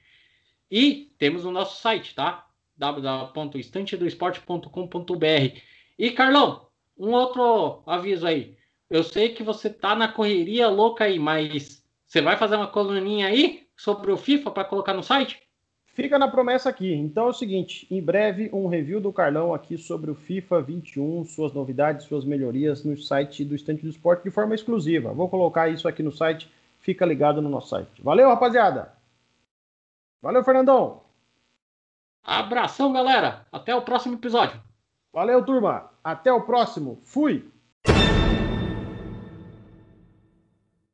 E 0.68 1.12
temos 1.18 1.44
o 1.44 1.52
nosso 1.52 1.80
site, 1.80 2.16
tá? 2.16 2.48
www.estantedoesporte.com.br. 2.76 5.60
E 5.98 6.10
Carlão, 6.10 6.68
um 6.96 7.12
outro 7.12 7.84
aviso 7.86 8.26
aí. 8.26 8.58
Eu 8.90 9.04
sei 9.04 9.28
que 9.28 9.44
você 9.44 9.70
tá 9.70 9.94
na 9.94 10.08
correria 10.08 10.68
louca 10.68 11.04
aí, 11.04 11.18
mas 11.18 11.84
você 12.06 12.20
vai 12.20 12.36
fazer 12.36 12.56
uma 12.56 12.66
coluninha 12.66 13.28
aí 13.28 13.68
sobre 13.76 14.10
o 14.10 14.16
FIFA 14.16 14.50
para 14.50 14.64
colocar 14.64 14.94
no 14.94 15.02
site? 15.02 15.40
Fica 15.98 16.16
na 16.16 16.28
promessa 16.28 16.68
aqui. 16.68 16.94
Então 16.94 17.26
é 17.26 17.30
o 17.30 17.32
seguinte: 17.32 17.84
em 17.90 18.00
breve, 18.00 18.48
um 18.52 18.68
review 18.68 19.00
do 19.00 19.12
Carlão 19.12 19.52
aqui 19.52 19.76
sobre 19.76 20.12
o 20.12 20.14
FIFA 20.14 20.62
21, 20.62 21.24
suas 21.24 21.52
novidades, 21.52 22.06
suas 22.06 22.24
melhorias 22.24 22.84
no 22.84 22.96
site 22.96 23.44
do 23.44 23.56
Estante 23.56 23.82
do 23.82 23.88
Esporte 23.88 24.22
de 24.22 24.30
forma 24.30 24.54
exclusiva. 24.54 25.12
Vou 25.12 25.28
colocar 25.28 25.68
isso 25.68 25.88
aqui 25.88 26.00
no 26.00 26.12
site. 26.12 26.48
Fica 26.78 27.04
ligado 27.04 27.42
no 27.42 27.48
nosso 27.48 27.70
site. 27.70 28.00
Valeu, 28.00 28.28
rapaziada! 28.28 28.92
Valeu, 30.22 30.44
Fernandão! 30.44 31.00
Abração, 32.22 32.92
galera! 32.92 33.44
Até 33.50 33.74
o 33.74 33.82
próximo 33.82 34.14
episódio. 34.14 34.62
Valeu, 35.12 35.44
turma! 35.44 35.90
Até 36.04 36.32
o 36.32 36.42
próximo. 36.42 37.00
Fui! 37.02 37.44